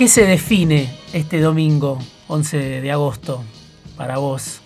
¿Qué 0.00 0.08
se 0.08 0.24
define 0.24 0.90
este 1.12 1.40
domingo, 1.40 1.98
11 2.26 2.80
de 2.80 2.90
agosto, 2.90 3.44
para 3.98 4.16
vos? 4.16 4.62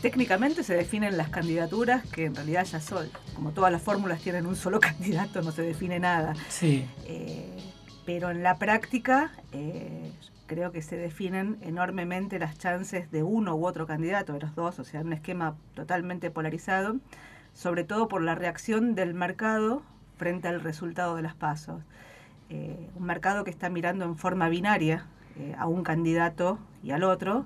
Técnicamente 0.00 0.62
se 0.62 0.76
definen 0.76 1.16
las 1.16 1.28
candidaturas 1.30 2.06
que 2.06 2.26
en 2.26 2.36
realidad 2.36 2.64
ya 2.66 2.80
son, 2.80 3.08
como 3.34 3.50
todas 3.50 3.72
las 3.72 3.82
fórmulas 3.82 4.20
tienen 4.20 4.46
un 4.46 4.54
solo 4.54 4.78
candidato, 4.80 5.42
no 5.42 5.50
se 5.50 5.62
define 5.62 5.98
nada. 5.98 6.34
Sí. 6.48 6.86
Eh, 7.06 7.50
pero 8.04 8.30
en 8.30 8.44
la 8.44 8.58
práctica 8.58 9.32
eh, 9.50 10.12
creo 10.46 10.70
que 10.70 10.80
se 10.80 10.96
definen 10.96 11.58
enormemente 11.62 12.38
las 12.38 12.56
chances 12.56 13.10
de 13.10 13.24
uno 13.24 13.56
u 13.56 13.66
otro 13.66 13.88
candidato, 13.88 14.34
de 14.34 14.38
los 14.38 14.54
dos, 14.54 14.78
o 14.78 14.84
sea, 14.84 15.00
un 15.00 15.12
esquema 15.12 15.56
totalmente 15.74 16.30
polarizado, 16.30 16.98
sobre 17.54 17.82
todo 17.82 18.06
por 18.06 18.22
la 18.22 18.36
reacción 18.36 18.94
del 18.94 19.14
mercado 19.14 19.82
frente 20.16 20.46
al 20.46 20.60
resultado 20.60 21.16
de 21.16 21.22
las 21.22 21.34
pasos. 21.34 21.82
Eh, 22.48 22.88
un 22.94 23.04
mercado 23.04 23.42
que 23.44 23.50
está 23.50 23.68
mirando 23.68 24.04
en 24.04 24.16
forma 24.16 24.48
binaria 24.48 25.06
eh, 25.38 25.54
a 25.58 25.66
un 25.66 25.82
candidato 25.82 26.58
y 26.82 26.92
al 26.92 27.02
otro, 27.02 27.44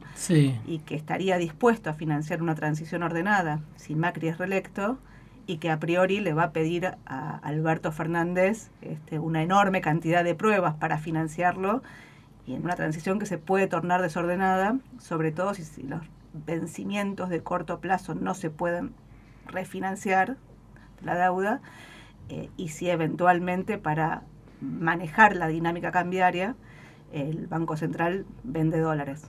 y 0.67 0.81
que 0.81 0.95
estaría 0.95 1.39
dispuesto 1.39 1.89
a 1.89 1.95
financiar 1.95 2.43
una 2.43 2.55
transición 2.55 3.03
ordenada 3.03 3.61
si 3.77 3.95
Macri 3.95 4.29
es 4.29 4.37
reelecto, 4.37 4.99
y 5.47 5.57
que 5.57 5.71
a 5.71 5.81
priori 5.81 6.21
le 6.21 6.35
va 6.35 6.45
a 6.45 6.53
pedir 6.53 6.95
a 7.07 7.39
Alberto 7.39 7.91
Fernández 7.91 8.71
este, 8.83 9.19
una 9.19 9.43
enorme 9.43 9.81
cantidad 9.81 10.23
de 10.23 10.35
pruebas 10.35 10.75
para 10.75 10.99
financiarlo, 10.99 11.83
y 12.47 12.55
en 12.55 12.63
una 12.63 12.77
transición 12.77 13.19
que 13.19 13.27
se 13.27 13.39
puede 13.39 13.67
tornar 13.67 14.03
desordenada, 14.03 14.79
sobre 14.99 15.33
todo 15.33 15.55
si, 15.55 15.83
los 15.83 16.03
vencimientos 16.33 17.31
de 17.31 17.43
corto 17.43 17.81
plazo 17.81 18.15
no 18.15 18.35
se 18.35 18.51
pueden 18.51 18.93
refinanciar 19.47 20.37
la 21.03 21.17
deuda, 21.17 21.63
eh, 22.29 22.51
y 22.57 22.69
si 22.69 22.91
eventualmente 22.91 23.79
para 23.79 24.23
manejar 24.61 25.37
la 25.37 25.49
dinámica 25.49 25.91
cambiaria, 25.93 26.55
el 27.13 27.47
Banco 27.47 27.77
Central 27.77 28.25
vende 28.45 28.79
dólares. 28.79 29.23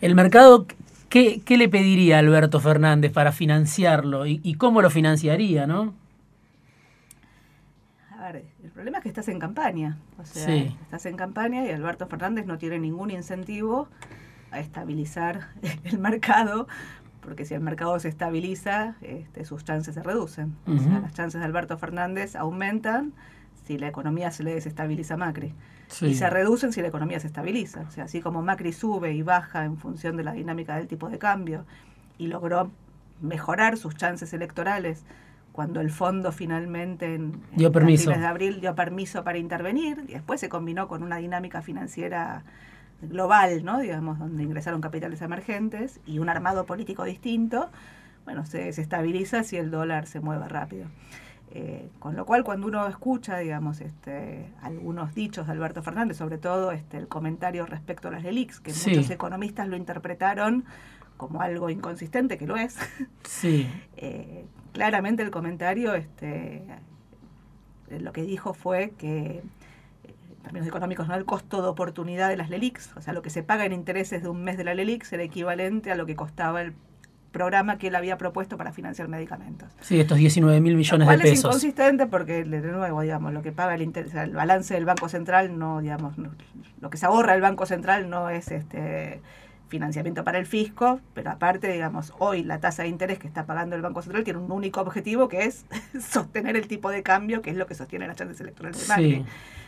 El 0.00 0.14
mercado, 0.14 0.66
¿qué, 1.08 1.42
le 1.46 1.68
pediría 1.68 2.16
a 2.16 2.18
Alberto 2.18 2.60
Fernández 2.60 3.12
para 3.12 3.32
financiarlo 3.32 4.26
y, 4.26 4.54
cómo 4.54 4.82
lo 4.82 4.90
financiaría, 4.90 5.66
no? 5.66 5.94
A 8.18 8.32
ver, 8.32 8.44
el 8.62 8.70
problema 8.70 8.98
es 8.98 9.02
que 9.02 9.08
estás 9.08 9.28
en 9.28 9.38
campaña. 9.38 9.98
O 10.18 10.24
sea, 10.24 10.54
estás 10.54 11.06
en 11.06 11.16
campaña 11.16 11.64
y 11.64 11.70
Alberto 11.70 12.06
Fernández 12.06 12.46
no 12.46 12.58
tiene 12.58 12.78
ningún 12.78 13.10
incentivo 13.10 13.88
a 14.50 14.60
estabilizar 14.60 15.48
el 15.84 15.98
mercado, 15.98 16.68
porque 17.20 17.44
si 17.44 17.54
el 17.54 17.60
mercado 17.60 17.98
se 18.00 18.08
estabiliza, 18.08 18.96
este, 19.00 19.44
sus 19.44 19.64
chances 19.64 19.94
se 19.94 20.02
reducen. 20.02 20.56
O 20.66 20.78
sea, 20.78 21.00
las 21.00 21.14
chances 21.14 21.40
de 21.40 21.44
Alberto 21.44 21.78
Fernández 21.78 22.34
aumentan 22.36 23.12
si 23.66 23.78
la 23.78 23.88
economía 23.88 24.30
se 24.30 24.42
le 24.42 24.54
desestabiliza 24.54 25.14
a 25.14 25.16
Macri. 25.16 25.54
Y 26.00 26.14
se 26.14 26.30
reducen 26.30 26.72
si 26.72 26.80
la 26.80 26.88
economía 26.88 27.20
se 27.20 27.26
estabiliza. 27.26 27.82
O 27.82 27.90
sea, 27.90 28.04
así 28.04 28.20
como 28.20 28.42
Macri 28.42 28.72
sube 28.72 29.12
y 29.12 29.22
baja 29.22 29.64
en 29.64 29.76
función 29.76 30.16
de 30.16 30.24
la 30.24 30.32
dinámica 30.32 30.76
del 30.76 30.88
tipo 30.88 31.10
de 31.10 31.18
cambio 31.18 31.66
y 32.16 32.28
logró 32.28 32.70
mejorar 33.20 33.76
sus 33.76 33.94
chances 33.94 34.32
electorales 34.32 35.04
cuando 35.52 35.80
el 35.80 35.90
fondo 35.90 36.32
finalmente 36.32 37.14
en, 37.14 37.42
dio 37.54 37.70
permiso. 37.70 38.10
de 38.10 38.24
abril 38.24 38.60
dio 38.60 38.74
permiso 38.74 39.22
para 39.22 39.38
intervenir 39.38 40.04
y 40.08 40.14
después 40.14 40.40
se 40.40 40.48
combinó 40.48 40.88
con 40.88 41.02
una 41.02 41.18
dinámica 41.18 41.60
financiera 41.60 42.42
global, 43.02 43.64
¿no? 43.64 43.80
digamos, 43.80 44.18
donde 44.18 44.42
ingresaron 44.42 44.80
capitales 44.80 45.20
emergentes 45.20 46.00
y 46.06 46.20
un 46.20 46.28
armado 46.28 46.64
político 46.64 47.04
distinto, 47.04 47.70
bueno, 48.24 48.46
se 48.46 48.58
desestabiliza 48.64 49.42
si 49.42 49.56
el 49.56 49.70
dólar 49.70 50.06
se 50.06 50.20
mueve 50.20 50.48
rápido. 50.48 50.86
Eh, 51.54 51.90
con 51.98 52.16
lo 52.16 52.24
cual, 52.24 52.44
cuando 52.44 52.66
uno 52.66 52.88
escucha, 52.88 53.36
digamos, 53.36 53.82
este, 53.82 54.50
algunos 54.62 55.14
dichos 55.14 55.46
de 55.46 55.52
Alberto 55.52 55.82
Fernández, 55.82 56.16
sobre 56.16 56.38
todo 56.38 56.72
este, 56.72 56.96
el 56.96 57.08
comentario 57.08 57.66
respecto 57.66 58.08
a 58.08 58.10
las 58.10 58.22
LELIX, 58.22 58.60
que 58.60 58.72
muchos 58.72 59.10
economistas 59.10 59.68
lo 59.68 59.76
interpretaron 59.76 60.64
como 61.18 61.42
algo 61.42 61.68
inconsistente, 61.68 62.38
que 62.38 62.46
lo 62.46 62.56
es. 62.56 62.78
Sí. 63.24 63.68
Eh, 64.04 64.46
claramente 64.72 65.22
el 65.22 65.30
comentario, 65.30 65.94
este, 65.94 66.64
lo 67.88 68.12
que 68.12 68.22
dijo 68.22 68.52
fue 68.52 68.94
que 68.98 69.42
en 69.42 70.42
términos 70.42 70.66
económicos, 70.66 71.06
¿no? 71.06 71.14
el 71.14 71.24
costo 71.24 71.62
de 71.62 71.68
oportunidad 71.68 72.28
de 72.30 72.36
las 72.36 72.50
LELIX, 72.50 72.96
o 72.96 73.00
sea, 73.00 73.12
lo 73.12 73.22
que 73.22 73.30
se 73.30 73.44
paga 73.44 73.64
en 73.64 73.72
intereses 73.72 74.22
de 74.22 74.28
un 74.28 74.42
mes 74.42 74.56
de 74.56 74.64
la 74.64 74.74
LELIX 74.74 75.12
era 75.12 75.22
equivalente 75.22 75.92
a 75.92 75.94
lo 75.94 76.04
que 76.04 76.16
costaba 76.16 76.62
el 76.62 76.74
programa 77.32 77.78
que 77.78 77.88
él 77.88 77.96
había 77.96 78.18
propuesto 78.18 78.56
para 78.56 78.72
financiar 78.72 79.08
medicamentos. 79.08 79.68
Sí, 79.80 79.98
estos 79.98 80.18
19 80.18 80.60
mil 80.60 80.76
millones 80.76 81.08
de 81.08 81.18
pesos. 81.18 81.32
Es 81.32 81.44
inconsistente 81.44 82.06
porque, 82.06 82.44
de 82.44 82.60
nuevo, 82.60 83.00
digamos, 83.00 83.32
lo 83.32 83.42
que 83.42 83.50
paga 83.50 83.74
el, 83.74 83.82
el 83.82 84.30
balance 84.32 84.74
del 84.74 84.84
Banco 84.84 85.08
Central, 85.08 85.58
no, 85.58 85.80
digamos, 85.80 86.14
lo 86.80 86.90
que 86.90 86.96
se 86.98 87.06
ahorra 87.06 87.34
el 87.34 87.40
Banco 87.40 87.66
Central 87.66 88.08
no 88.08 88.30
es 88.30 88.52
este 88.52 89.20
financiamiento 89.68 90.22
para 90.22 90.38
el 90.38 90.44
fisco, 90.44 91.00
pero 91.14 91.30
aparte, 91.30 91.72
digamos, 91.72 92.12
hoy 92.18 92.42
la 92.42 92.60
tasa 92.60 92.82
de 92.82 92.90
interés 92.90 93.18
que 93.18 93.26
está 93.26 93.46
pagando 93.46 93.74
el 93.74 93.80
Banco 93.80 94.02
Central 94.02 94.22
tiene 94.22 94.38
un 94.38 94.52
único 94.52 94.82
objetivo 94.82 95.28
que 95.28 95.44
es 95.44 95.64
sostener 96.06 96.56
el 96.56 96.68
tipo 96.68 96.90
de 96.90 97.02
cambio, 97.02 97.40
que 97.40 97.50
es 97.50 97.56
lo 97.56 97.66
que 97.66 97.74
sostiene 97.74 98.06
las 98.06 98.16
chances 98.16 98.38
electorales 98.42 98.82
de 98.82 98.88
Macri. 98.88 99.24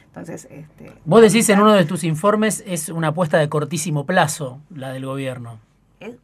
Entonces, 0.08 0.46
este, 0.50 0.92
Vos 1.06 1.22
decís 1.22 1.48
en 1.48 1.60
uno 1.60 1.72
de 1.72 1.86
tus 1.86 2.04
informes 2.04 2.62
es 2.66 2.90
una 2.90 3.08
apuesta 3.08 3.38
de 3.38 3.48
cortísimo 3.48 4.04
plazo 4.04 4.60
la 4.70 4.92
del 4.92 5.06
gobierno 5.06 5.58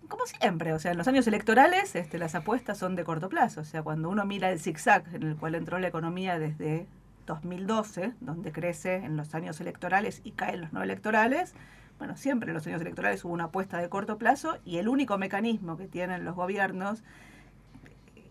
como 0.09 0.27
siempre, 0.27 0.73
o 0.73 0.79
sea, 0.79 0.93
en 0.93 0.99
los 0.99 1.09
años 1.09 1.27
electorales 1.27 1.95
este, 1.95 2.19
las 2.19 2.35
apuestas 2.35 2.79
son 2.79 2.97
de 2.97 3.05
corto 3.05 3.29
plazo. 3.29 3.63
O 3.63 3.65
sea, 3.65 3.83
cuando 3.83 4.09
uno 4.11 4.25
mira 4.25 4.51
el 4.51 4.61
zigzag 4.61 5.05
en 5.15 5.23
el 5.23 5.37
cual 5.37 5.55
entró 5.55 5.79
la 5.79 5.89
economía 5.89 6.39
desde 6.39 6.87
2012, 7.27 8.13
donde 8.21 8.53
crece 8.53 8.97
en 8.97 9.17
los 9.17 9.35
años 9.35 9.61
electorales 9.61 10.21
y 10.25 10.33
cae 10.33 10.55
en 10.55 10.63
los 10.63 10.73
no 10.73 10.83
electorales, 10.83 11.55
bueno, 11.99 12.17
siempre 12.17 12.49
en 12.51 12.55
los 12.55 12.67
años 12.67 12.81
electorales 12.81 13.25
hubo 13.25 13.33
una 13.33 13.45
apuesta 13.45 13.79
de 13.79 13.89
corto 13.89 14.17
plazo 14.17 14.59
y 14.65 14.79
el 14.79 14.89
único 14.89 15.19
mecanismo 15.19 15.77
que 15.77 15.87
tienen 15.87 16.25
los 16.25 16.35
gobiernos 16.35 17.03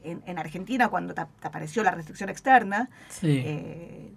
en, 0.04 0.40
Argentina 0.40 0.88
cuando 0.88 1.14
te, 1.14 1.22
apareció 1.22 1.84
la 1.84 1.92
restricción 1.92 2.30
externa, 2.30 2.90
eh, 3.22 4.12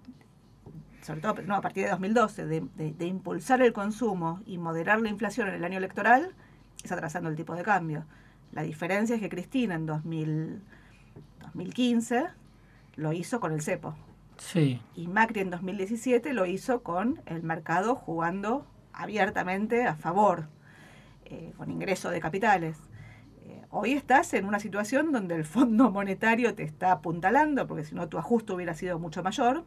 sobre 1.01 1.21
todo 1.21 1.35
no, 1.45 1.55
a 1.55 1.61
partir 1.61 1.83
de 1.83 1.91
2012, 1.91 2.45
de, 2.45 2.61
de, 2.75 3.05
impulsar 3.05 3.61
el 3.61 3.73
consumo 3.73 4.41
y 4.45 4.57
moderar 4.57 5.01
la 5.01 5.09
inflación 5.09 5.49
en 5.49 5.55
el 5.55 5.63
año 5.63 5.77
electoral, 5.77 6.33
es 6.83 6.91
atrasando 6.91 7.29
el 7.29 7.35
tipo 7.35 7.55
de 7.55 7.63
cambio. 7.63 8.05
La 8.51 8.63
diferencia 8.63 9.15
es 9.15 9.21
que 9.21 9.29
Cristina 9.29 9.75
en 9.75 9.85
2015 9.85 12.25
lo 12.95 13.13
hizo 13.13 13.39
con 13.39 13.53
el 13.53 13.61
cepo. 13.61 13.95
Sí. 14.37 14.81
Y 14.95 15.07
Macri 15.07 15.41
en 15.41 15.49
2017 15.49 16.33
lo 16.33 16.45
hizo 16.45 16.83
con 16.83 17.21
el 17.25 17.43
mercado 17.43 17.95
jugando 17.95 18.65
abiertamente 18.93 19.85
a 19.85 19.95
favor, 19.95 20.47
eh, 21.25 21.53
con 21.57 21.71
ingreso 21.71 22.09
de 22.09 22.19
capitales. 22.19 22.77
Eh, 23.45 23.61
hoy 23.69 23.93
estás 23.93 24.33
en 24.33 24.45
una 24.45 24.59
situación 24.59 25.11
donde 25.11 25.35
el 25.35 25.45
Fondo 25.45 25.91
Monetario 25.91 26.53
te 26.55 26.63
está 26.63 26.91
apuntalando, 26.91 27.67
porque 27.67 27.83
si 27.83 27.95
no 27.95 28.09
tu 28.09 28.17
ajuste 28.17 28.53
hubiera 28.53 28.73
sido 28.73 28.99
mucho 28.99 29.23
mayor, 29.23 29.63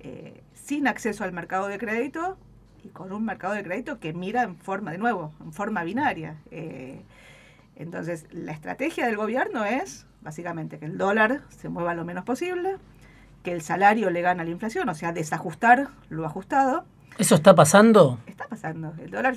eh, 0.00 0.42
sin 0.54 0.88
acceso 0.88 1.24
al 1.24 1.32
mercado 1.32 1.68
de 1.68 1.78
crédito, 1.78 2.38
y 2.84 2.88
con 2.88 3.12
un 3.12 3.24
mercado 3.24 3.54
de 3.54 3.62
crédito 3.62 3.98
que 3.98 4.12
mira 4.12 4.42
en 4.42 4.56
forma, 4.56 4.92
de 4.92 4.98
nuevo, 4.98 5.32
en 5.40 5.52
forma 5.52 5.84
binaria. 5.84 6.36
Eh, 6.50 7.02
entonces, 7.76 8.26
la 8.30 8.52
estrategia 8.52 9.06
del 9.06 9.16
gobierno 9.16 9.64
es 9.64 10.06
básicamente 10.20 10.78
que 10.78 10.86
el 10.86 10.98
dólar 10.98 11.42
se 11.48 11.68
mueva 11.68 11.94
lo 11.94 12.04
menos 12.04 12.24
posible, 12.24 12.76
que 13.42 13.52
el 13.52 13.62
salario 13.62 14.10
le 14.10 14.20
gana 14.20 14.42
a 14.42 14.44
la 14.44 14.50
inflación, 14.50 14.88
o 14.88 14.94
sea, 14.94 15.12
desajustar 15.12 15.88
lo 16.08 16.26
ajustado. 16.26 16.84
¿Eso 17.18 17.34
está 17.34 17.54
pasando? 17.54 18.18
Está 18.26 18.46
pasando. 18.46 18.94
El 19.02 19.10
dólar 19.10 19.36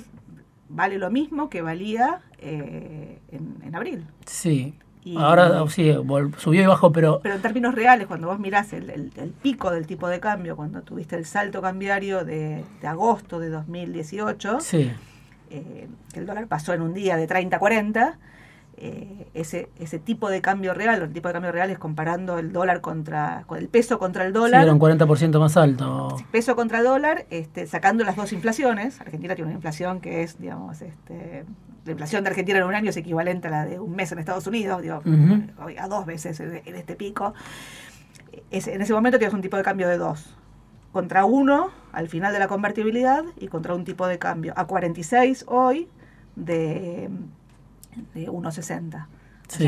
vale 0.68 0.98
lo 0.98 1.10
mismo 1.10 1.48
que 1.48 1.62
valía 1.62 2.20
eh, 2.38 3.18
en, 3.30 3.56
en, 3.62 3.74
abril. 3.74 4.06
Sí. 4.26 4.74
Ahora 5.16 5.64
sí, 5.68 5.94
subió 6.38 6.62
y 6.62 6.66
bajó, 6.66 6.90
pero... 6.92 7.20
Pero 7.22 7.34
en 7.34 7.42
términos 7.42 7.74
reales, 7.74 8.06
cuando 8.06 8.28
vos 8.28 8.38
mirás 8.38 8.72
el, 8.72 8.90
el, 8.90 9.34
pico 9.42 9.70
del 9.70 9.86
tipo 9.86 10.08
de 10.08 10.20
cambio, 10.20 10.56
cuando 10.56 10.82
tuviste 10.82 11.16
el 11.16 11.26
salto 11.26 11.60
cambiario 11.60 12.24
de, 12.24 12.64
de 12.80 12.86
agosto 12.86 13.38
de 13.38 13.50
2018, 13.50 14.60
sí. 14.60 14.90
eh, 15.50 15.88
el 16.14 16.26
dólar 16.26 16.46
pasó 16.46 16.72
en 16.72 16.80
un 16.80 16.94
día 16.94 17.16
de 17.16 17.26
30 17.26 17.56
a 17.56 17.58
40, 17.58 18.18
eh, 18.76 19.28
ese, 19.34 19.68
ese 19.78 19.98
tipo 19.98 20.28
de 20.28 20.40
cambio 20.40 20.74
real, 20.74 21.00
el 21.00 21.12
tipo 21.12 21.28
de 21.28 21.34
cambio 21.34 21.52
real 21.52 21.70
es 21.70 21.78
comparando 21.78 22.38
el 22.38 22.52
dólar 22.52 22.80
contra, 22.80 23.44
con 23.46 23.58
el 23.58 23.68
peso 23.68 23.98
contra 23.98 24.24
el 24.24 24.32
dólar. 24.32 24.62
Sí, 24.62 24.64
era 24.64 24.72
un 24.72 24.80
40% 24.80 25.38
más 25.38 25.56
alto. 25.56 26.16
Peso 26.32 26.56
contra 26.56 26.82
dólar, 26.82 27.26
este, 27.30 27.66
sacando 27.66 28.04
las 28.04 28.16
dos 28.16 28.32
inflaciones. 28.32 29.00
Argentina 29.00 29.34
tiene 29.34 29.50
una 29.50 29.56
inflación 29.56 30.00
que 30.00 30.22
es, 30.22 30.40
digamos, 30.40 30.82
este, 30.82 31.44
la 31.84 31.92
inflación 31.92 32.24
de 32.24 32.30
Argentina 32.30 32.58
en 32.58 32.64
un 32.64 32.74
año 32.74 32.90
es 32.90 32.96
equivalente 32.96 33.48
a 33.48 33.50
la 33.50 33.64
de 33.64 33.78
un 33.78 33.94
mes 33.94 34.10
en 34.12 34.18
Estados 34.18 34.46
Unidos, 34.46 34.80
digo, 34.82 35.02
a 35.78 35.88
dos 35.88 36.06
veces 36.06 36.40
en, 36.40 36.62
este 36.74 36.96
pico. 36.96 37.34
en 38.50 38.82
ese 38.82 38.92
momento 38.92 39.18
tienes 39.18 39.34
un 39.34 39.42
tipo 39.42 39.56
de 39.56 39.62
cambio 39.62 39.88
de 39.88 39.98
dos 39.98 40.36
contra 40.94 41.24
uno 41.24 41.70
al 41.92 42.08
final 42.08 42.32
de 42.32 42.38
la 42.38 42.46
convertibilidad 42.46 43.24
y 43.36 43.48
contra 43.48 43.74
un 43.74 43.84
tipo 43.84 44.06
de 44.06 44.18
cambio 44.18 44.54
a 44.56 44.66
46 44.66 45.44
hoy 45.48 45.88
de, 46.36 47.10
de 48.14 48.28
1,60. 48.28 49.06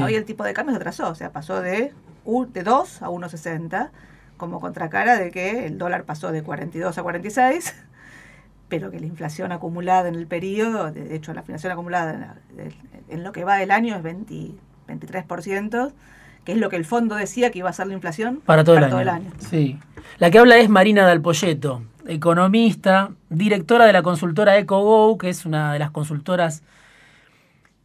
hoy 0.05 0.15
el 0.15 0.25
tipo 0.25 0.45
de 0.45 0.55
cambio 0.55 0.73
se 0.73 0.77
atrasó, 0.77 1.11
o 1.11 1.15
sea, 1.17 1.33
pasó 1.33 1.61
de, 1.61 1.93
de 2.25 2.63
2 2.63 3.03
a 3.03 3.09
1,60 3.09 3.91
como 4.37 4.61
contracara 4.61 5.19
de 5.19 5.33
que 5.33 5.67
el 5.67 5.79
dólar 5.79 6.05
pasó 6.05 6.31
de 6.31 6.45
42 6.45 6.97
a 6.97 7.03
46, 7.03 7.75
pero 8.69 8.91
que 8.91 8.99
la 8.99 9.07
inflación 9.07 9.53
acumulada 9.53 10.09
en 10.09 10.15
el 10.15 10.27
periodo, 10.27 10.91
de 10.91 11.15
hecho 11.15 11.33
la 11.33 11.41
inflación 11.41 11.73
acumulada 11.73 12.37
en, 13.09 13.23
lo 13.23 13.33
que 13.33 13.45
va 13.45 13.57
del 13.57 13.71
año 13.71 13.97
es 13.97 14.03
23%, 14.03 15.93
que 16.45 16.53
es 16.53 16.59
lo 16.59 16.69
que 16.69 16.77
el 16.77 16.85
fondo 16.85 17.15
decía 17.15 17.51
que 17.51 17.61
iba 17.61 17.71
a 17.71 17.73
ser 17.73 17.87
la 17.87 17.95
inflación 17.95 18.41
para 18.45 18.65
todo, 18.65 18.77
el, 18.77 19.09
año. 19.09 19.31
Sí. 19.39 19.79
La 20.19 20.31
que 20.31 20.39
habla 20.39 20.57
es 20.59 20.69
Marina 20.69 21.05
Dalpolleto, 21.05 21.83
economista, 22.07 23.11
directora 23.29 23.87
de 23.87 23.93
la 23.93 24.03
consultora 24.03 24.57
EcoGo, 24.59 25.19
que 25.19 25.29
es 25.29 25.47
una 25.47 25.73
de 25.73 25.79
las 25.79 25.91
consultoras 25.91 26.63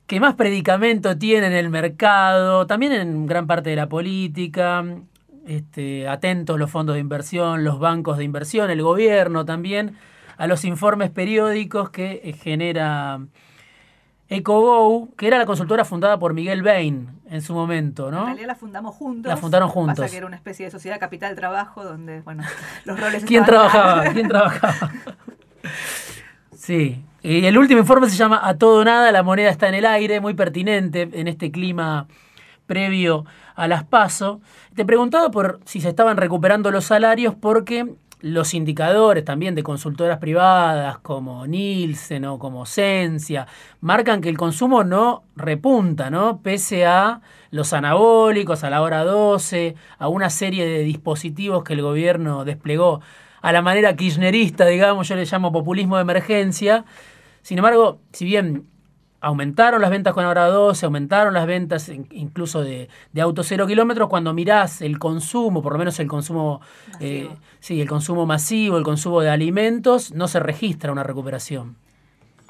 que 0.08 0.20
más 0.20 0.36
predicamento 0.36 1.18
tiene 1.18 1.48
en 1.48 1.54
el 1.54 1.70
mercado, 1.70 2.68
también 2.68 2.92
en 2.92 3.28
gran 3.28 3.48
parte 3.48 3.70
de 3.70 3.78
la 3.78 3.88
política, 3.88 4.84
este, 5.48 6.08
atentos 6.08 6.60
los 6.60 6.70
fondos 6.70 6.96
de 6.96 7.00
inversión, 7.00 7.64
los 7.64 7.80
bancos 7.80 8.18
de 8.18 8.26
inversión, 8.26 8.70
el 8.70 8.82
gobierno 8.82 9.46
también, 9.46 9.96
a 10.42 10.48
los 10.48 10.66
informes 10.66 11.12
periódicos 11.12 11.92
que 11.92 12.20
eh, 12.24 12.34
genera 12.34 13.20
EcoGo, 14.28 15.10
que 15.16 15.28
era 15.28 15.38
la 15.38 15.46
consultora 15.46 15.86
fundada 15.86 16.18
por 16.18 16.34
Miguel 16.34 16.64
Bain 16.64 17.10
en 17.30 17.44
su 17.44 17.54
momento, 17.54 18.10
¿no? 18.10 18.22
En 18.22 18.26
realidad 18.26 18.48
la 18.48 18.56
fundamos 18.56 18.96
juntos. 18.96 19.30
La 19.30 19.38
fundaron 19.38 19.70
juntos. 19.70 20.00
Pasa 20.00 20.10
que 20.10 20.18
era 20.18 20.26
una 20.26 20.38
especie 20.38 20.66
de 20.66 20.72
sociedad 20.72 21.00
capital 21.00 21.36
trabajo 21.36 21.84
donde, 21.84 22.22
bueno, 22.22 22.42
los 22.86 23.00
roles 23.00 23.24
¿Quién 23.24 23.46
trabajaba? 23.46 24.06
¿Quién 24.06 24.28
trabajaba? 24.28 24.92
Sí, 26.58 27.06
y 27.22 27.46
el 27.46 27.56
último 27.60 27.82
informe 27.82 28.10
se 28.10 28.16
llama 28.18 28.40
A 28.42 28.58
todo 28.58 28.84
nada, 28.84 29.12
la 29.12 29.22
moneda 29.22 29.52
está 29.52 29.70
en 29.70 29.76
el 29.76 29.86
aire, 29.86 30.22
muy 30.22 30.34
pertinente 30.34 31.08
en 31.14 31.28
este 31.28 31.52
clima 31.52 32.08
previo 32.66 33.26
a 33.54 33.68
las 33.68 33.84
PASO. 33.84 34.42
Te 34.74 34.86
preguntaba 34.86 35.30
por 35.30 35.60
si 35.66 35.82
se 35.82 35.90
estaban 35.90 36.18
recuperando 36.18 36.72
los 36.72 36.86
salarios 36.86 37.36
porque 37.36 37.94
los 38.22 38.54
indicadores 38.54 39.26
también 39.26 39.56
de 39.56 39.64
consultoras 39.64 40.20
privadas 40.20 41.00
como 41.00 41.46
Nielsen 41.48 42.26
o 42.26 42.40
como 42.40 42.66
Cencia 42.66 43.48
marcan 43.80 44.22
que 44.22 44.30
el 44.30 44.38
consumo 44.38 44.84
no 44.84 45.24
repunta, 45.36 46.10
¿no? 46.10 46.42
Pese 46.42 46.86
a 46.86 47.22
los 47.50 47.74
anabólicos, 47.74 48.64
a 48.64 48.70
la 48.70 48.82
hora 48.82 49.04
12, 49.04 49.76
a 49.98 50.08
una 50.08 50.30
serie 50.30 50.66
de 50.66 50.84
dispositivos 50.84 51.64
que 51.64 51.74
el 51.74 51.82
gobierno 51.82 52.46
desplegó 52.46 53.02
a 53.42 53.52
la 53.52 53.62
manera 53.62 53.96
kirchnerista, 53.96 54.68
digamos, 54.68 55.08
yo 55.08 55.16
le 55.16 55.26
llamo 55.26 55.52
populismo 55.52 55.96
de 55.96 56.04
emergencia. 56.04 56.86
Sin 57.42 57.58
embargo, 57.58 58.00
si 58.14 58.26
bien 58.26 58.68
aumentaron 59.22 59.82
las 59.82 59.92
ventas 59.92 60.14
con 60.14 60.26
hora 60.26 60.48
12, 60.48 60.86
aumentaron 60.86 61.34
las 61.34 61.46
ventas 61.46 61.90
incluso 62.12 62.64
de, 62.64 62.90
de 63.14 63.22
autos 63.22 63.48
cero 63.48 63.68
kilómetros, 63.68 64.10
cuando 64.10 64.34
mirás 64.34 64.82
el 64.82 65.00
consumo, 65.00 65.62
por 65.62 65.74
lo 65.74 65.80
menos 65.80 66.00
el 66.00 66.08
consumo, 66.08 66.60
eh, 67.00 67.30
sí, 67.60 67.80
el 67.80 67.88
consumo 67.88 68.26
masivo, 68.26 68.78
el 68.78 68.84
consumo 68.84 69.22
de 69.22 69.30
alimentos, 69.30 70.12
no 70.12 70.28
se 70.28 70.40
registra 70.40 70.92
una 70.92 71.04
recuperación. 71.04 71.78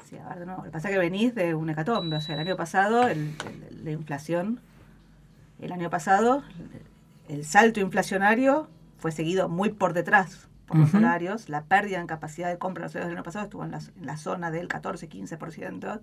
Sí, 0.08 0.16
a 0.16 0.34
ver, 0.34 0.46
no, 0.46 0.56
lo 0.56 0.62
que 0.64 0.70
pasa 0.70 0.88
es 0.88 0.94
que 0.94 0.98
venís 0.98 1.34
de 1.34 1.54
un 1.54 1.68
hecatombe, 1.70 2.16
o 2.16 2.20
sea, 2.20 2.34
el 2.34 2.40
año 2.40 2.56
pasado 2.56 3.06
el, 3.06 3.34
la 3.84 3.90
inflación, 3.90 4.60
el 5.60 5.72
año 5.72 5.90
pasado 5.90 6.42
el 7.28 7.44
salto 7.44 7.80
inflacionario 7.80 8.68
fue 8.98 9.12
seguido 9.12 9.48
muy 9.48 9.70
por 9.70 9.92
detrás 9.92 10.48
los 10.74 10.90
salarios, 10.90 11.48
la 11.48 11.64
pérdida 11.64 12.00
en 12.00 12.06
capacidad 12.06 12.48
de 12.48 12.58
compra 12.58 12.84
los 12.84 12.92
del 12.92 13.02
año 13.02 13.22
pasado 13.22 13.44
estuvo 13.44 13.64
en 13.64 13.72
la, 13.72 13.78
en 13.78 14.06
la 14.06 14.16
zona 14.16 14.50
del 14.50 14.68
14-15%, 14.68 16.00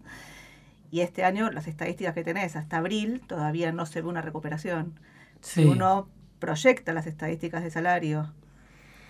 y 0.92 1.02
este 1.02 1.24
año 1.24 1.52
las 1.52 1.68
estadísticas 1.68 2.14
que 2.14 2.24
tenés 2.24 2.56
hasta 2.56 2.78
abril 2.78 3.22
todavía 3.28 3.72
no 3.72 3.86
se 3.86 4.02
ve 4.02 4.08
una 4.08 4.22
recuperación. 4.22 5.00
Si 5.42 5.64
uno 5.64 6.10
proyecta 6.40 6.94
las 6.94 7.08
estadísticas 7.08 7.64
de 7.64 7.72
salario 7.72 8.34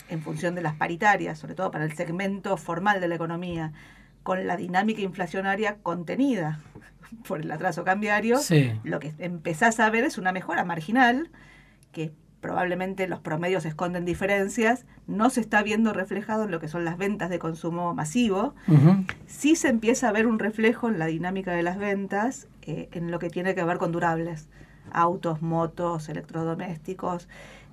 en 0.09 0.21
función 0.21 0.55
de 0.55 0.61
las 0.61 0.75
paritarias, 0.75 1.37
sobre 1.37 1.55
todo 1.55 1.71
para 1.71 1.85
el 1.85 1.93
segmento 1.93 2.57
formal 2.57 2.99
de 2.99 3.07
la 3.07 3.15
economía, 3.15 3.73
con 4.23 4.45
la 4.45 4.57
dinámica 4.57 5.01
inflacionaria 5.01 5.77
contenida 5.81 6.59
por 7.27 7.41
el 7.41 7.51
atraso 7.51 7.83
cambiario, 7.83 8.39
lo 8.83 8.99
que 8.99 9.13
empezás 9.17 9.79
a 9.79 9.89
ver 9.89 10.03
es 10.03 10.17
una 10.17 10.31
mejora 10.31 10.63
marginal 10.65 11.29
que 11.91 12.11
probablemente 12.41 13.07
los 13.07 13.19
promedios 13.19 13.65
esconden 13.65 14.05
diferencias, 14.05 14.85
no 15.07 15.29
se 15.29 15.41
está 15.41 15.61
viendo 15.63 15.93
reflejado 15.93 16.43
en 16.43 16.51
lo 16.51 16.59
que 16.59 16.67
son 16.67 16.85
las 16.85 16.97
ventas 16.97 17.29
de 17.29 17.39
consumo 17.39 17.93
masivo, 17.93 18.53
sí 19.27 19.55
se 19.55 19.67
empieza 19.67 20.09
a 20.09 20.11
ver 20.11 20.27
un 20.27 20.39
reflejo 20.39 20.87
en 20.89 20.99
la 20.99 21.07
dinámica 21.07 21.51
de 21.51 21.63
las 21.63 21.77
ventas 21.77 22.47
eh, 22.61 22.89
en 22.91 23.11
lo 23.11 23.19
que 23.19 23.29
tiene 23.29 23.55
que 23.55 23.63
ver 23.63 23.77
con 23.77 23.91
durables, 23.91 24.47
autos, 24.91 25.41
motos, 25.41 26.09
electrodomésticos, 26.09 27.27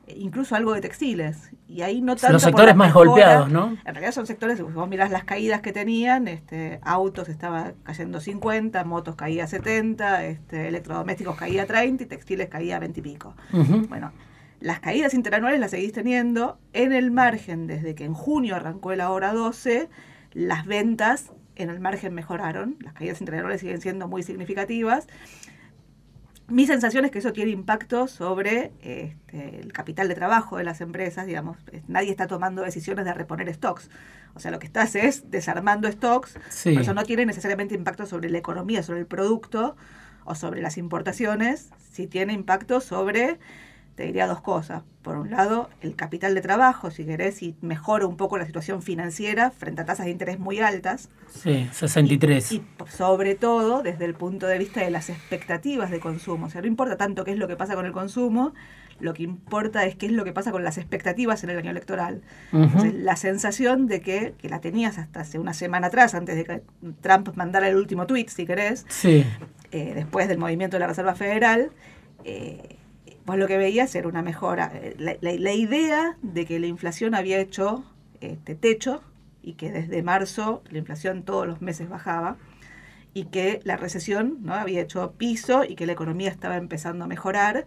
e 0.06 0.18
incluso 0.18 0.54
algo 0.54 0.72
de 0.72 0.80
textiles. 0.80 1.50
Y 1.68 1.82
ahí 1.82 2.00
no 2.00 2.14
tanto 2.16 2.34
Los 2.34 2.42
sectores 2.42 2.76
más 2.76 2.94
golpeados, 2.94 3.50
¿no? 3.50 3.76
En 3.84 3.94
realidad 3.94 4.12
son 4.12 4.26
sectores, 4.26 4.56
si 4.58 4.62
vos 4.62 4.88
mirás 4.88 5.10
las 5.10 5.24
caídas 5.24 5.60
que 5.60 5.72
tenían, 5.72 6.28
este, 6.28 6.78
autos 6.82 7.28
estaba 7.28 7.72
cayendo 7.82 8.20
50, 8.20 8.84
motos 8.84 9.16
caía 9.16 9.46
70, 9.46 10.24
este, 10.26 10.68
electrodomésticos 10.68 11.36
caía 11.36 11.66
30 11.66 12.04
y 12.04 12.06
textiles 12.06 12.48
caía 12.48 12.78
20 12.78 13.00
y 13.00 13.02
pico. 13.02 13.34
Bueno, 13.88 14.12
las 14.66 14.80
caídas 14.80 15.14
interanuales 15.14 15.60
las 15.60 15.70
seguís 15.70 15.92
teniendo. 15.92 16.58
En 16.72 16.92
el 16.92 17.12
margen, 17.12 17.68
desde 17.68 17.94
que 17.94 18.04
en 18.04 18.14
junio 18.14 18.56
arrancó 18.56 18.92
la 18.96 19.10
hora 19.10 19.32
12, 19.32 19.88
las 20.32 20.66
ventas 20.66 21.30
en 21.54 21.70
el 21.70 21.78
margen 21.78 22.12
mejoraron, 22.14 22.76
las 22.80 22.92
caídas 22.92 23.20
interanuales 23.20 23.60
siguen 23.60 23.80
siendo 23.80 24.08
muy 24.08 24.24
significativas. 24.24 25.06
Mi 26.48 26.66
sensación 26.66 27.04
es 27.04 27.12
que 27.12 27.20
eso 27.20 27.32
tiene 27.32 27.52
impacto 27.52 28.08
sobre 28.08 28.72
este, 28.80 29.60
el 29.60 29.72
capital 29.72 30.08
de 30.08 30.16
trabajo 30.16 30.56
de 30.56 30.64
las 30.64 30.80
empresas, 30.80 31.26
digamos, 31.26 31.58
nadie 31.86 32.10
está 32.10 32.26
tomando 32.26 32.62
decisiones 32.62 33.04
de 33.04 33.14
reponer 33.14 33.52
stocks. 33.54 33.88
O 34.34 34.40
sea, 34.40 34.50
lo 34.50 34.58
que 34.58 34.66
estás 34.66 34.96
es 34.96 35.30
desarmando 35.30 35.90
stocks, 35.90 36.40
eso 36.64 36.92
no 36.92 37.04
tiene 37.04 37.24
necesariamente 37.24 37.76
impacto 37.76 38.04
sobre 38.04 38.30
la 38.30 38.38
economía, 38.38 38.82
sobre 38.82 38.98
el 38.98 39.06
producto 39.06 39.76
o 40.24 40.34
sobre 40.34 40.60
las 40.60 40.76
importaciones, 40.76 41.70
sí 41.92 42.08
tiene 42.08 42.32
impacto 42.32 42.80
sobre 42.80 43.38
te 43.96 44.04
diría 44.04 44.26
dos 44.26 44.42
cosas. 44.42 44.82
Por 45.02 45.16
un 45.16 45.30
lado, 45.30 45.70
el 45.80 45.96
capital 45.96 46.34
de 46.34 46.42
trabajo, 46.42 46.90
si 46.90 47.04
querés, 47.04 47.42
y 47.42 47.56
mejora 47.62 48.06
un 48.06 48.16
poco 48.16 48.36
la 48.36 48.44
situación 48.44 48.82
financiera 48.82 49.50
frente 49.50 49.80
a 49.80 49.84
tasas 49.86 50.06
de 50.06 50.12
interés 50.12 50.38
muy 50.38 50.60
altas. 50.60 51.08
Sí, 51.28 51.68
63. 51.72 52.52
Y, 52.52 52.62
sobre 52.88 53.34
todo 53.34 53.82
desde 53.82 54.04
el 54.04 54.14
punto 54.14 54.46
de 54.46 54.58
vista 54.58 54.80
de 54.80 54.90
las 54.90 55.08
expectativas 55.08 55.90
de 55.90 55.98
consumo. 55.98 56.46
O 56.46 56.50
sea, 56.50 56.60
no 56.60 56.66
importa 56.66 56.96
tanto 56.96 57.24
qué 57.24 57.32
es 57.32 57.38
lo 57.38 57.48
que 57.48 57.56
pasa 57.56 57.74
con 57.74 57.86
el 57.86 57.92
consumo, 57.92 58.52
lo 59.00 59.14
que 59.14 59.22
importa 59.22 59.86
es 59.86 59.96
qué 59.96 60.06
es 60.06 60.12
lo 60.12 60.24
que 60.24 60.32
pasa 60.32 60.52
con 60.52 60.62
las 60.62 60.76
expectativas 60.76 61.42
en 61.44 61.50
el 61.50 61.58
año 61.58 61.70
electoral. 61.70 62.22
la 62.52 63.16
sensación 63.16 63.86
de 63.86 64.02
que, 64.02 64.34
que 64.36 64.48
la 64.50 64.60
tenías 64.60 64.98
hasta 64.98 65.20
hace 65.20 65.38
una 65.38 65.54
semana 65.54 65.86
atrás, 65.86 66.14
antes 66.14 66.36
de 66.36 66.44
que 66.44 66.62
Trump 67.00 67.34
mandara 67.34 67.68
el 67.68 67.76
último 67.76 68.06
tweet, 68.06 68.26
si 68.28 68.44
querés, 68.44 68.84
sí. 68.88 69.24
eh, 69.70 69.92
después 69.94 70.28
del 70.28 70.38
movimiento 70.38 70.76
de 70.76 70.80
la 70.80 70.86
Reserva 70.86 71.14
Federal, 71.14 71.70
eh, 72.24 72.76
vos 73.26 73.36
lo 73.36 73.48
que 73.48 73.58
veías 73.58 73.94
era 73.94 74.08
una 74.08 74.22
mejora. 74.22 74.70
Eh, 74.72 75.18
la, 75.20 75.52
idea 75.52 76.16
de 76.22 76.46
que 76.46 76.58
la 76.60 76.68
inflación 76.68 77.14
había 77.14 77.38
hecho 77.38 77.84
este 78.20 78.54
techo 78.54 79.02
y 79.42 79.54
que 79.54 79.70
desde 79.70 80.02
marzo 80.02 80.62
la 80.70 80.78
inflación 80.78 81.24
todos 81.24 81.46
los 81.46 81.60
meses 81.60 81.88
bajaba 81.88 82.36
y 83.12 83.24
que 83.24 83.60
la 83.64 83.76
recesión 83.76 84.38
¿no? 84.42 84.54
había 84.54 84.80
hecho 84.80 85.12
piso 85.18 85.64
y 85.64 85.74
que 85.74 85.86
la 85.86 85.92
economía 85.92 86.30
estaba 86.30 86.56
empezando 86.56 87.04
a 87.04 87.08
mejorar 87.08 87.66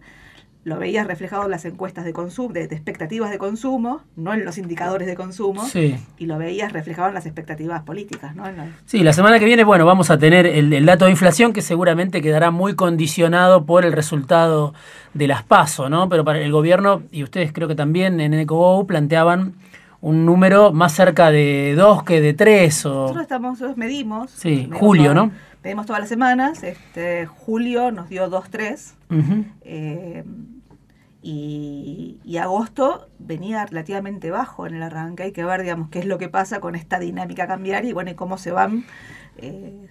lo 0.62 0.78
veías 0.78 1.06
reflejado 1.06 1.44
en 1.44 1.50
las 1.50 1.64
encuestas 1.64 2.04
de 2.04 2.12
consumo, 2.12 2.52
de, 2.52 2.64
expectativas 2.64 3.30
de 3.30 3.38
consumo, 3.38 4.02
no 4.16 4.34
en 4.34 4.44
los 4.44 4.58
indicadores 4.58 5.06
de 5.06 5.14
consumo, 5.14 5.62
y 6.18 6.26
lo 6.26 6.36
veías 6.36 6.72
reflejado 6.72 7.08
en 7.08 7.14
las 7.14 7.24
expectativas 7.24 7.82
políticas. 7.82 8.36
¿no? 8.36 8.44
Sí, 8.84 9.02
la 9.02 9.12
semana 9.12 9.38
que 9.38 9.46
viene, 9.46 9.64
bueno, 9.64 9.86
vamos 9.86 10.10
a 10.10 10.18
tener 10.18 10.46
el, 10.46 10.84
dato 10.84 11.06
de 11.06 11.12
inflación 11.12 11.52
que 11.52 11.62
seguramente 11.62 12.20
quedará 12.20 12.50
muy 12.50 12.74
condicionado 12.74 13.64
por 13.64 13.86
el 13.86 13.92
resultado 13.92 14.74
de 15.14 15.28
las 15.28 15.42
PASO, 15.42 15.88
¿no? 15.88 16.08
Pero 16.08 16.24
para 16.24 16.40
el 16.40 16.52
gobierno, 16.52 17.02
y 17.10 17.22
ustedes 17.22 17.52
creo 17.52 17.66
que 17.66 17.74
también 17.74 18.20
en 18.20 18.34
EcoGo 18.34 18.86
planteaban 18.86 19.54
un 20.02 20.24
número 20.24 20.72
más 20.72 20.92
cerca 20.92 21.30
de 21.30 21.74
2 21.76 22.02
que 22.04 22.20
de 22.20 22.34
3. 22.34 22.86
O... 22.86 22.88
Nosotros, 22.88 23.22
estamos, 23.22 23.52
nosotros 23.52 23.76
medimos. 23.76 24.30
Sí, 24.30 24.68
julio, 24.72 25.14
¿no? 25.14 25.30
Pedimos 25.62 25.86
todas 25.86 26.00
las 26.00 26.08
semanas. 26.08 26.62
Este, 26.62 27.26
julio 27.26 27.90
nos 27.90 28.08
dio 28.08 28.30
2-3. 28.30 28.94
Eh, 29.62 30.24
y, 31.22 32.36
agosto 32.38 33.08
venía 33.18 33.66
relativamente 33.66 34.30
bajo 34.30 34.66
en 34.66 34.74
el 34.74 34.82
arranque. 34.82 35.24
Hay 35.24 35.32
que 35.32 35.44
ver, 35.44 35.62
digamos, 35.62 35.90
qué 35.90 35.98
es 35.98 36.06
lo 36.06 36.16
que 36.16 36.28
pasa 36.28 36.60
con 36.60 36.74
esta 36.74 36.98
dinámica 36.98 37.46
cambiaria 37.46 37.90
y 37.90 37.92
bueno, 37.92 38.10
y 38.10 38.14
cómo 38.14 38.38
se 38.38 38.50
van 38.50 38.84
eh, 39.36 39.88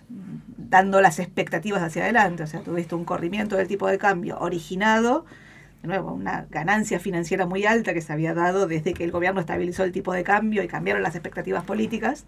dando 0.57 1.01
las 1.01 1.19
expectativas 1.19 1.83
hacia 1.83 2.03
adelante. 2.03 2.43
O 2.43 2.47
sea, 2.47 2.61
tuviste 2.61 2.95
un 2.95 3.05
corrimiento 3.05 3.55
del 3.55 3.67
tipo 3.67 3.87
de 3.87 3.99
cambio 3.99 4.39
originado 4.39 5.25
de 5.81 5.87
nuevo, 5.87 6.11
una 6.11 6.45
ganancia 6.49 6.99
financiera 6.99 7.45
muy 7.45 7.65
alta 7.65 7.93
que 7.93 8.01
se 8.01 8.11
había 8.11 8.33
dado 8.33 8.67
desde 8.67 8.93
que 8.93 9.05
el 9.05 9.11
gobierno 9.11 9.39
estabilizó 9.39 9.83
el 9.83 9.93
tipo 9.93 10.11
de 10.13 10.23
cambio 10.23 10.61
y 10.61 10.67
cambiaron 10.67 11.01
las 11.01 11.15
expectativas 11.15 11.63
políticas. 11.63 12.25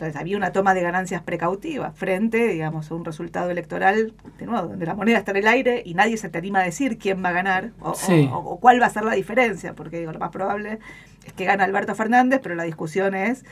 Entonces 0.00 0.18
había 0.18 0.38
una 0.38 0.50
toma 0.50 0.72
de 0.72 0.80
ganancias 0.80 1.20
precautiva 1.22 1.92
frente, 1.92 2.48
digamos, 2.48 2.90
a 2.90 2.94
un 2.94 3.04
resultado 3.04 3.50
electoral, 3.50 4.14
de 4.38 4.46
nuevo, 4.46 4.68
donde 4.68 4.86
la 4.86 4.94
moneda 4.94 5.18
está 5.18 5.32
en 5.32 5.36
el 5.36 5.46
aire 5.46 5.82
y 5.84 5.92
nadie 5.92 6.16
se 6.16 6.30
te 6.30 6.38
anima 6.38 6.60
a 6.60 6.62
decir 6.62 6.96
quién 6.96 7.22
va 7.22 7.28
a 7.28 7.32
ganar 7.32 7.72
o, 7.80 7.92
o 8.32 8.60
cuál 8.60 8.80
va 8.80 8.86
a 8.86 8.90
ser 8.90 9.04
la 9.04 9.12
diferencia, 9.12 9.74
porque 9.74 9.98
digo, 9.98 10.10
lo 10.10 10.18
más 10.18 10.30
probable 10.30 10.78
es 11.26 11.34
que 11.34 11.44
gana 11.44 11.64
Alberto 11.64 11.94
Fernández, 11.94 12.40
pero 12.42 12.54
la 12.54 12.62
discusión 12.62 13.14
es 13.14 13.44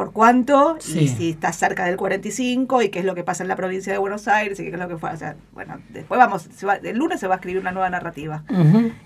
por 0.00 0.14
cuánto 0.14 0.78
y 0.96 1.08
si 1.08 1.28
está 1.28 1.52
cerca 1.52 1.84
del 1.84 1.98
45 1.98 2.80
y 2.80 2.88
qué 2.88 3.00
es 3.00 3.04
lo 3.04 3.14
que 3.14 3.22
pasa 3.22 3.44
en 3.44 3.48
la 3.48 3.56
provincia 3.56 3.92
de 3.92 3.98
Buenos 3.98 4.28
Aires 4.28 4.58
y 4.58 4.62
qué 4.62 4.70
es 4.70 4.78
lo 4.78 4.88
que 4.88 4.96
fue. 4.96 5.10
O 5.10 5.16
sea, 5.18 5.36
bueno, 5.52 5.78
después 5.90 6.18
vamos, 6.18 6.48
el 6.82 6.96
lunes 6.96 7.20
se 7.20 7.26
va 7.26 7.34
a 7.34 7.36
escribir 7.36 7.60
una 7.60 7.70
nueva 7.70 7.90
narrativa 7.90 8.42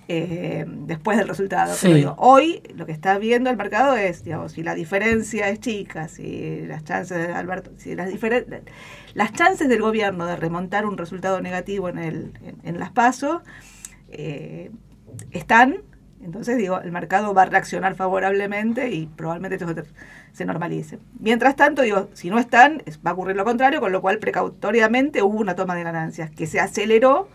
eh, 0.07 0.65
después 0.69 1.19
del 1.19 1.27
resultado. 1.27 1.75
hoy 2.19 2.63
lo 2.77 2.87
que 2.87 2.93
está 2.93 3.19
viendo 3.19 3.51
el 3.51 3.57
mercado 3.57 3.97
es, 3.97 4.23
digamos, 4.23 4.53
si 4.53 4.63
la 4.63 4.77
diferencia 4.77 5.49
es 5.49 5.59
chica, 5.59 6.07
si 6.07 6.61
las 6.65 6.85
chances 6.85 7.27
de 7.27 7.33
Alberto, 7.33 7.73
si 7.77 7.97
las 7.97 8.11
las 9.15 9.33
chances 9.33 9.69
del 9.69 9.81
gobierno 9.81 10.27
de 10.27 10.37
remontar 10.37 10.87
un 10.87 10.97
resultado 10.97 11.41
negativo 11.41 11.89
en 11.89 11.99
el 11.99 12.33
en, 12.63 12.79
las 12.79 12.93
pasos 12.93 13.43
eh, 14.11 14.71
están 15.33 15.79
entonces, 16.25 16.57
digo, 16.57 16.81
el 16.81 16.91
mercado 16.91 17.35
va 17.35 17.43
a 17.43 17.47
reaccionar 17.47 17.97
favorablemente 17.97 18.91
y 18.91 19.07
probablemente 19.07 19.63
esto 19.63 19.83
se 20.33 20.45
normalice. 20.47 20.99
Mientras 21.21 21.55
tanto, 21.55 21.83
digo, 21.83 22.09
si 22.15 22.31
no 22.31 22.39
están, 22.39 22.83
va 23.07 23.11
a 23.11 23.13
ocurrir 23.13 23.37
lo 23.37 23.45
contrario, 23.45 23.79
con 23.79 23.93
lo 23.93 24.01
cual 24.01 24.19
precautoriamente 24.19 25.23
hubo 25.23 25.39
una 25.39 25.55
toma 25.55 25.75
de 25.75 25.83
ganancias 25.83 26.31
que 26.31 26.47
se 26.47 26.61
aceleró 26.61 27.29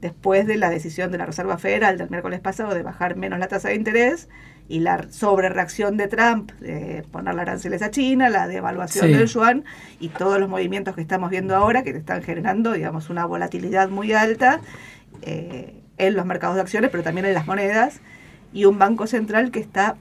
después 0.00 0.46
de 0.46 0.56
la 0.58 0.70
decisión 0.70 1.10
de 1.10 1.18
la 1.18 1.26
Reserva 1.26 1.58
Federal 1.58 1.98
del 1.98 2.08
miércoles 2.08 2.38
pasado 2.38 2.72
de 2.72 2.82
bajar 2.82 3.16
menos 3.16 3.40
la 3.40 3.48
tasa 3.48 3.68
de 3.68 3.74
interés 3.74 4.28
y 4.68 4.78
la 4.78 5.10
sobrereacción 5.10 5.96
de 5.96 6.06
Trump 6.06 6.52
de 6.60 7.04
poner 7.10 7.34
la 7.34 7.42
aranceles 7.42 7.82
a 7.82 7.90
China, 7.90 8.30
la 8.30 8.46
devaluación 8.46 9.10
del 9.10 9.26
yuan 9.26 9.64
y 9.98 10.08
todos 10.08 10.38
los 10.38 10.48
movimientos 10.48 10.94
que 10.94 11.00
estamos 11.00 11.30
viendo 11.30 11.56
ahora 11.56 11.82
que 11.82 11.90
están 11.90 12.22
generando, 12.22 12.72
digamos, 12.72 13.10
una 13.10 13.26
volatilidad 13.26 13.88
muy 13.88 14.12
alta. 14.12 14.60
Eh, 15.22 15.81
en 16.06 16.14
los 16.14 16.26
mercados 16.26 16.56
de 16.56 16.62
acciones, 16.62 16.90
pero 16.90 17.02
también 17.02 17.26
en 17.26 17.34
las 17.34 17.46
monedas, 17.46 18.00
y 18.52 18.64
un 18.64 18.78
banco 18.78 19.06
central 19.06 19.50
que 19.50 19.60
está 19.60 19.96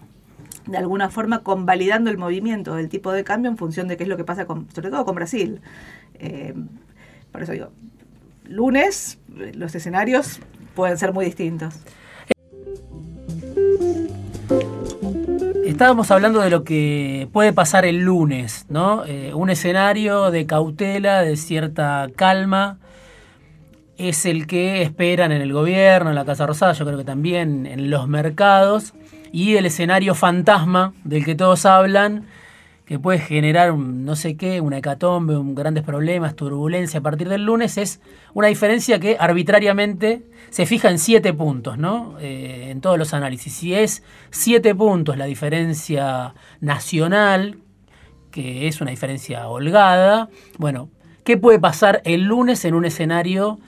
de 0.67 0.77
alguna 0.77 1.09
forma 1.09 1.39
convalidando 1.39 2.09
el 2.09 2.17
movimiento 2.17 2.75
del 2.75 2.89
tipo 2.89 3.11
de 3.11 3.23
cambio 3.23 3.49
en 3.49 3.57
función 3.57 3.87
de 3.87 3.97
qué 3.97 4.03
es 4.03 4.09
lo 4.09 4.17
que 4.17 4.23
pasa 4.23 4.45
con, 4.45 4.67
sobre 4.73 4.89
todo 4.89 5.05
con 5.05 5.15
Brasil. 5.15 5.61
Eh, 6.19 6.53
por 7.31 7.41
eso 7.41 7.53
digo, 7.53 7.69
lunes 8.45 9.19
los 9.53 9.73
escenarios 9.73 10.39
pueden 10.75 10.97
ser 10.97 11.13
muy 11.13 11.25
distintos. 11.25 11.79
Estábamos 15.65 16.11
hablando 16.11 16.41
de 16.41 16.49
lo 16.49 16.63
que 16.63 17.29
puede 17.31 17.53
pasar 17.53 17.85
el 17.85 17.99
lunes, 17.99 18.65
¿no? 18.69 19.05
Eh, 19.05 19.33
un 19.33 19.49
escenario 19.49 20.29
de 20.29 20.45
cautela, 20.45 21.21
de 21.21 21.37
cierta 21.37 22.07
calma, 22.15 22.77
es 24.09 24.25
el 24.25 24.47
que 24.47 24.81
esperan 24.81 25.31
en 25.31 25.41
el 25.41 25.53
gobierno, 25.53 26.09
en 26.09 26.15
la 26.15 26.25
Casa 26.25 26.45
Rosada, 26.45 26.73
yo 26.73 26.85
creo 26.85 26.97
que 26.97 27.03
también 27.03 27.65
en 27.65 27.89
los 27.89 28.07
mercados, 28.07 28.93
y 29.31 29.55
el 29.55 29.65
escenario 29.65 30.15
fantasma 30.15 30.93
del 31.03 31.23
que 31.23 31.35
todos 31.35 31.65
hablan, 31.65 32.25
que 32.85 32.99
puede 32.99 33.19
generar 33.19 33.73
no 33.73 34.17
sé 34.17 34.35
qué, 34.35 34.59
una 34.59 34.77
hecatombe, 34.79 35.37
un, 35.37 35.55
grandes 35.55 35.83
problemas, 35.83 36.35
turbulencia 36.35 36.99
a 36.99 37.03
partir 37.03 37.29
del 37.29 37.45
lunes, 37.45 37.77
es 37.77 38.01
una 38.33 38.47
diferencia 38.47 38.99
que 38.99 39.15
arbitrariamente 39.17 40.23
se 40.49 40.65
fija 40.65 40.89
en 40.89 40.99
siete 40.99 41.33
puntos, 41.33 41.77
¿no? 41.77 42.17
Eh, 42.19 42.67
en 42.69 42.81
todos 42.81 42.97
los 42.97 43.13
análisis. 43.13 43.53
Si 43.53 43.73
es 43.73 44.03
siete 44.29 44.75
puntos 44.75 45.17
la 45.17 45.23
diferencia 45.23 46.35
nacional, 46.59 47.59
que 48.29 48.67
es 48.67 48.81
una 48.81 48.91
diferencia 48.91 49.47
holgada, 49.47 50.27
bueno, 50.57 50.89
¿qué 51.23 51.37
puede 51.37 51.59
pasar 51.59 52.01
el 52.03 52.23
lunes 52.23 52.65
en 52.65 52.73
un 52.73 52.83
escenario 52.83 53.59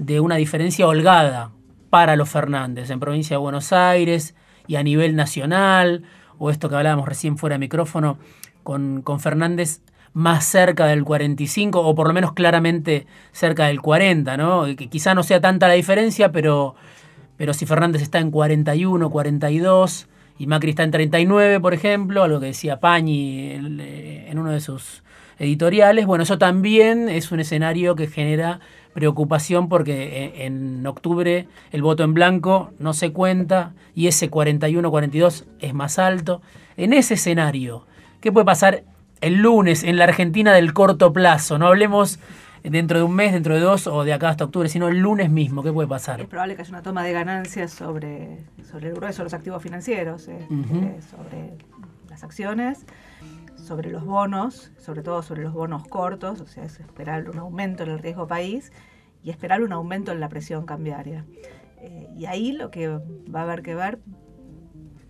de 0.00 0.18
una 0.18 0.36
diferencia 0.36 0.88
holgada 0.88 1.50
para 1.90 2.16
los 2.16 2.30
Fernández 2.30 2.88
en 2.88 3.00
provincia 3.00 3.34
de 3.34 3.42
Buenos 3.42 3.70
Aires 3.70 4.34
y 4.66 4.76
a 4.76 4.82
nivel 4.82 5.14
nacional, 5.14 6.04
o 6.38 6.50
esto 6.50 6.70
que 6.70 6.76
hablábamos 6.76 7.06
recién 7.06 7.36
fuera 7.36 7.54
de 7.54 7.58
micrófono, 7.58 8.18
con, 8.62 9.02
con 9.02 9.20
Fernández 9.20 9.82
más 10.14 10.46
cerca 10.46 10.86
del 10.86 11.04
45 11.04 11.80
o 11.80 11.94
por 11.94 12.08
lo 12.08 12.14
menos 12.14 12.32
claramente 12.32 13.06
cerca 13.32 13.66
del 13.66 13.82
40, 13.82 14.38
¿no? 14.38 14.64
Que 14.74 14.88
quizá 14.88 15.14
no 15.14 15.22
sea 15.22 15.42
tanta 15.42 15.68
la 15.68 15.74
diferencia, 15.74 16.32
pero, 16.32 16.76
pero 17.36 17.52
si 17.52 17.66
Fernández 17.66 18.00
está 18.00 18.20
en 18.20 18.30
41, 18.30 19.10
42 19.10 20.08
y 20.38 20.46
Macri 20.46 20.70
está 20.70 20.82
en 20.82 20.92
39, 20.92 21.60
por 21.60 21.74
ejemplo, 21.74 22.22
algo 22.22 22.40
que 22.40 22.46
decía 22.46 22.80
Pañi 22.80 23.50
en 23.50 24.38
uno 24.38 24.50
de 24.50 24.60
sus 24.60 25.02
editoriales, 25.38 26.06
bueno, 26.06 26.24
eso 26.24 26.38
también 26.38 27.10
es 27.10 27.32
un 27.32 27.40
escenario 27.40 27.96
que 27.96 28.06
genera 28.06 28.60
preocupación 28.92 29.68
porque 29.68 30.32
en, 30.44 30.86
octubre 30.86 31.46
el 31.72 31.82
voto 31.82 32.04
en 32.04 32.14
blanco 32.14 32.72
no 32.78 32.92
se 32.92 33.12
cuenta 33.12 33.72
y 33.94 34.06
ese 34.06 34.30
41-42 34.30 35.44
es 35.60 35.74
más 35.74 35.98
alto. 35.98 36.42
En 36.76 36.92
ese 36.92 37.14
escenario, 37.14 37.86
¿qué 38.20 38.32
puede 38.32 38.46
pasar 38.46 38.84
el 39.20 39.36
lunes 39.36 39.84
en 39.84 39.96
la 39.96 40.04
Argentina 40.04 40.52
del 40.52 40.72
corto 40.72 41.12
plazo? 41.12 41.58
No 41.58 41.66
hablemos 41.66 42.18
dentro 42.62 42.98
de 42.98 43.04
un 43.04 43.14
mes, 43.14 43.32
dentro 43.32 43.54
de 43.54 43.60
dos 43.60 43.86
o 43.86 44.04
de 44.04 44.12
acá 44.12 44.30
hasta 44.30 44.44
octubre, 44.44 44.68
sino 44.68 44.88
el 44.88 44.98
lunes 44.98 45.30
mismo. 45.30 45.62
¿Qué 45.62 45.72
puede 45.72 45.88
pasar? 45.88 46.20
Es 46.20 46.26
probable 46.26 46.56
que 46.56 46.62
haya 46.62 46.70
una 46.70 46.82
toma 46.82 47.04
de 47.04 47.12
ganancias 47.12 47.70
sobre, 47.70 48.38
sobre 48.70 48.88
el 48.88 48.94
grueso 48.94 49.18
de 49.18 49.24
los 49.24 49.34
activos 49.34 49.62
financieros, 49.62 50.28
este, 50.28 51.00
sobre 51.10 51.54
las 52.08 52.24
acciones 52.24 52.84
sobre 53.70 53.92
los 53.92 54.04
bonos, 54.04 54.72
sobre 54.78 55.00
todo 55.00 55.22
sobre 55.22 55.44
los 55.44 55.52
bonos 55.52 55.86
cortos, 55.86 56.40
o 56.40 56.46
sea, 56.48 56.64
es 56.64 56.80
esperar 56.80 57.30
un 57.30 57.38
aumento 57.38 57.84
en 57.84 57.90
el 57.90 58.00
riesgo 58.00 58.26
país 58.26 58.72
y 59.22 59.30
esperar 59.30 59.62
un 59.62 59.70
aumento 59.72 60.10
en 60.10 60.18
la 60.18 60.28
presión 60.28 60.66
cambiaria. 60.66 61.24
Eh, 61.78 62.08
y 62.18 62.26
ahí 62.26 62.50
lo 62.50 62.72
que 62.72 62.88
va 62.88 63.38
a 63.38 63.42
haber 63.44 63.62
que 63.62 63.76
ver 63.76 64.00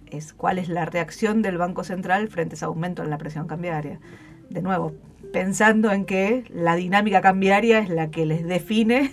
es 0.05 0.35
cuál 0.35 0.59
es 0.59 0.69
la 0.69 0.85
reacción 0.85 1.41
del 1.41 1.57
Banco 1.57 1.85
Central 1.85 2.29
frente 2.29 2.53
a 2.53 2.57
ese 2.57 2.67
aumento 2.67 3.03
en 3.03 3.09
la 3.09 3.17
presión 3.17 3.47
cambiaria. 3.47 3.99
De 4.51 4.61
nuevo, 4.61 4.93
pensando 5.33 5.91
en 5.91 6.05
que 6.05 6.45
la 6.51 6.77
dinámica 6.77 7.23
cambiaria 7.23 7.79
es 7.79 7.89
la 7.89 8.11
que 8.11 8.27
les 8.27 8.45
define 8.45 9.11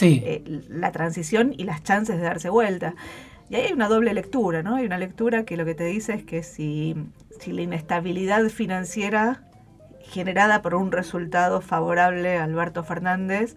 eh, 0.00 0.62
la 0.70 0.90
transición 0.90 1.52
y 1.54 1.64
las 1.64 1.82
chances 1.82 2.16
de 2.16 2.22
darse 2.22 2.48
vuelta. 2.48 2.94
Y 3.48 3.54
ahí 3.54 3.62
hay 3.66 3.72
una 3.72 3.88
doble 3.88 4.12
lectura, 4.12 4.62
¿no? 4.62 4.76
Hay 4.76 4.86
una 4.86 4.98
lectura 4.98 5.44
que 5.44 5.56
lo 5.56 5.64
que 5.64 5.74
te 5.74 5.84
dice 5.84 6.14
es 6.14 6.24
que 6.24 6.42
si 6.42 6.96
si 7.40 7.52
la 7.52 7.62
inestabilidad 7.62 8.48
financiera 8.48 9.42
generada 10.02 10.62
por 10.62 10.74
un 10.74 10.92
resultado 10.92 11.60
favorable 11.60 12.38
a 12.38 12.44
Alberto 12.44 12.84
Fernández 12.84 13.56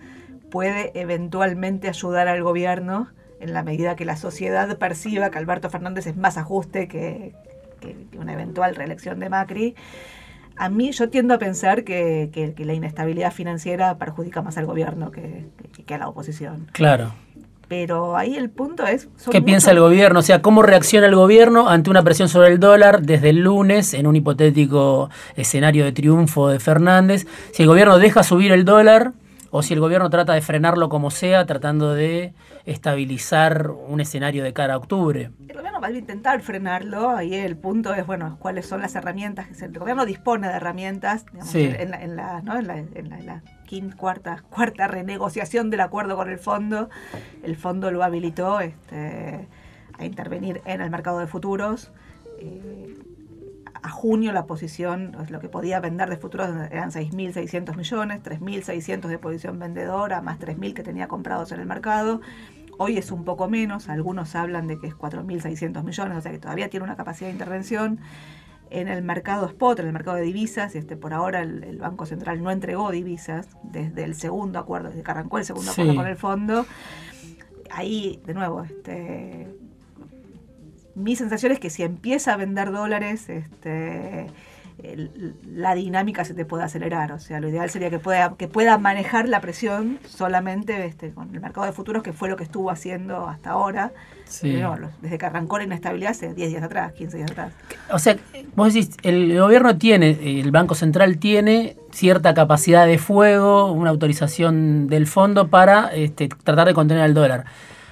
puede 0.50 0.91
eventualmente 1.00 1.89
ayudar 1.89 2.27
al 2.27 2.41
gobierno 2.41 3.10
en 3.39 3.53
la 3.53 3.63
medida 3.63 3.96
que 3.96 4.05
la 4.05 4.17
sociedad 4.17 4.77
perciba 4.77 5.29
que 5.29 5.38
Alberto 5.38 5.69
Fernández 5.69 6.08
es 6.08 6.17
más 6.17 6.38
ajuste 6.38 6.88
que, 6.88 7.34
una 8.17 8.34
eventual 8.34 8.75
reelección 8.75 9.19
de 9.19 9.29
Macri. 9.29 9.75
A 10.58 10.67
mí 10.67 10.91
yo 10.91 11.10
tiendo 11.10 11.36
a 11.36 11.38
pensar 11.39 11.86
que, 11.86 12.53
la 12.58 12.74
inestabilidad 12.74 13.31
financiera 13.31 13.98
perjudica 13.98 14.41
más 14.41 14.58
al 14.58 14.65
gobierno 14.65 15.12
que, 15.12 15.46
que 15.86 15.93
a 15.93 15.98
la 15.98 16.10
oposición. 16.10 16.67
Claro. 16.74 17.13
Pero 17.69 18.17
ahí 18.17 18.35
el 18.35 18.49
punto 18.49 18.85
es... 18.85 19.07
¿Qué 19.31 19.41
piensa 19.43 19.71
el 19.71 19.79
gobierno? 19.79 20.19
O 20.19 20.23
sea, 20.23 20.41
¿cómo 20.41 20.63
reacciona 20.63 21.05
el 21.05 21.15
gobierno 21.15 21.69
ante 21.69 21.91
una 21.91 22.03
presión 22.03 22.27
sobre 22.27 22.49
el 22.49 22.59
dólar 22.59 23.03
desde 23.03 23.29
el 23.29 23.41
lunes 23.41 23.93
en 23.93 24.07
un 24.07 24.15
hipotético 24.15 25.11
escenario 25.35 25.85
de 25.85 25.91
triunfo 25.91 26.49
de 26.49 26.59
Fernández? 26.59 27.27
Si 27.53 27.61
el 27.61 27.69
gobierno 27.69 27.99
deja 27.99 28.23
subir 28.23 28.51
el 28.51 28.65
dólar 28.65 29.13
o 29.51 29.61
si 29.61 29.75
el 29.75 29.79
gobierno 29.79 30.09
trata 30.09 30.33
de 30.33 30.41
frenarlo 30.41 30.89
como 30.89 31.11
sea, 31.11 31.45
tratando 31.45 31.93
de 31.93 32.33
estabilizar 32.65 33.69
un 33.69 34.01
escenario 34.01 34.43
de 34.43 34.53
cara 34.53 34.73
a 34.73 34.77
octubre. 34.77 35.31
El 35.47 35.57
gobierno 35.57 35.79
va 35.79 35.88
a 35.88 35.91
intentar 35.91 36.41
frenarlo, 36.41 37.09
ahí 37.09 37.33
el 37.33 37.55
punto 37.57 37.93
es, 37.93 38.05
bueno, 38.05 38.38
cuáles 38.39 38.67
son 38.67 38.81
las 38.81 38.95
herramientas. 38.95 39.61
El 39.61 39.77
gobierno 39.77 40.05
dispone 40.05 40.47
de 40.47 40.53
herramientas 40.53 41.25
en, 41.53 41.91
la, 41.91 42.01
en, 42.01 42.15
la, 42.15 42.41
¿no? 42.41 42.57
en, 42.57 42.67
la, 42.67 42.77
en 42.77 43.25
la 43.25 43.43
quinta, 43.69 43.95
cuarta, 43.95 44.43
cuarta 44.49 44.88
renegociación 44.88 45.69
del 45.69 45.81
acuerdo 45.81 46.15
con 46.15 46.27
el 46.27 46.39
fondo. 46.39 46.89
El 47.43 47.55
fondo 47.55 47.91
lo 47.91 48.03
habilitó 48.03 48.61
este, 48.61 49.47
a 49.95 50.05
intervenir 50.05 50.61
en 50.65 50.81
el 50.81 50.89
mercado 50.89 51.19
de 51.19 51.27
futuros. 51.27 51.91
Eh, 52.39 52.97
a 53.81 53.89
junio 53.91 54.33
la 54.33 54.47
posición, 54.47 55.15
lo 55.29 55.39
que 55.39 55.49
podía 55.49 55.79
vender 55.79 56.09
de 56.09 56.17
futuros 56.17 56.49
eran 56.71 56.89
6.600 56.89 57.77
millones, 57.77 58.23
3.600 58.23 59.07
de 59.07 59.19
posición 59.19 59.59
vendedora, 59.59 60.21
más 60.21 60.39
3.000 60.39 60.73
que 60.73 60.81
tenía 60.81 61.07
comprados 61.07 61.51
en 61.51 61.59
el 61.59 61.67
mercado. 61.67 62.21
Hoy 62.79 62.97
es 62.97 63.11
un 63.11 63.23
poco 63.23 63.47
menos, 63.49 63.88
algunos 63.88 64.35
hablan 64.35 64.67
de 64.67 64.79
que 64.79 64.88
es 64.88 64.95
4.600 64.95 65.83
millones, 65.83 66.17
o 66.17 66.21
sea 66.21 66.31
que 66.31 66.39
todavía 66.39 66.69
tiene 66.69 66.85
una 66.85 66.95
capacidad 66.95 67.27
de 67.27 67.33
intervención. 67.33 67.99
En 68.71 68.88
el 68.88 69.01
mercado 69.01 69.47
spot, 69.47 69.79
en 69.79 69.88
el 69.88 69.93
mercado 69.93 70.17
de 70.17 70.23
divisas, 70.23 70.75
este, 70.75 70.95
por 70.95 71.13
ahora 71.13 71.41
el, 71.41 71.77
Banco 71.79 72.05
Central 72.05 72.43
no 72.43 72.51
entregó 72.51 72.91
divisas 72.91 73.47
desde 73.63 74.03
el 74.03 74.15
segundo 74.15 74.59
acuerdo, 74.59 74.89
desde 74.89 75.03
que 75.03 75.11
arrancó 75.11 75.39
el 75.39 75.45
segundo 75.45 75.71
acuerdo 75.71 75.95
con 75.95 76.07
el 76.07 76.17
fondo. 76.17 76.65
Ahí, 77.71 78.21
de 78.25 78.33
nuevo, 78.33 78.63
este, 78.63 79.47
mi 80.95 81.15
sensación 81.15 81.51
es 81.51 81.59
que 81.59 81.69
si 81.69 81.83
empieza 81.83 82.33
a 82.33 82.38
vender 82.38 82.71
dólares, 82.71 83.29
este, 83.29 84.27
la 85.45 85.75
dinámica 85.75 86.24
se 86.24 86.33
te 86.33 86.45
pueda 86.45 86.65
acelerar. 86.65 87.12
O 87.12 87.19
sea, 87.19 87.39
lo 87.39 87.50
ideal 87.50 87.69
sería 87.69 87.89
que 87.89 88.00
pueda, 88.00 88.36
que 88.38 88.48
pueda 88.48 88.77
manejar 88.77 89.27
la 89.27 89.41
presión 89.41 90.00
solamente 90.07 90.86
este, 90.86 91.12
con 91.12 91.33
el 91.33 91.41
mercado 91.41 91.65
de 91.65 91.74
futuros, 91.74 92.03
que 92.03 92.13
fue 92.13 92.29
lo 92.29 92.38
que 92.38 92.43
estuvo 92.43 92.71
haciendo 92.71 93.27
hasta 93.27 93.51
ahora. 93.51 93.91
desde 95.01 95.17
que 95.17 95.25
arrancó 95.25 95.57
la 95.57 95.63
inestabilidad 95.65 96.12
hace 96.12 96.33
10 96.33 96.50
días 96.50 96.63
atrás, 96.63 96.93
15 96.93 97.17
días 97.17 97.31
atrás. 97.31 97.53
O 97.91 98.00
sea, 98.00 98.17
vos 98.55 98.74
decís, 98.74 98.95
el 99.03 99.38
gobierno 99.38 99.77
tiene, 99.77 100.39
el 100.39 100.51
Banco 100.51 100.75
Central 100.75 101.17
tiene 101.17 101.75
cierta 101.91 102.33
capacidad 102.33 102.86
de 102.86 102.98
fuego, 102.98 103.71
una 103.71 103.89
autorización 103.89 104.88
del 104.88 105.07
fondo 105.07 105.48
para 105.50 105.88
este, 105.88 106.29
tratar 106.29 106.67
de 106.67 106.74
contener 106.74 107.03
al 107.03 107.13
dólar. 107.13 107.45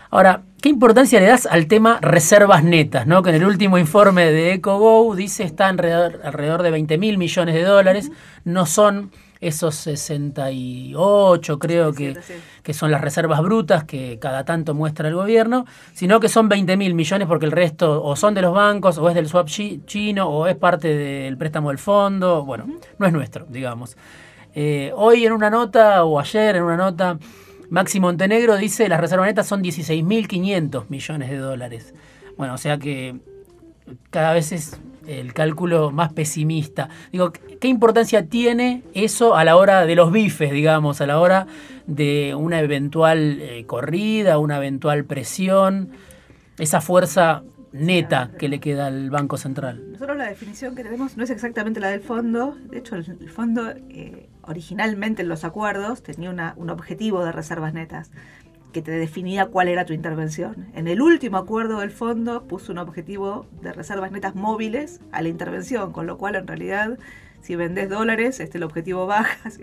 Ahora, 0.10 0.44
¿qué 0.62 0.70
importancia 0.70 1.20
le 1.20 1.28
das 1.28 1.46
al 1.46 1.68
tema 1.68 2.00
reservas 2.02 2.64
netas? 2.64 3.08
¿no? 3.08 3.24
Que 3.24 3.30
en 3.30 3.36
el 3.36 3.46
último 3.46 3.78
informe 3.78 4.32
de 4.32 4.54
EcoGo 4.54 5.16
dice 5.16 5.44
está 5.44 5.68
alrededor, 5.68 6.22
alrededor 6.24 6.64
de 6.64 6.72
20 6.72 6.98
mil 6.98 7.18
millones 7.18 7.56
de 7.56 7.64
dólares. 7.64 8.12
No 8.46 8.66
son 8.66 9.12
esos 9.40 9.76
68, 9.76 11.60
creo 11.60 11.94
que, 11.94 12.18
que, 12.64 12.74
son 12.74 12.92
las 12.92 13.02
reservas 13.02 13.42
brutas 13.42 13.84
que 13.84 14.18
cada 14.20 14.46
tanto 14.46 14.74
muestra 14.74 15.10
el 15.10 15.16
gobierno, 15.16 15.66
sino 15.94 16.20
que 16.20 16.30
son 16.30 16.50
20 16.50 16.76
mil 16.78 16.96
millones 16.96 17.28
porque 17.28 17.46
el 17.46 17.52
resto 17.52 18.04
o 18.04 18.16
son 18.16 18.34
de 18.34 18.42
los 18.42 18.54
bancos, 18.54 18.98
o 18.98 19.08
es 19.10 19.16
del 19.16 19.28
swap 19.28 19.48
chino, 19.48 20.28
o 20.28 20.48
es 20.48 20.56
parte 20.56 20.88
del 20.96 21.38
préstamo 21.38 21.70
del 21.70 21.78
fondo. 21.78 22.46
Bueno, 22.46 22.66
no 22.98 23.06
es 23.06 23.14
nuestro, 23.14 23.46
digamos. 23.48 23.96
Eh, 24.56 24.92
hoy 24.96 25.26
en 25.26 25.34
una 25.34 25.50
nota, 25.50 26.04
o 26.04 26.20
ayer 26.20 26.56
en 26.56 26.64
una 26.64 26.78
nota, 26.78 27.20
Maxi 27.70 28.00
Montenegro 28.00 28.56
dice 28.56 28.88
las 28.88 29.00
reservas 29.00 29.28
netas 29.28 29.48
son 29.48 29.62
16.500 29.64 30.86
millones 30.90 31.30
de 31.30 31.38
dólares. 31.38 31.94
Bueno, 32.38 32.54
o 32.54 32.58
sea 32.58 32.78
que 32.78 33.16
cada 34.10 34.34
vez 34.34 34.52
es 34.52 34.80
el 35.08 35.34
cálculo 35.34 35.92
más 35.92 36.14
pesimista. 36.14 36.90
Digo, 37.12 37.32
¿qué 37.32 37.68
importancia 37.68 38.28
tiene 38.28 38.84
eso 38.94 39.36
a 39.36 39.44
la 39.44 39.56
hora 39.56 39.86
de 39.86 39.96
los 39.96 40.12
bifes, 40.12 40.52
digamos, 40.52 41.02
a 41.02 41.08
la 41.08 41.20
hora 41.20 41.48
de 41.88 42.36
una 42.36 42.60
eventual 42.60 43.40
eh, 43.42 43.66
corrida, 43.66 44.38
una 44.38 44.58
eventual 44.58 45.06
presión, 45.06 45.92
esa 46.58 46.82
fuerza 46.82 47.44
neta 47.72 48.32
que 48.38 48.50
le 48.50 48.60
queda 48.60 48.88
al 48.88 49.10
Banco 49.10 49.38
Central? 49.38 49.92
Nosotros 49.94 50.18
la 50.18 50.28
definición 50.28 50.76
que 50.76 50.84
tenemos 50.84 51.16
no 51.16 51.24
es 51.24 51.30
exactamente 51.30 51.80
la 51.80 51.90
del 51.90 52.02
fondo, 52.02 52.58
de 52.70 52.78
hecho 52.78 52.96
el, 52.96 53.30
fondo... 53.30 53.70
Eh, 53.90 54.30
originalmente 54.48 55.22
en 55.22 55.30
los 55.30 55.44
acuerdos 55.44 56.04
tenía 56.04 56.54
un 56.56 56.70
objetivo 56.70 57.24
de 57.24 57.32
reservas 57.32 57.74
netas 57.74 58.12
que 58.74 58.82
te 58.82 58.92
definía 58.92 59.48
cuál 59.48 59.70
era 59.70 59.86
tu 59.86 59.94
intervención. 59.94 60.68
En 60.76 60.88
el 60.88 61.02
último 61.02 61.38
acuerdo 61.38 61.80
del 61.80 61.92
fondo 61.92 62.44
puso 62.48 62.72
un 62.72 62.78
objetivo 62.78 63.48
de 63.62 63.74
reservas 63.74 64.12
netas 64.12 64.36
móviles 64.36 65.02
a 65.12 65.22
la 65.22 65.30
intervención, 65.30 65.92
con 65.92 66.06
lo 66.06 66.18
cual 66.18 66.36
en 66.36 66.48
realidad 66.48 66.98
si 67.48 67.56
vendés 67.56 67.88
dólares, 67.88 68.42
este, 68.42 68.58
el 68.58 68.66
objetivo 68.66 69.08
baja, 69.08 69.38
es 69.48 69.58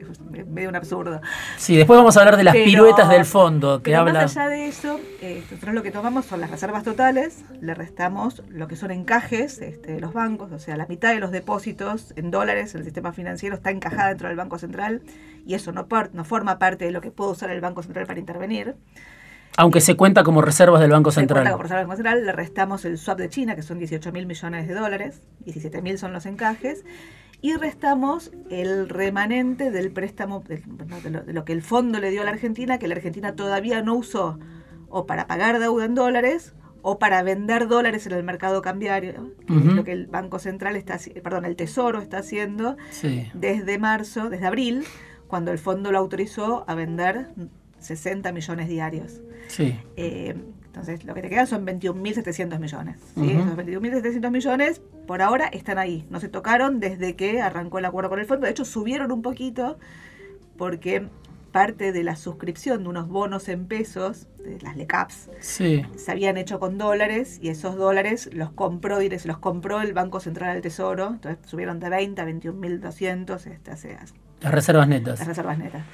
medio 0.47 0.71
un 0.71 0.75
absurdo. 0.75 1.21
Sí, 1.59 1.77
después 1.77 1.99
vamos 1.99 2.17
a 2.17 2.21
hablar 2.21 2.39
de 2.39 2.45
las 2.45 2.57
piruetas 2.57 3.11
del 3.11 3.27
fondo 3.27 3.83
que 3.83 3.95
habla. 3.95 4.23
Más 4.23 4.39
allá 4.39 4.49
de 4.49 4.69
eso, 4.69 4.99
eh, 5.21 5.43
nosotros 5.51 5.75
lo 5.75 5.83
que 5.83 5.91
tomamos 5.91 6.25
son 6.25 6.41
las 6.41 6.51
reservas 6.51 6.83
totales, 6.83 7.45
le 7.61 7.75
restamos 7.75 8.43
lo 8.49 8.69
que 8.69 8.77
son 8.77 8.91
encajes 8.91 9.61
este, 9.61 9.93
de 9.93 10.01
los 10.01 10.15
bancos, 10.15 10.51
o 10.51 10.59
sea, 10.59 10.79
la 10.79 10.87
mitad 10.87 11.13
de 11.13 11.21
los 11.21 11.31
depósitos 11.31 12.15
en 12.17 12.31
dólares 12.31 12.75
en 12.75 12.79
el 12.79 12.85
sistema 12.85 13.13
financiero 13.13 13.55
está 13.55 13.71
encajada 13.71 14.09
dentro 14.09 14.29
del 14.29 14.39
Banco 14.39 14.59
Central 14.59 15.03
y 15.47 15.53
eso 15.53 15.71
no, 15.71 15.87
no 16.15 16.25
forma 16.25 16.59
parte 16.59 16.87
de 16.87 16.91
lo 16.91 17.03
que 17.03 17.11
puede 17.11 17.33
usar 17.33 17.51
el 17.51 17.61
Banco 17.61 17.83
Central 17.83 18.07
para 18.07 18.19
intervenir. 18.19 18.77
Aunque 19.59 19.83
se 19.83 19.95
cuenta 19.95 20.25
como 20.25 20.41
reservas 20.41 20.81
del 20.81 20.91
Banco 20.91 21.11
Central. 21.11 21.45
Se 21.45 21.51
cuenta 21.51 21.53
como 21.53 21.63
reservas 21.65 21.81
del 21.81 21.89
Banco 21.89 21.97
Central, 21.97 22.25
le 22.25 22.33
restamos 22.33 22.87
el 22.87 22.97
swap 22.97 23.19
de 23.19 23.29
China, 23.29 23.55
que 23.55 23.63
son 23.63 23.79
18 23.79 24.11
mil 24.11 24.25
millones 24.25 24.67
de 24.67 24.75
dólares, 24.75 25.21
17 25.45 25.83
mil 25.83 25.99
son 25.99 26.15
los 26.15 26.25
encajes, 26.25 26.83
y 27.45 27.55
restamos 27.59 28.33
el 28.49 28.89
remanente 28.89 29.71
del 29.71 29.93
préstamo, 29.93 30.43
de, 30.49 30.63
lo, 31.31 31.45
que 31.45 31.53
el 31.53 31.61
fondo 31.61 32.01
le 32.01 32.11
dio 32.11 32.23
a 32.23 32.25
la 32.25 32.31
Argentina, 32.31 32.79
que 32.79 32.89
la 32.89 32.95
Argentina 32.95 33.37
todavía 33.37 33.83
no 33.83 33.97
usó 33.97 34.39
o 34.89 35.05
para 35.05 35.27
pagar 35.27 35.59
deuda 35.59 35.85
en 35.85 35.95
dólares 35.95 36.55
o 36.81 36.99
para 36.99 37.23
vender 37.23 37.69
dólares 37.69 38.07
en 38.07 38.13
el 38.13 38.25
mercado 38.25 38.63
cambiario, 38.63 39.35
lo 39.47 39.85
que 39.85 39.93
el 39.93 40.07
Banco 40.07 40.39
Central 40.39 40.75
está, 40.75 40.99
perdón, 41.23 41.45
el 41.45 41.55
Tesoro 41.55 42.01
está 42.01 42.17
haciendo 42.17 42.79
desde 43.35 43.77
marzo, 43.79 44.31
desde 44.31 44.47
abril, 44.47 44.85
cuando 45.27 45.53
el 45.53 45.59
fondo 45.59 45.93
lo 45.93 45.99
autorizó 45.99 46.65
a 46.67 46.75
vender 46.75 47.29
60 47.79 48.33
millones 48.33 48.71
diarios. 48.71 49.21
Sí. 49.49 49.79
Eh, 49.97 50.35
entonces, 50.75 51.05
lo 51.05 51.15
que 51.15 51.23
te 51.23 51.29
quedan 51.29 51.47
son 51.47 51.65
21.700 51.65 52.59
millones. 52.59 52.97
¿sí? 53.15 53.31
Esos 53.31 53.57
21.700 53.57 54.31
millones, 54.33 54.81
por 55.07 55.23
ahora, 55.23 55.47
están 55.47 55.79
ahí. 55.79 56.05
No 56.11 56.19
se 56.19 56.29
tocaron 56.29 56.81
desde 56.81 57.15
que 57.15 57.41
arrancó 57.41 57.79
el 57.79 57.85
acuerdo 57.85 58.11
con 58.11 58.19
el 58.19 58.27
fondo. 58.27 58.47
De 58.47 58.51
hecho, 58.51 58.65
subieron 58.65 59.13
un 59.13 59.23
poquito 59.23 59.79
porque 60.57 61.07
parte 61.53 61.93
de 61.93 62.03
la 62.03 62.17
suscripción 62.17 62.83
de 62.83 62.89
unos 62.89 63.07
bonos 63.07 63.49
en 63.49 63.67
pesos, 63.67 64.27
de 64.45 64.61
las 64.63 64.77
LECAPs, 64.77 65.31
se 65.39 65.87
habían 66.09 66.37
hecho 66.39 66.59
con 66.59 66.77
dólares 66.77 67.39
y 67.41 67.51
esos 67.51 67.77
dólares 67.77 68.29
los 68.33 68.51
compró, 68.51 68.99
los 69.01 69.39
compró 69.39 69.81
el 69.81 69.93
Banco 69.93 70.19
Central 70.19 70.55
del 70.55 70.63
Tesoro. 70.63 71.11
Entonces, 71.13 71.39
subieron 71.49 71.79
de 71.79 71.89
20 71.89 72.21
a 72.21 72.27
21.200 72.27 73.47
este, 73.47 73.71
hace, 73.71 73.97
las 74.41 74.53
reservas 74.53 74.89
netas. 74.89 75.21
Las 75.21 75.29
reservas 75.29 75.57
netas 75.57 75.85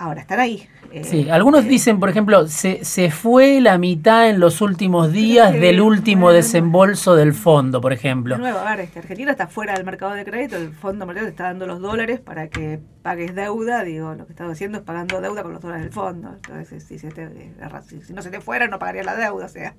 ahora 0.00 0.22
están 0.22 0.40
ahí. 0.40 0.66
Eh, 0.92 1.04
sí, 1.04 1.30
algunos 1.30 1.66
dicen, 1.66 2.00
por 2.00 2.08
ejemplo, 2.08 2.48
se, 2.48 2.84
se 2.84 3.10
fue 3.10 3.60
la 3.60 3.78
mitad 3.78 4.28
en 4.28 4.40
los 4.40 4.60
últimos 4.60 5.12
días 5.12 5.52
del 5.52 5.80
último 5.80 6.32
desembolso 6.32 7.14
del 7.14 7.32
fondo, 7.32 7.80
por 7.80 7.92
ejemplo. 7.92 8.34
De 8.34 8.40
nuevo, 8.40 8.58
a 8.58 8.70
ver, 8.70 8.80
este, 8.80 8.98
Argentina 8.98 9.30
está 9.30 9.46
fuera 9.46 9.74
del 9.74 9.84
mercado 9.84 10.14
de 10.14 10.24
crédito, 10.24 10.56
el 10.56 10.72
Fondo 10.72 11.06
Monetario 11.06 11.28
te 11.28 11.32
está 11.32 11.44
dando 11.44 11.66
los 11.66 11.80
dólares 11.80 12.18
para 12.18 12.48
que 12.48 12.80
pagues 13.02 13.34
deuda, 13.34 13.84
digo, 13.84 14.14
lo 14.14 14.26
que 14.26 14.32
estás 14.32 14.50
haciendo 14.50 14.78
es 14.78 14.84
pagando 14.84 15.20
deuda 15.20 15.42
con 15.42 15.52
los 15.52 15.60
dólares 15.60 15.84
del 15.84 15.92
fondo. 15.92 16.30
Entonces, 16.34 16.82
si, 16.82 16.98
si, 16.98 18.12
no 18.12 18.22
se 18.22 18.30
te 18.30 18.40
fuera, 18.40 18.66
no 18.66 18.78
pagaría 18.78 19.04
la 19.04 19.16
deuda, 19.16 19.46
o 19.46 19.48
sea. 19.48 19.74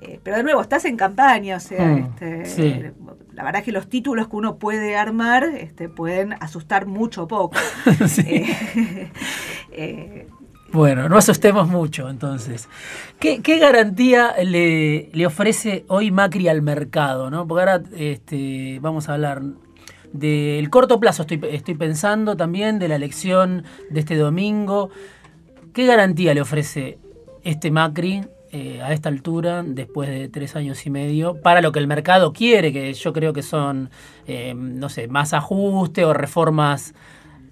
Eh, 0.00 0.18
pero 0.22 0.38
de 0.38 0.42
nuevo, 0.42 0.62
estás 0.62 0.86
en 0.86 0.96
campaña, 0.96 1.56
o 1.56 1.60
sea, 1.60 1.84
mm, 1.84 2.14
este, 2.22 2.94
la 3.34 3.44
verdad 3.44 3.60
es 3.60 3.64
que 3.66 3.72
los 3.72 3.88
títulos 3.88 4.28
que 4.28 4.36
uno 4.36 4.56
puede 4.56 4.96
armar 4.96 5.44
este, 5.44 5.90
pueden 5.90 6.34
asustar 6.40 6.86
mucho 6.86 7.24
o 7.24 7.28
poco. 7.28 7.56
Eh, 8.26 9.10
eh, 9.72 10.26
bueno, 10.72 11.08
no 11.08 11.16
asustemos 11.16 11.68
mucho 11.68 12.08
entonces. 12.08 12.68
¿Qué, 13.18 13.40
garantía 13.58 14.34
le, 14.42 15.26
ofrece 15.26 15.84
hoy 15.88 16.10
Macri 16.10 16.48
al 16.48 16.62
mercado? 16.62 17.28
¿no? 17.28 17.46
Porque 17.46 17.60
ahora 17.60 17.82
este, 17.96 18.78
vamos 18.80 19.08
a 19.08 19.14
hablar 19.14 19.42
del 20.12 20.70
corto 20.70 21.00
plazo, 21.00 21.22
estoy, 21.22 21.40
estoy 21.50 21.74
pensando 21.74 22.36
también 22.36 22.78
de 22.78 22.88
la 22.88 22.96
elección 22.96 23.64
de 23.90 24.00
este 24.00 24.16
domingo. 24.16 24.90
¿Qué 25.72 25.86
garantía 25.86 26.34
le 26.34 26.40
ofrece 26.40 26.98
este 27.42 27.70
Macri 27.70 28.22
eh, 28.52 28.80
a 28.82 28.92
esta 28.92 29.08
altura, 29.08 29.62
después 29.64 30.08
de 30.08 30.28
tres 30.28 30.56
años 30.56 30.84
y 30.84 30.90
medio, 30.90 31.40
para 31.40 31.60
lo 31.60 31.70
que 31.70 31.78
el 31.78 31.86
mercado 31.86 32.32
quiere, 32.32 32.72
que 32.72 32.92
yo 32.94 33.12
creo 33.12 33.32
que 33.32 33.42
son, 33.42 33.90
eh, 34.26 34.54
no 34.56 34.88
sé, 34.88 35.06
más 35.06 35.34
ajuste 35.34 36.04
o 36.04 36.12
reformas 36.12 36.92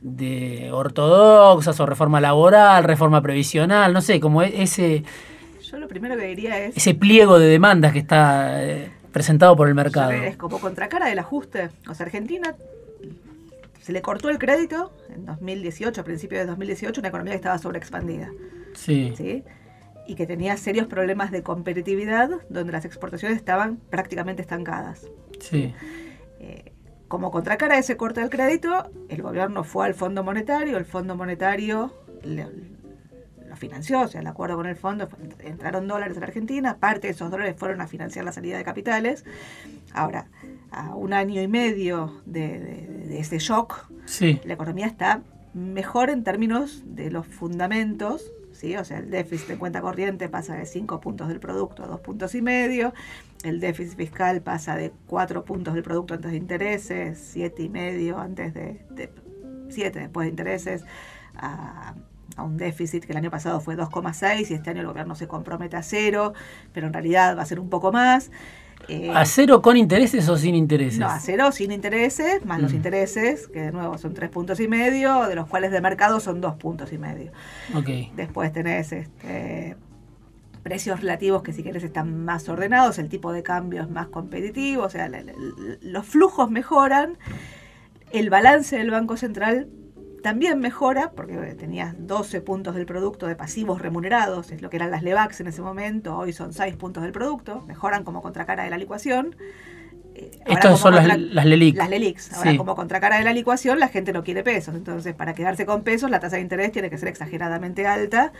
de 0.00 0.70
ortodoxas 0.72 1.78
o 1.80 1.86
reforma 1.86 2.20
laboral, 2.20 2.84
reforma 2.84 3.20
previsional, 3.22 3.92
no 3.92 4.00
sé, 4.00 4.20
como 4.20 4.42
e-, 4.42 4.62
ese... 4.62 5.02
Yo 5.62 5.78
lo 5.78 5.88
primero 5.88 6.16
que 6.16 6.26
diría 6.26 6.58
es... 6.58 6.76
Ese 6.76 6.94
pliego 6.94 7.38
de 7.38 7.48
demandas 7.48 7.92
que 7.92 7.98
está 7.98 8.64
eh, 8.64 8.90
presentado 9.12 9.56
por 9.56 9.68
el 9.68 9.74
mercado. 9.74 10.12
Es 10.12 10.36
como 10.36 10.60
contracara 10.60 11.08
del 11.08 11.18
ajuste. 11.18 11.70
O 11.88 11.94
sea, 11.94 12.06
Argentina 12.06 12.54
se 13.82 13.92
le 13.92 14.02
cortó 14.02 14.28
el 14.28 14.38
crédito 14.38 14.92
en 15.08 15.24
2018, 15.26 16.00
a 16.00 16.04
principios 16.04 16.40
de 16.40 16.46
2018, 16.46 17.00
una 17.00 17.08
economía 17.08 17.32
que 17.32 17.36
estaba 17.36 17.58
sobreexpandida. 17.58 18.30
Sí. 18.74 19.12
¿sí? 19.16 19.44
Y 20.06 20.14
que 20.14 20.26
tenía 20.26 20.56
serios 20.56 20.86
problemas 20.86 21.30
de 21.30 21.42
competitividad, 21.42 22.30
donde 22.48 22.72
las 22.72 22.84
exportaciones 22.84 23.36
estaban 23.36 23.78
prácticamente 23.90 24.42
estancadas. 24.42 25.06
Sí. 25.40 25.74
Eh, 26.38 26.72
como 27.08 27.30
contracara 27.30 27.74
de 27.74 27.80
ese 27.80 27.96
corte 27.96 28.20
del 28.20 28.30
crédito, 28.30 28.90
el 29.08 29.22
gobierno 29.22 29.64
fue 29.64 29.86
al 29.86 29.94
Fondo 29.94 30.22
Monetario, 30.22 30.76
el 30.76 30.84
Fondo 30.84 31.16
Monetario 31.16 31.92
lo 32.22 33.56
financió, 33.56 34.02
o 34.02 34.08
sea, 34.08 34.20
el 34.20 34.26
acuerdo 34.26 34.56
con 34.56 34.66
el 34.66 34.76
fondo, 34.76 35.08
entraron 35.40 35.88
dólares 35.88 36.16
en 36.16 36.20
la 36.20 36.26
Argentina, 36.26 36.76
parte 36.76 37.06
de 37.08 37.14
esos 37.14 37.30
dólares 37.30 37.56
fueron 37.58 37.80
a 37.80 37.86
financiar 37.86 38.24
la 38.24 38.32
salida 38.32 38.58
de 38.58 38.64
capitales. 38.64 39.24
Ahora, 39.92 40.26
a 40.70 40.94
un 40.94 41.12
año 41.12 41.40
y 41.40 41.48
medio 41.48 42.20
de, 42.26 43.18
ese 43.18 43.38
shock, 43.38 43.90
la 44.44 44.54
economía 44.54 44.86
está 44.86 45.22
mejor 45.54 46.10
en 46.10 46.24
términos 46.24 46.82
de 46.86 47.10
los 47.10 47.26
fundamentos, 47.26 48.30
¿sí? 48.58 48.76
o 48.76 48.84
sea, 48.84 48.98
el 48.98 49.10
déficit 49.10 49.48
de 49.48 49.56
cuenta 49.56 49.80
corriente 49.80 50.28
pasa 50.28 50.56
de 50.56 50.66
5 50.66 51.00
puntos 51.00 51.28
del 51.28 51.38
producto 51.38 51.84
a 51.84 51.86
2 51.86 52.00
puntos 52.00 52.34
y 52.34 52.42
medio, 52.42 52.92
el 53.44 53.60
déficit 53.60 53.96
fiscal 53.96 54.42
pasa 54.42 54.76
de 54.76 54.92
4 55.06 55.44
puntos 55.44 55.74
del 55.74 55.84
producto 55.84 56.14
antes 56.14 56.32
de 56.32 56.36
intereses, 56.36 57.18
7 57.32 57.62
y 57.62 57.68
medio 57.68 58.18
antes 58.18 58.52
de, 58.54 58.80
7 59.68 60.00
después 60.00 60.24
de 60.24 60.30
intereses, 60.30 60.84
a, 61.36 61.94
un 62.36 62.56
déficit 62.56 63.04
que 63.04 63.12
el 63.12 63.18
año 63.18 63.30
pasado 63.30 63.60
fue 63.60 63.76
2,6 63.76 64.50
y 64.50 64.54
este 64.54 64.70
año 64.70 64.80
el 64.80 64.86
gobierno 64.86 65.16
se 65.16 65.26
compromete 65.26 65.76
a 65.76 65.82
cero, 65.82 66.34
pero 66.72 66.86
en 66.86 66.92
realidad 66.92 67.36
va 67.36 67.42
a 67.42 67.46
ser 67.46 67.58
un 67.58 67.68
poco 67.68 67.90
más. 67.90 68.30
Eh, 68.86 69.10
¿A 69.14 69.24
cero 69.26 69.60
con 69.60 69.76
intereses 69.76 70.28
o 70.28 70.36
sin 70.36 70.54
intereses? 70.54 70.98
No, 70.98 71.08
a 71.08 71.18
cero 71.20 71.50
sin 71.52 71.72
intereses, 71.72 72.44
más 72.46 72.60
los 72.62 72.72
intereses, 72.72 73.48
que 73.48 73.60
de 73.62 73.72
nuevo 73.72 73.98
son 73.98 74.14
tres 74.14 74.30
puntos 74.30 74.60
y 74.60 74.68
medio, 74.68 75.26
de 75.26 75.34
los 75.34 75.46
cuales 75.48 75.72
de 75.72 75.80
mercado 75.80 76.20
son 76.20 76.40
dos 76.40 76.54
puntos 76.56 76.92
y 76.92 76.98
medio. 76.98 77.32
Después 78.16 78.52
tenés 78.52 78.92
este, 78.92 79.76
precios 80.62 81.00
relativos 81.00 81.42
que 81.42 81.52
si 81.52 81.62
querés 81.62 81.82
están 81.82 82.24
más 82.24 82.48
ordenados, 82.48 82.98
el 82.98 83.08
tipo 83.08 83.32
de 83.32 83.42
cambio 83.42 83.82
es 83.82 83.90
más 83.90 84.06
competitivo, 84.08 84.84
o 84.84 84.90
sea, 84.90 85.08
la- 85.08 85.22
la- 85.22 85.32
los 85.82 86.06
flujos 86.06 86.50
mejoran, 86.50 87.18
el 88.12 88.30
balance 88.30 88.76
del 88.78 88.90
Banco 88.90 89.16
Central 89.18 89.68
también 90.28 90.58
mejora, 90.60 91.12
porque 91.12 91.34
tenías 91.58 91.94
12 91.98 92.42
puntos 92.42 92.74
del 92.74 92.84
producto 92.84 93.26
de 93.26 93.34
pasivos 93.34 93.80
remunerados, 93.80 94.50
es 94.50 94.60
lo 94.60 94.68
que 94.68 94.76
eran 94.76 94.90
las 94.90 95.02
LEVAX 95.02 95.40
en 95.40 95.46
ese 95.46 95.62
momento, 95.62 96.18
hoy 96.18 96.34
son 96.34 96.52
6 96.52 96.76
puntos 96.76 97.02
del 97.02 97.12
producto, 97.12 97.62
mejoran 97.66 98.04
como 98.04 98.20
contracara 98.20 98.64
de 98.64 98.68
la 98.68 98.76
licuación. 98.76 99.36
Eh, 100.14 100.38
Estas 100.44 100.78
son 100.80 100.94
las, 100.96 101.08
contra- 101.08 101.16
las 101.32 101.46
LELIC. 101.46 101.76
las 101.78 101.88
LELIX. 101.88 102.32
Ahora, 102.34 102.50
Sí. 102.50 102.56
como 102.58 102.76
contracara 102.76 103.16
de 103.16 103.24
la 103.24 103.32
licuación, 103.32 103.78
la 103.80 103.88
gente 103.88 104.12
no 104.12 104.22
quiere 104.22 104.42
pesos. 104.42 104.74
Entonces, 104.74 105.14
para 105.14 105.32
quedarse 105.32 105.64
con 105.64 105.82
pesos, 105.82 106.10
la 106.10 106.20
tasa 106.20 106.36
de 106.36 106.42
interés 106.42 106.72
tiene 106.72 106.90
que 106.90 106.98
ser 106.98 107.08
exageradamente 107.08 107.86
alta. 107.86 108.32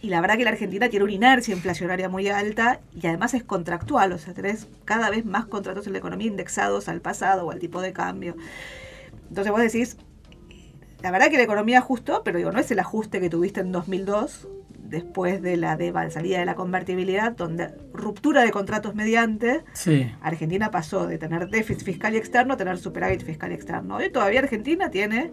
Y 0.00 0.08
la 0.08 0.22
verdad 0.22 0.38
que 0.38 0.44
la 0.44 0.50
Argentina 0.50 0.88
tiene 0.88 1.04
una 1.04 1.12
inercia 1.12 1.54
inflacionaria 1.54 2.08
muy 2.08 2.28
alta 2.28 2.80
y 2.98 3.06
además 3.06 3.34
es 3.34 3.44
contractual. 3.44 4.12
O 4.12 4.18
sea, 4.18 4.32
tenés 4.32 4.66
cada 4.86 5.10
vez 5.10 5.26
más 5.26 5.44
contratos 5.44 5.86
en 5.86 5.92
la 5.92 5.98
economía 5.98 6.28
indexados 6.28 6.88
al 6.88 7.02
pasado 7.02 7.44
o 7.46 7.50
al 7.50 7.58
tipo 7.58 7.82
de 7.82 7.92
cambio. 7.92 8.34
Entonces, 9.28 9.50
vos 9.52 9.60
decís, 9.60 9.96
la 11.04 11.10
verdad 11.10 11.28
que 11.28 11.36
la 11.36 11.42
economía 11.42 11.78
ajustó, 11.80 12.22
pero 12.24 12.38
digo, 12.38 12.50
no 12.50 12.58
es 12.58 12.70
el 12.70 12.78
ajuste 12.78 13.20
que 13.20 13.28
tuviste 13.28 13.60
en 13.60 13.72
2002, 13.72 14.48
después 14.78 15.42
de 15.42 15.58
la 15.58 15.76
deva- 15.76 16.08
salida 16.10 16.38
de 16.38 16.46
la 16.46 16.54
convertibilidad, 16.54 17.32
donde 17.32 17.68
ruptura 17.92 18.42
de 18.42 18.50
contratos 18.50 18.94
mediante. 18.94 19.62
Sí. 19.74 20.10
Argentina 20.22 20.70
pasó 20.70 21.06
de 21.06 21.18
tener 21.18 21.48
déficit 21.50 21.84
fiscal 21.84 22.14
y 22.14 22.16
externo 22.16 22.54
a 22.54 22.56
tener 22.56 22.78
superávit 22.78 23.22
fiscal 23.22 23.50
y 23.52 23.54
externo. 23.54 23.96
Hoy 23.96 24.10
todavía 24.10 24.40
Argentina 24.40 24.90
tiene 24.90 25.32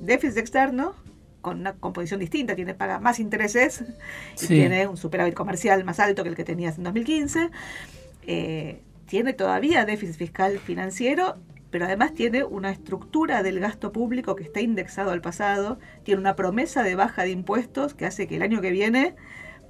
déficit 0.00 0.38
externo 0.38 0.94
con 1.40 1.58
una 1.58 1.72
composición 1.72 2.20
distinta, 2.20 2.54
tiene 2.54 2.74
paga 2.74 3.00
más 3.00 3.18
intereses 3.18 3.82
y 4.40 4.46
tiene 4.46 4.86
un 4.86 4.96
superávit 4.96 5.34
comercial 5.34 5.82
más 5.84 5.98
alto 5.98 6.22
que 6.22 6.28
el 6.28 6.36
que 6.36 6.44
tenías 6.44 6.78
en 6.78 6.84
2015. 6.84 7.50
Eh, 8.28 8.80
tiene 9.06 9.32
todavía 9.32 9.84
déficit 9.86 10.14
fiscal 10.16 10.58
financiero, 10.60 11.36
pero 11.70 11.84
además 11.84 12.14
tiene 12.14 12.44
una 12.44 12.70
estructura 12.70 13.42
del 13.42 13.60
gasto 13.60 13.92
público 13.92 14.36
que 14.36 14.44
está 14.44 14.60
indexado 14.60 15.10
al 15.10 15.20
pasado, 15.20 15.78
tiene 16.02 16.20
una 16.20 16.36
promesa 16.36 16.82
de 16.82 16.94
baja 16.94 17.22
de 17.22 17.30
impuestos 17.30 17.94
que 17.94 18.06
hace 18.06 18.26
que 18.26 18.36
el 18.36 18.42
año 18.42 18.60
que 18.60 18.70
viene, 18.70 19.14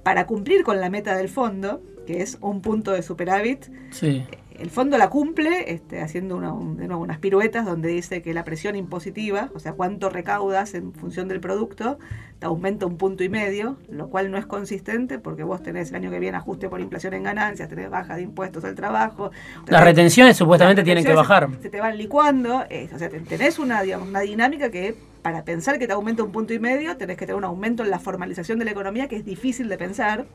para 0.03 0.25
cumplir 0.25 0.63
con 0.63 0.81
la 0.81 0.89
meta 0.89 1.15
del 1.15 1.29
fondo, 1.29 1.81
que 2.07 2.21
es 2.21 2.37
un 2.41 2.61
punto 2.61 2.91
de 2.91 3.03
superávit, 3.03 3.65
Sí. 3.91 4.23
El 4.61 4.69
fondo 4.69 4.97
la 4.97 5.09
cumple 5.09 5.71
este, 5.73 6.01
haciendo 6.01 6.35
una- 6.37 6.53
un- 6.53 6.77
de 6.77 6.87
nuevo 6.87 7.01
unas 7.01 7.17
piruetas 7.19 7.65
donde 7.65 7.89
dice 7.89 8.21
que 8.21 8.33
la 8.33 8.43
presión 8.43 8.75
impositiva, 8.75 9.49
o 9.55 9.59
sea, 9.59 9.73
cuánto 9.73 10.09
recaudas 10.09 10.73
en 10.75 10.93
función 10.93 11.27
del 11.27 11.39
producto, 11.39 11.97
te 12.39 12.45
aumenta 12.45 12.85
un 12.85 12.97
punto 12.97 13.23
y 13.23 13.29
medio, 13.29 13.77
lo 13.89 14.09
cual 14.09 14.31
no 14.31 14.37
es 14.37 14.45
consistente 14.45 15.19
porque 15.19 15.43
vos 15.43 15.61
tenés 15.61 15.89
el 15.89 15.95
año 15.95 16.11
que 16.11 16.19
viene 16.19 16.37
ajuste 16.37 16.69
por 16.69 16.79
inflación 16.81 17.13
en 17.13 17.23
ganancias, 17.23 17.67
tenés 17.69 17.89
baja 17.89 18.15
de 18.15 18.21
impuestos 18.23 18.63
al 18.63 18.75
trabajo. 18.75 19.31
Las 19.67 19.81
tenés- 19.81 19.83
retenciones 19.85 20.37
supuestamente 20.37 20.81
las 20.81 20.85
tienen 20.85 21.03
que 21.05 21.13
bajar. 21.13 21.49
Se, 21.57 21.63
se 21.63 21.69
te 21.69 21.79
van 21.79 21.97
licuando, 21.97 22.63
eh, 22.69 22.89
o 22.93 22.97
sea, 22.97 23.09
te- 23.09 23.19
tenés 23.19 23.59
una, 23.59 23.81
digamos, 23.81 24.07
una 24.07 24.21
dinámica 24.21 24.71
que 24.71 24.95
para 25.21 25.43
pensar 25.45 25.77
que 25.77 25.85
te 25.87 25.93
aumenta 25.93 26.23
un 26.23 26.31
punto 26.31 26.53
y 26.53 26.59
medio, 26.59 26.97
tenés 26.97 27.15
que 27.17 27.25
tener 27.25 27.35
un 27.37 27.43
aumento 27.43 27.83
en 27.83 27.91
la 27.91 27.99
formalización 27.99 28.57
de 28.59 28.65
la 28.65 28.71
economía 28.71 29.07
que 29.07 29.15
es 29.17 29.25
difícil 29.25 29.69
de 29.69 29.77
pensar. 29.77 30.25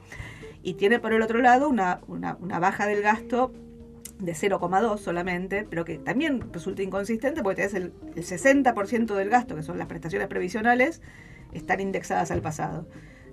Y 0.62 0.74
tiene 0.74 0.98
por 0.98 1.12
el 1.12 1.22
otro 1.22 1.40
lado 1.40 1.68
una, 1.68 2.00
una, 2.08 2.36
una 2.40 2.58
baja 2.58 2.86
del 2.86 3.00
gasto 3.02 3.52
de 4.18 4.32
0,2 4.32 4.98
solamente, 4.98 5.66
pero 5.68 5.84
que 5.84 5.98
también 5.98 6.42
resulta 6.52 6.82
inconsistente 6.82 7.42
porque 7.42 7.56
tenés 7.68 7.74
el, 7.74 7.92
el 8.14 8.24
60% 8.24 9.14
del 9.14 9.28
gasto, 9.28 9.54
que 9.56 9.62
son 9.62 9.78
las 9.78 9.86
prestaciones 9.88 10.28
previsionales, 10.28 11.02
están 11.52 11.80
indexadas 11.80 12.30
al 12.30 12.40
pasado. 12.40 12.86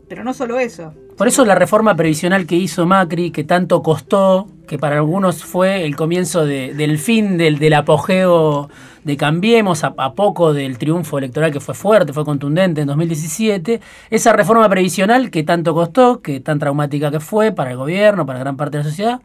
Pero 0.09 0.25
no 0.25 0.33
solo 0.33 0.59
eso. 0.59 0.93
Por 1.17 1.29
eso 1.29 1.45
la 1.45 1.55
reforma 1.55 1.95
previsional 1.95 2.45
que 2.45 2.55
hizo 2.57 2.85
Macri, 2.85 3.31
que 3.31 3.45
tanto 3.45 3.81
costó, 3.81 4.49
que 4.67 4.77
para 4.77 4.97
algunos 4.97 5.43
fue 5.45 5.85
el 5.85 5.95
comienzo 5.95 6.45
de- 6.45 6.73
del 6.73 6.97
fin 6.99 7.37
del, 7.37 7.57
del 7.57 7.73
apogeo 7.73 8.69
de 9.05 9.15
Cambiemos, 9.17 9.85
a, 9.85 9.93
a 9.97 10.13
poco 10.13 10.53
del 10.53 10.77
triunfo 10.77 11.17
electoral 11.17 11.51
que 11.51 11.61
fue 11.61 11.73
fuerte, 11.73 12.11
fue 12.11 12.25
contundente 12.25 12.81
en 12.81 12.87
2017, 12.87 13.79
esa 14.09 14.33
reforma 14.33 14.67
previsional 14.69 15.31
que 15.31 15.43
tanto 15.43 15.73
costó, 15.73 16.21
que 16.21 16.41
tan 16.41 16.59
traumática 16.59 17.09
que 17.09 17.21
fue 17.21 17.53
para 17.53 17.71
el 17.71 17.77
gobierno, 17.77 18.25
para 18.25 18.39
gran 18.39 18.57
parte 18.57 18.77
de 18.77 18.83
la 18.83 18.89
sociedad, 18.89 19.21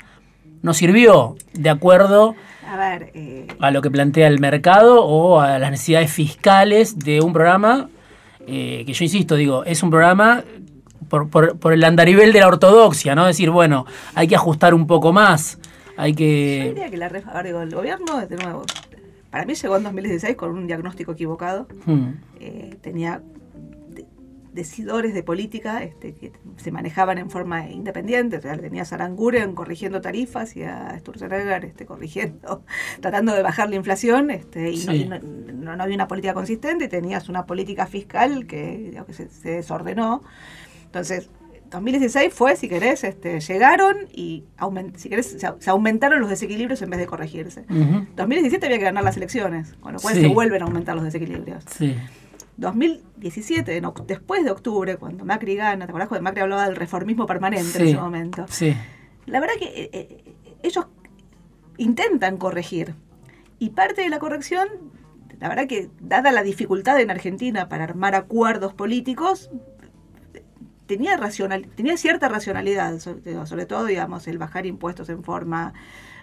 no 0.62 0.75
sirvió 0.75 1.37
de 1.55 1.71
acuerdo 1.71 2.35
A 2.66 2.77
ver, 2.77 3.11
eh, 3.14 3.47
a 3.61 3.71
lo 3.71 3.81
que 3.83 3.90
plantea 3.90 4.27
el 4.29 4.40
mercado 4.40 5.05
o 5.05 5.40
a 5.40 5.59
las 5.59 5.71
necesidades 5.71 6.11
fiscales 6.12 6.99
de 6.99 7.21
un 7.21 7.33
programa 7.33 7.88
eh, 8.47 8.85
que 8.87 8.92
yo 8.92 9.05
insisto, 9.05 9.35
digo, 9.37 9.64
es 9.64 9.83
un 9.83 9.90
programa 9.90 10.42
por, 11.09 11.29
por- 11.31 11.59
por 11.59 11.73
el 11.73 11.85
andarivel 11.85 12.33
de 12.33 12.40
la 12.40 12.49
ortodoxia, 12.49 13.14
¿no? 13.14 13.27
Decir, 13.27 13.51
bueno, 13.51 13.87
hay 14.14 14.27
que 14.29 14.37
ajustar 14.37 14.75
un 14.75 14.87
poco 14.87 15.12
más, 15.12 15.59
hay 15.97 16.12
yo 16.12 16.18
que... 16.18 16.64
diría 16.75 16.90
que 16.90 16.97
la 16.97 17.09
ref- 17.11 17.29
a 17.29 17.35
ver, 17.35 17.47
digo, 17.47 17.61
el 17.62 17.71
gobierno, 17.75 18.27
de 18.27 18.37
nuevo, 18.37 18.64
para 19.31 19.44
mí 19.44 19.55
llegó 19.55 19.77
en 19.77 19.83
2016 19.85 20.37
con 20.37 20.51
un 20.53 20.66
diagnóstico 20.66 21.12
equivocado. 21.12 21.66
Hmm, 21.85 22.09
eh, 22.40 22.77
tenía 22.81 23.21
decidores 24.59 25.14
de 25.14 25.23
política 25.23 25.83
este, 25.85 26.14
que 26.14 26.33
se 26.57 26.71
manejaban 26.73 27.16
en 27.18 27.31
forma 27.31 27.68
independiente. 27.71 28.37
O 28.38 28.40
sea, 28.42 28.57
tenías 28.59 28.92
a 28.92 28.97
Aranguren 28.97 29.55
corrigiendo 29.55 30.01
tarifas 30.01 30.57
y 30.57 30.64
a 30.64 30.99
Sturzenegger 30.99 31.64
este, 31.64 31.87
corrigiendo, 31.87 32.64
tratando 33.01 33.33
de 33.35 33.42
bajar 33.42 33.71
la 33.71 33.77
inflación. 33.77 34.31
Este, 34.31 34.71
y, 34.73 34.85
no, 34.85 34.92
Sí. 34.92 35.05
no, 35.09 35.18
no- 35.21 35.77
no 35.77 35.83
había 35.83 35.94
una 35.94 36.09
política 36.09 36.35
consistente. 36.35 36.87
y 36.87 36.88
Tenías 36.88 37.29
una 37.29 37.47
política 37.47 37.87
fiscal 37.87 38.47
que, 38.47 39.01
se, 39.11 39.29
se 39.29 39.51
desordenó. 39.51 40.23
Entonces, 40.87 41.31
2016 41.71 42.33
fue, 42.33 42.57
si 42.57 42.66
querés, 42.68 43.05
este, 43.05 43.40
llegaron 43.40 43.97
y 44.12 44.44
aument- 44.57 44.97
si 44.97 45.09
querés, 45.11 45.27
se, 45.38 45.38
se 45.59 45.71
aumentaron 45.71 46.18
los 46.21 46.31
desequilibrios 46.31 46.81
en 46.83 46.88
vez 46.90 46.99
de 46.99 47.07
corregirse. 47.07 47.61
ujú, 47.68 48.07
2017 48.16 48.64
había 48.66 48.79
que 48.79 48.85
ganar 48.85 49.05
las 49.05 49.16
elecciones, 49.18 49.75
con 49.81 49.92
lo 49.92 50.01
cual 50.01 50.14
Sí. 50.14 50.23
se 50.23 50.27
vuelven 50.29 50.62
a 50.62 50.64
aumentar 50.64 50.94
los 50.97 51.05
desequilibrios. 51.05 51.64
sí, 51.71 51.94
2017, 52.59 53.77
en 53.77 53.87
después 54.07 54.44
de 54.44 54.51
octubre, 54.51 54.97
cuando 54.97 55.25
Macri 55.25 55.55
gana, 55.55 55.87
¿te 55.87 55.90
acordás 55.90 56.09
cuando 56.09 56.25
Macri 56.25 56.42
hablaba 56.42 56.66
del 56.66 56.77
reformismo 56.77 57.25
permanente 57.25 57.79
en 57.79 57.88
ese 57.88 57.97
momento? 57.97 58.47
sí, 58.49 58.77
La 59.27 59.40
verdad 59.40 59.55
que 59.59 59.66
eh, 59.66 59.90
eh, 59.92 60.35
ellos 60.62 60.87
intentan 61.77 62.37
corregir. 62.37 62.94
Y 63.61 63.71
parte 63.71 64.03
de 64.03 64.09
la 64.09 64.18
corrección, 64.18 64.68
la 65.38 65.49
verdad 65.49 65.66
que 65.68 65.88
dada 66.01 66.33
la 66.33 66.42
dificultad 66.42 67.01
en 67.01 67.11
Argentina 67.11 67.68
para 67.68 67.85
armar 67.85 68.16
acuerdos 68.16 68.75
políticos, 68.75 69.51
tenía, 70.87 71.16
racional, 71.16 71.68
tenía 71.77 71.97
cierta 71.97 72.29
racionalidad, 72.29 72.99
sobre, 72.99 73.47
sobre 73.47 73.66
todo, 73.66 73.85
digamos, 73.85 74.27
el 74.27 74.38
bajar 74.38 74.66
impuestos 74.66 75.09
en 75.11 75.23
forma 75.23 75.75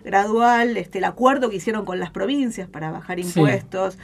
gradual, 0.05 0.77
este, 0.77 0.99
el 0.99 1.03
acuerdo 1.05 1.49
que 1.49 1.57
hicieron 1.57 1.83
con 1.83 1.99
las 1.99 2.11
provincias 2.11 2.69
para 2.69 2.91
bajar 2.91 3.17
Sí. 3.19 3.23
impuestos, 3.27 3.97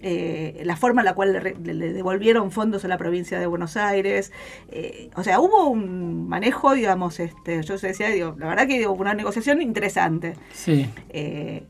eh, 0.00 0.62
la 0.64 0.76
forma 0.76 1.00
en 1.00 1.06
la 1.06 1.14
cual 1.14 1.32
le, 1.32 1.74
le- 1.74 1.92
devolvieron 1.92 2.52
fondos 2.52 2.84
a 2.84 2.88
la 2.88 2.96
provincia 2.98 3.38
de 3.40 3.46
Buenos 3.46 3.76
Aires. 3.76 4.32
eh, 4.70 5.10
o 5.16 5.24
sea, 5.24 5.40
hubo 5.40 5.68
un 5.68 6.28
manejo, 6.28 6.72
digamos, 6.72 7.18
este, 7.20 7.62
yo 7.62 7.76
decía, 7.76 8.08
digo, 8.08 8.36
la 8.38 8.46
verdad 8.46 8.66
que 8.68 8.86
hubo 8.86 9.00
una 9.00 9.14
negociación 9.14 9.60
interesante. 9.60 10.34
sí, 10.52 10.86
Eh, 11.08 11.64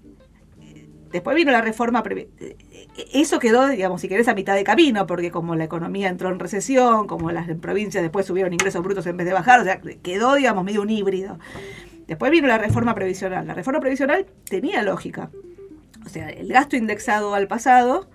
después 1.10 1.34
vino 1.34 1.50
la 1.52 1.62
reforma. 1.62 2.02
eh, 2.10 2.56
Eso 3.14 3.38
quedó, 3.38 3.68
digamos, 3.68 4.00
si 4.00 4.08
querés, 4.08 4.28
a 4.28 4.34
mitad 4.34 4.54
de 4.56 4.64
camino, 4.64 5.06
porque 5.06 5.30
como 5.30 5.54
la 5.54 5.64
economía 5.64 6.08
entró 6.08 6.28
en 6.30 6.38
recesión, 6.38 7.06
como 7.06 7.30
las 7.30 7.48
provincias 7.58 8.02
después 8.02 8.26
subieron 8.26 8.52
ingresos 8.52 8.82
brutos 8.82 9.06
en 9.06 9.16
vez 9.16 9.26
de 9.26 9.32
bajar, 9.32 9.60
o 9.60 9.64
sea, 9.64 9.80
quedó, 10.02 10.34
digamos, 10.34 10.64
medio 10.64 10.82
un 10.82 10.90
híbrido. 10.90 11.38
Después 12.08 12.32
vino 12.32 12.48
la 12.48 12.58
reforma 12.58 12.94
previsional. 12.94 13.46
La 13.46 13.54
reforma 13.54 13.80
previsional 13.80 14.26
tenía 14.48 14.82
lógica. 14.82 15.30
O 16.04 16.08
sea, 16.08 16.28
el 16.30 16.48
gasto 16.48 16.74
indexado 16.76 17.34
al 17.34 17.46
pasado 17.48 18.08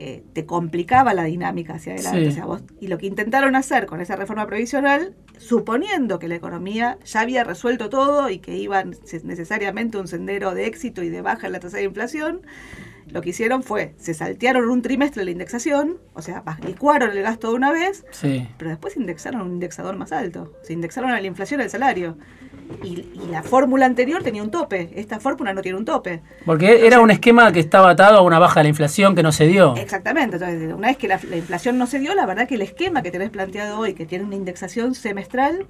eh, 0.00 0.22
te 0.32 0.44
complicaba 0.44 1.14
la 1.14 1.24
dinámica 1.24 1.74
hacia 1.74 1.94
adelante. 1.94 2.22
Sí. 2.24 2.28
O 2.28 2.32
sea, 2.32 2.44
vos- 2.44 2.62
y 2.80 2.88
lo 2.88 2.98
que 2.98 3.06
intentaron 3.06 3.54
hacer 3.56 3.86
con 3.86 4.00
esa 4.00 4.16
reforma 4.16 4.46
previsional, 4.46 5.14
suponiendo 5.38 6.18
que 6.18 6.28
la 6.28 6.34
economía 6.34 6.98
ya 7.04 7.20
había 7.20 7.42
resuelto 7.44 7.88
todo 7.88 8.28
y 8.28 8.38
que 8.38 8.56
iba 8.56 8.82
ne- 8.84 8.96
necesariamente 9.24 9.98
un 9.98 10.06
sendero 10.08 10.54
de 10.54 10.66
éxito 10.66 11.02
y 11.02 11.08
de 11.08 11.22
baja 11.22 11.46
en 11.46 11.52
la 11.52 11.60
tasa 11.60 11.78
de 11.78 11.84
inflación, 11.84 12.42
lo 13.08 13.22
que 13.22 13.30
hicieron 13.30 13.62
fue, 13.62 13.94
se 13.98 14.12
saltearon 14.14 14.68
un 14.68 14.82
trimestre 14.82 15.24
la 15.24 15.30
indexación, 15.30 15.96
o 16.12 16.20
sea, 16.20 16.42
licuaron 16.66 17.10
el 17.12 17.22
gasto 17.22 17.48
de 17.50 17.54
una 17.54 17.72
vez, 17.72 18.04
sí. 18.10 18.46
pero 18.58 18.68
después 18.70 18.96
indexaron 18.98 19.40
un 19.40 19.52
indexador 19.54 19.96
más 19.96 20.12
alto. 20.12 20.52
Se 20.62 20.74
indexaron 20.74 21.10
a 21.12 21.20
la 21.20 21.26
inflación 21.26 21.60
el 21.62 21.70
salario. 21.70 22.18
Y, 22.82 23.08
y 23.14 23.28
la 23.30 23.42
fórmula 23.42 23.86
anterior 23.86 24.22
tenía 24.22 24.42
un 24.42 24.50
tope. 24.50 24.90
Esta 24.94 25.20
fórmula 25.20 25.52
no 25.52 25.62
tiene 25.62 25.78
un 25.78 25.84
tope. 25.84 26.22
Porque 26.44 26.86
era 26.86 27.00
un 27.00 27.10
esquema 27.10 27.50
que 27.52 27.60
estaba 27.60 27.90
atado 27.90 28.18
a 28.18 28.22
una 28.22 28.38
baja 28.38 28.60
de 28.60 28.64
la 28.64 28.68
inflación 28.68 29.14
que 29.14 29.22
no 29.22 29.32
se 29.32 29.46
dio. 29.46 29.74
Exactamente. 29.76 30.36
Entonces, 30.36 30.72
una 30.72 30.88
vez 30.88 30.96
que 30.96 31.08
la, 31.08 31.20
la 31.28 31.36
inflación 31.36 31.78
no 31.78 31.86
se 31.86 31.98
dio, 31.98 32.14
la 32.14 32.26
verdad 32.26 32.46
que 32.46 32.56
el 32.56 32.62
esquema 32.62 33.02
que 33.02 33.10
tenés 33.10 33.30
planteado 33.30 33.78
hoy, 33.78 33.94
que 33.94 34.06
tiene 34.06 34.24
una 34.24 34.36
indexación 34.36 34.94
semestral, 34.94 35.66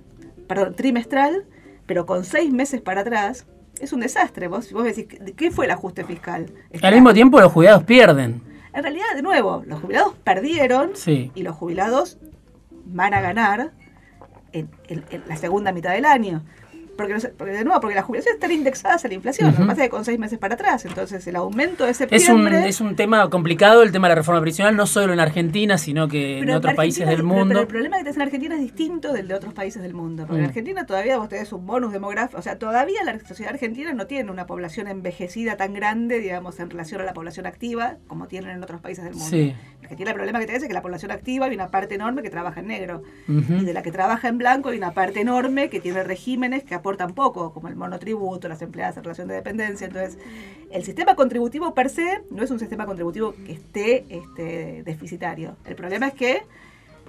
perdón, 0.47 0.75
trimestral, 0.75 1.45
pero 1.87 2.05
con 2.05 2.25
seis 2.25 2.53
meses 2.53 2.81
para 2.81 3.03
atrás, 3.03 3.47
es 3.81 3.93
un 3.93 4.01
desastre. 4.01 4.49
Vos, 4.49 4.73
vos 4.73 4.85
decís, 4.85 5.07
¿qué 5.37 5.51
fue 5.51 5.67
el 5.67 5.71
ajuste 5.71 6.05
fiscal? 6.05 6.47
Al 6.83 6.95
mismo 6.95 7.15
tiempo 7.15 7.41
los 7.41 7.53
jubilados 7.53 7.85
pierden. 7.85 8.43
En 8.73 8.83
realidad, 8.83 9.07
de 9.15 9.23
nuevo, 9.23 9.65
los 9.67 9.81
jubilados 9.81 10.15
perdieron 10.25 10.93
y 11.07 11.43
los 11.43 11.57
jubilados 11.57 12.19
van 12.85 13.15
a 13.15 13.21
ganar 13.21 13.73
en, 14.53 14.71
la 15.27 15.37
segunda 15.37 15.73
mitad 15.73 15.93
del 15.93 16.05
año. 16.05 16.43
Porque, 16.99 17.15
de 17.15 17.65
nuevo, 17.65 17.81
porque 17.81 17.95
las 17.95 18.05
jubilaciones 18.05 18.35
están 18.35 18.51
indexadas 18.51 19.05
a 19.05 19.09
la 19.09 19.15
inflación, 19.15 19.53
lo 19.53 19.57
que 19.57 19.63
pasa 19.63 19.83
es 19.83 19.87
que 19.87 19.89
con 19.89 20.05
seis 20.05 20.19
meses 20.19 20.37
para 20.37 20.55
atrás. 20.55 20.85
Entonces, 20.85 21.25
el 21.29 21.37
aumento 21.37 21.87
de 21.87 21.95
septiembre... 21.95 22.57
Es 22.57 22.63
un, 22.63 22.69
es 22.69 22.81
un 22.81 22.97
tema 22.97 23.31
complicado 23.31 23.85
el 23.85 23.93
tema 23.93 24.09
de 24.09 24.11
la 24.11 24.15
reforma 24.17 24.41
previsional, 24.41 24.75
no 24.75 24.85
solo 24.85 25.13
en 25.13 25.21
Argentina, 25.21 25.79
sino 25.79 26.09
que 26.09 26.41
en 26.41 26.51
otros 26.51 26.75
países 26.75 27.07
del 27.07 27.23
mundo. 27.23 27.47
Pero, 27.47 27.61
el 27.61 27.67
problema 27.69 27.99
que 27.99 28.03
tenés 28.03 28.17
en 28.17 28.23
Argentina 28.23 28.57
es 28.57 28.61
distinto 28.61 29.13
del 29.13 29.29
de 29.29 29.35
otros 29.35 29.55
países 29.55 29.81
del 29.81 29.95
mundo. 29.95 30.27
Porque 30.27 30.41
en 30.41 30.47
mm. 30.47 30.49
Argentina 30.49 30.87
todavía 30.87 31.19
vos 31.19 31.29
tenés 31.29 31.53
un 31.53 31.67
bonus 31.67 31.93
demográfico. 31.93 32.41
O 32.41 32.43
sea, 32.43 32.59
todavía 32.59 33.05
la 33.05 33.17
sociedad 33.21 33.53
argentina 33.53 33.93
no 33.93 34.09
tiene 34.09 34.33
una 34.33 34.47
población 34.47 34.89
envejecida 34.89 35.57
tan 35.57 35.75
grande, 35.75 36.19
digamos, 36.19 36.59
en 36.59 36.69
relación 36.69 37.01
a 37.01 37.05
la 37.05 37.15
población 37.15 37.47
activa, 37.47 37.99
como 38.09 38.27
tienen 38.27 38.51
en 38.51 38.63
otros 38.63 38.81
países 38.81 39.05
del 39.05 39.15
mundo. 39.15 39.31
Sí. 39.31 39.55
Argentina 39.83 40.11
el 40.11 40.17
problema 40.17 40.41
que 40.41 40.47
tenés 40.47 40.63
es 40.63 40.69
que 40.69 40.75
la 40.75 40.83
población 40.83 41.13
activa 41.13 41.47
hay 41.47 41.55
una 41.55 41.69
parte 41.69 41.95
enorme 41.95 42.23
que 42.23 42.31
trabaja 42.31 42.61
en 42.61 42.67
negro. 42.67 43.03
Y 43.29 43.65
de 43.65 43.73
la 43.73 43.83
que 43.83 43.93
trabaja 43.93 44.29
en 44.29 44.39
blanco 44.39 44.71
hay 44.71 44.79
una 44.79 44.93
parte 44.93 45.21
enorme 45.21 45.69
que 45.71 45.81
tiene 45.81 46.03
regímenes 46.03 46.65
que 46.65 46.75
aportan 46.75 46.88
poco, 46.97 47.53
como 47.53 47.69
el 47.69 47.77
monotributo, 47.77 48.49
las 48.49 48.63
empleadas 48.63 48.97
en 48.97 49.05
relación 49.05 49.29
de 49.29 49.35
dependencia. 49.35 49.87
Entonces, 49.87 50.19
el 50.71 50.85
sistema 50.85 51.15
contributivo 51.15 51.75
per 51.75 51.91
se 51.91 52.23
no 52.31 52.43
es 52.43 52.51
un 52.51 52.59
sistema 52.59 52.87
contributivo 52.87 53.35
que 53.45 53.53
esté 53.53 54.05
este, 54.09 54.83
deficitario. 54.85 55.57
El 55.65 55.75
problema 55.75 56.09
es 56.09 56.15
que 56.15 56.43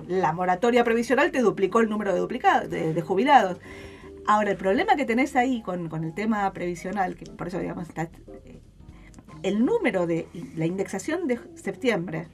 la 0.08 0.34
moratoria 0.34 0.84
previsional 0.84 1.32
te 1.32 1.40
duplicó 1.40 1.80
el 1.80 1.90
número 1.90 2.14
de, 2.14 2.20
duplicados, 2.20 2.70
de, 2.70 3.02
jubilados. 3.02 3.58
Ahora, 4.28 4.52
el 4.52 4.58
problema 4.58 4.96
que 4.96 5.06
tenés 5.06 5.36
ahí 5.36 5.62
con, 5.62 5.90
con 5.90 6.04
el 6.04 6.14
tema 6.14 6.52
previsional, 6.54 7.16
que 7.16 7.26
por 7.26 7.48
eso 7.48 7.60
digamos, 7.60 7.88
está, 7.88 8.10
el 9.44 9.66
número 9.66 10.08
de 10.08 10.28
la 10.56 10.66
indexación 10.66 11.28
de 11.28 11.40
septiembre 11.56 12.28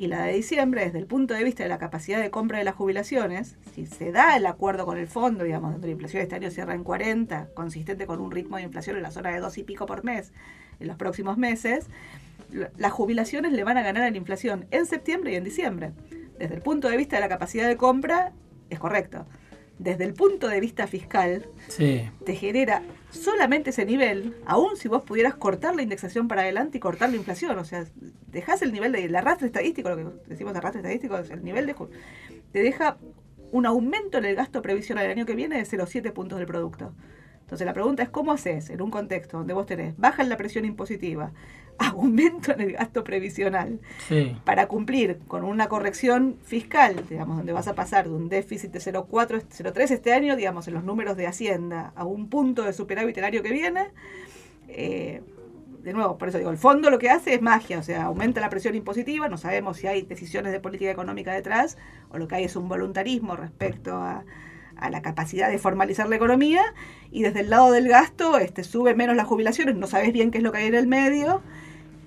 y 0.00 0.06
la 0.06 0.22
de 0.22 0.32
diciembre, 0.32 0.86
desde 0.86 0.98
el 0.98 1.04
punto 1.04 1.34
de 1.34 1.44
vista 1.44 1.62
de 1.62 1.68
la 1.68 1.76
capacidad 1.76 2.18
de 2.18 2.30
compra 2.30 2.56
de 2.56 2.64
las 2.64 2.74
jubilaciones, 2.74 3.58
si 3.74 3.84
se 3.84 4.12
da 4.12 4.34
el 4.34 4.46
acuerdo 4.46 4.86
con 4.86 4.96
el 4.96 5.06
fondo, 5.06 5.44
digamos, 5.44 5.72
donde 5.72 5.88
la 5.88 5.92
inflación 5.92 6.22
este 6.22 6.36
año 6.36 6.50
cierra 6.50 6.74
en 6.74 6.84
40, 6.84 7.50
consistente 7.52 8.06
con 8.06 8.18
un 8.18 8.30
ritmo 8.30 8.56
de 8.56 8.62
inflación 8.62 8.96
en 8.96 9.02
la 9.02 9.10
zona 9.10 9.30
de 9.30 9.40
dos 9.40 9.58
y 9.58 9.62
pico 9.62 9.84
por 9.84 10.02
mes 10.02 10.32
en 10.80 10.88
los 10.88 10.96
próximos 10.96 11.36
meses, 11.36 11.84
las 12.78 12.92
jubilaciones 12.92 13.52
le 13.52 13.62
van 13.62 13.76
a 13.76 13.82
ganar 13.82 14.04
a 14.04 14.10
la 14.10 14.16
inflación 14.16 14.64
en 14.70 14.86
septiembre 14.86 15.32
y 15.32 15.36
en 15.36 15.44
diciembre. 15.44 15.92
Desde 16.38 16.54
el 16.54 16.62
punto 16.62 16.88
de 16.88 16.96
vista 16.96 17.16
de 17.16 17.20
la 17.20 17.28
capacidad 17.28 17.68
de 17.68 17.76
compra, 17.76 18.32
es 18.70 18.78
correcto 18.78 19.26
desde 19.80 20.04
el 20.04 20.12
punto 20.12 20.46
de 20.46 20.60
vista 20.60 20.86
fiscal, 20.86 21.46
te 21.78 22.34
genera 22.34 22.82
solamente 23.08 23.70
ese 23.70 23.86
nivel, 23.86 24.36
aun 24.44 24.76
si 24.76 24.88
vos 24.88 25.02
pudieras 25.02 25.34
cortar 25.36 25.74
la 25.74 25.80
indexación 25.80 26.28
para 26.28 26.42
adelante 26.42 26.76
y 26.76 26.80
cortar 26.80 27.08
la 27.08 27.16
inflación. 27.16 27.58
O 27.58 27.64
sea, 27.64 27.86
dejás 28.26 28.60
el 28.60 28.72
nivel 28.72 28.92
del 28.92 29.16
arrastre 29.16 29.46
estadístico, 29.46 29.88
lo 29.88 29.96
que 29.96 30.04
decimos 30.26 30.54
arrastre 30.54 30.80
estadístico, 30.80 31.16
es 31.16 31.30
el 31.30 31.42
nivel 31.42 31.66
de. 31.66 31.74
te 32.52 32.62
deja 32.62 32.98
un 33.52 33.64
aumento 33.64 34.18
en 34.18 34.26
el 34.26 34.36
gasto 34.36 34.60
previsional 34.60 35.04
del 35.04 35.12
año 35.16 35.24
que 35.24 35.34
viene 35.34 35.56
de 35.56 35.64
0,7 35.64 36.12
puntos 36.12 36.38
del 36.38 36.46
producto. 36.46 36.92
Entonces 37.40 37.64
la 37.66 37.72
pregunta 37.72 38.02
es 38.02 38.10
cómo 38.10 38.32
haces 38.32 38.68
en 38.68 38.82
un 38.82 38.90
contexto 38.90 39.38
donde 39.38 39.54
vos 39.54 39.64
tenés 39.64 39.96
baja 39.96 40.22
en 40.22 40.28
la 40.28 40.36
presión 40.36 40.66
impositiva, 40.66 41.32
aumento 41.88 42.52
en 42.52 42.60
el 42.60 42.72
gasto 42.72 43.02
previsional 43.02 43.80
para 44.44 44.68
cumplir 44.68 45.18
con 45.26 45.44
una 45.44 45.68
corrección 45.68 46.36
fiscal, 46.44 46.96
digamos, 47.08 47.38
donde 47.38 47.52
vas 47.52 47.68
a 47.68 47.74
pasar 47.74 48.06
de 48.06 48.14
un 48.14 48.28
déficit 48.28 48.70
de 48.70 48.80
0,4, 48.80 49.42
0,3 49.48 49.90
este 49.90 50.12
año, 50.12 50.36
digamos, 50.36 50.68
en 50.68 50.74
los 50.74 50.84
números 50.84 51.16
de 51.16 51.26
Hacienda, 51.26 51.92
a 51.96 52.04
un 52.04 52.28
punto 52.28 52.64
de 52.64 52.72
superávit 52.74 53.16
el 53.18 53.24
año 53.24 53.42
que 53.42 53.50
viene. 53.50 53.88
Eh, 54.68 55.22
de 55.82 55.94
nuevo, 55.94 56.18
por 56.18 56.28
eso 56.28 56.36
digo, 56.36 56.50
el 56.50 56.58
fondo 56.58 56.90
lo 56.90 56.98
que 56.98 57.08
hace 57.08 57.32
es 57.32 57.40
magia, 57.40 57.78
o 57.78 57.82
sea, 57.82 58.04
aumenta 58.04 58.42
la 58.42 58.50
presión 58.50 58.74
impositiva, 58.74 59.30
no 59.30 59.38
sabemos 59.38 59.78
si 59.78 59.86
hay 59.86 60.02
decisiones 60.02 60.52
de 60.52 60.60
política 60.60 60.90
económica 60.90 61.32
detrás, 61.32 61.78
o 62.10 62.18
lo 62.18 62.28
que 62.28 62.34
hay 62.34 62.44
es 62.44 62.56
un 62.56 62.68
voluntarismo 62.68 63.34
respecto 63.34 63.96
a, 63.96 64.24
a 64.76 64.90
la 64.90 65.00
capacidad 65.00 65.50
de 65.50 65.56
formalizar 65.56 66.06
la 66.10 66.16
economía, 66.16 66.62
y 67.10 67.22
desde 67.22 67.40
el 67.40 67.48
lado 67.48 67.72
del 67.72 67.88
gasto 67.88 68.36
este, 68.36 68.62
sube 68.62 68.94
menos 68.94 69.16
las 69.16 69.26
jubilaciones, 69.26 69.74
no 69.76 69.86
sabes 69.86 70.12
bien 70.12 70.30
qué 70.30 70.36
es 70.36 70.44
lo 70.44 70.52
que 70.52 70.58
hay 70.58 70.66
en 70.66 70.74
el 70.74 70.86
medio, 70.86 71.40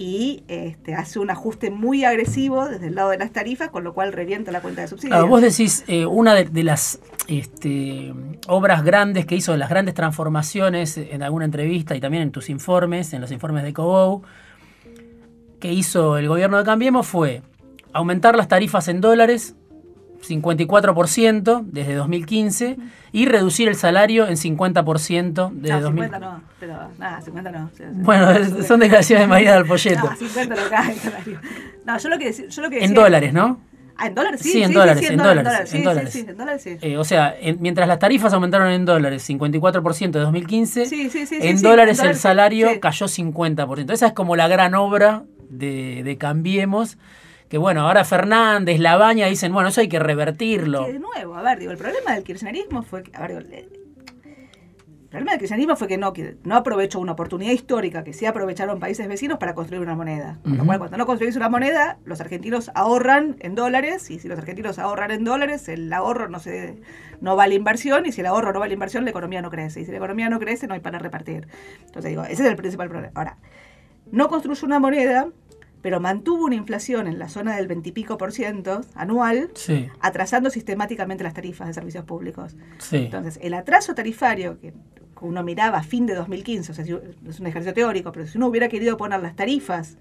y 0.04 0.44
este, 0.50 0.96
hace 0.96 1.18
un 1.18 1.30
ajuste 1.30 1.72
muy 1.72 2.04
agresivo 2.04 2.68
desde 2.68 2.88
el 2.88 2.96
lado 2.96 3.12
de 3.12 3.18
las 3.18 3.32
tarifas, 3.32 3.70
con 3.70 3.86
lo 3.86 3.94
cual 3.94 4.12
revienta 4.12 4.52
la 4.52 4.60
cuenta 4.60 4.82
de 4.82 4.90
subsidios. 4.90 5.30
vos 5.30 5.42
decís, 5.42 5.86
eh, 5.88 6.06
una 6.06 6.34
de, 6.34 6.64
las 6.64 7.00
este, 7.30 8.14
obras 8.50 8.84
grandes 8.84 9.26
que 9.26 9.36
hizo, 9.36 9.56
las 9.56 9.70
grandes 9.70 9.94
transformaciones 9.94 10.98
en 10.98 11.24
alguna 11.24 11.46
entrevista 11.46 11.96
y 11.96 12.02
también 12.02 12.24
en 12.24 12.32
tus 12.32 12.50
informes, 12.50 13.14
en 13.14 13.22
los 13.22 13.32
informes 13.32 13.64
de 13.64 13.72
COBOU, 13.72 14.24
que 15.62 15.72
hizo 15.72 16.18
el 16.18 16.28
gobierno 16.28 16.58
de 16.58 16.66
Cambiemos 16.66 17.08
fue 17.08 17.42
aumentar 17.94 18.36
las 18.36 18.50
tarifas 18.50 18.90
en 18.90 19.00
dólares 19.00 19.56
54% 20.24 21.64
desde 21.66 21.96
2015 21.96 22.78
y 23.12 23.26
reducir 23.26 23.68
el 23.68 23.76
salario 23.76 24.28
en 24.28 24.36
50% 24.36 25.52
desde 25.54 25.80
no, 25.80 25.88
50 25.88 26.20
no, 26.20 26.42
pero 26.60 26.78
nada, 26.98 27.22
50 27.22 27.52
no. 27.52 27.70
Bueno, 27.94 28.34
son 28.66 28.80
declaraciones 28.80 29.24
de 29.24 29.28
María 29.28 29.54
del 29.56 29.66
Folleto. 29.66 30.10
No, 30.10 30.16
50 30.16 30.56
no 30.56 30.70
cae 30.70 30.94
el 30.94 31.00
salario. 31.00 31.40
No, 31.86 31.98
yo 31.98 32.10
lo 32.10 32.18
que, 32.18 32.32
yo 32.32 32.62
lo 32.62 32.70
que 32.70 32.76
decía, 32.76 32.88
En 32.88 32.94
dólares, 32.94 33.34
¿no? 33.34 33.60
Ah, 33.96 34.08
en 34.08 34.16
dólares, 34.16 34.42
sí. 34.42 34.52
Sí, 34.54 34.64
en 34.64 34.74
dólares, 34.74 35.10
en 35.10 35.18
dólares. 35.18 35.74
En 35.74 35.84
dólares, 35.84 36.14
sí, 36.14 36.26
en 36.28 36.38
dólares, 36.38 36.64
sí. 36.64 36.78
Eh, 36.82 36.98
o 36.98 37.04
sea, 37.04 37.36
mientras 37.60 37.88
las 37.88 38.00
tarifas 38.00 38.34
aumentaron 38.34 38.70
en 38.72 38.86
dólares 38.86 39.30
54% 39.30 40.12
de 40.12 40.20
2015, 40.20 40.88
en 41.42 41.62
dólares 41.62 42.00
el 42.00 42.16
salario 42.16 42.80
cayó 42.80 43.06
50%. 43.06 43.92
Esa 43.92 44.08
es 44.08 44.14
como 44.14 44.36
la 44.36 44.48
gran 44.48 44.74
obra 44.74 45.24
de, 45.50 46.02
de 46.04 46.18
Cambiemos 46.18 46.98
que 47.54 47.60
bueno, 47.60 47.82
ahora 47.82 48.04
Fernández, 48.04 48.80
Labaña 48.80 49.28
dicen, 49.28 49.54
bueno, 49.54 49.70
eso 49.70 49.80
hay 49.80 49.88
que 49.88 50.00
revertirlo. 50.00 50.88
de 50.88 50.98
nuevo, 50.98 51.36
a 51.36 51.44
ver, 51.44 51.60
digo, 51.60 51.72
el 51.72 51.78
problema 51.78 52.16
del 52.16 52.24
kirchnerismo 52.24 52.82
fue 52.82 53.04
que, 53.04 53.16
a 53.16 53.22
ver, 53.22 53.46
el 53.48 53.70
problema 55.08 55.34
del 55.34 55.40
kirchnerismo 55.40 55.76
fue 55.76 55.88
que 55.88 56.00
no, 56.00 56.14
que 56.14 56.36
no 56.46 56.56
aprovechó 56.56 57.00
una 57.00 57.12
oportunidad 57.12 57.52
histórica 57.52 58.04
que 58.04 58.12
sí 58.12 58.26
aprovecharon 58.26 58.80
países 58.80 59.08
vecinos 59.08 59.38
para 59.38 59.54
construir 59.54 59.84
una 59.84 59.94
moneda. 59.94 60.40
Con 60.42 60.58
lo 60.58 60.66
cual, 60.66 60.80
cuando 60.80 60.98
no 60.98 61.06
construís 61.06 61.36
una 61.36 61.48
moneda, 61.48 62.00
los 62.06 62.20
argentinos 62.22 62.72
ahorran 62.74 63.36
en 63.40 63.54
dólares, 63.54 64.10
y 64.10 64.18
si 64.18 64.28
los 64.28 64.40
argentinos 64.40 64.80
ahorran 64.80 65.12
en 65.12 65.24
dólares, 65.24 65.70
el 65.70 65.94
ahorro 65.94 66.30
no 66.30 66.40
se 66.40 66.82
no 67.22 67.36
va 67.36 67.44
a 67.44 67.48
la 67.48 67.54
inversión, 67.54 68.08
y 68.08 68.12
si 68.12 68.22
el 68.22 68.26
ahorro 68.26 68.52
no 68.52 68.62
va 68.62 68.66
a 68.66 68.68
la 68.68 68.74
inversión, 68.74 69.04
la 69.04 69.12
economía 69.12 69.44
no 69.44 69.52
crece. 69.52 69.80
Y 69.80 69.86
si 69.86 69.92
la 69.92 69.98
economía 69.98 70.28
no 70.28 70.40
crece, 70.40 70.66
no 70.66 70.74
hay 70.74 70.80
para 70.80 70.98
repartir. 70.98 71.48
Entonces 71.86 72.10
digo, 72.10 72.24
ese 72.24 72.42
es 72.42 72.50
el 72.50 72.56
principal 72.56 72.90
problema. 72.90 73.12
Ahora, 73.14 73.38
no 74.12 74.28
construyó 74.28 74.66
una 74.66 74.80
moneda 74.80 75.28
pero 75.84 76.00
mantuvo 76.00 76.46
una 76.46 76.56
inflación 76.56 77.08
en 77.08 77.20
la 77.20 77.28
zona 77.28 77.58
del 77.58 77.68
20 77.68 77.90
y 77.90 77.92
pico 77.92 78.18
por 78.18 78.32
ciento 78.32 78.82
anual, 78.96 79.52
atrasando 80.00 80.50
sistemáticamente 80.50 81.26
las 81.26 81.34
tarifas 81.34 81.68
de 81.68 81.74
servicios 81.74 82.06
públicos. 82.06 82.56
Entonces, 82.92 83.38
el 83.44 83.54
atraso 83.54 83.94
tarifario 83.94 84.60
que 84.60 84.74
uno 85.20 85.44
miraba 85.44 85.80
a 85.80 85.84
fin 85.84 86.06
de 86.06 86.16
2015, 86.16 86.72
o 86.72 86.76
sea, 86.76 86.86
es 86.86 87.40
un 87.40 87.48
ejercicio 87.48 87.74
teórico, 87.74 88.14
pero 88.14 88.26
si 88.26 88.38
uno 88.38 88.48
hubiera 88.48 88.70
querido 88.70 88.96
poner 88.96 89.20
las 89.22 89.36
tarifas 89.36 89.98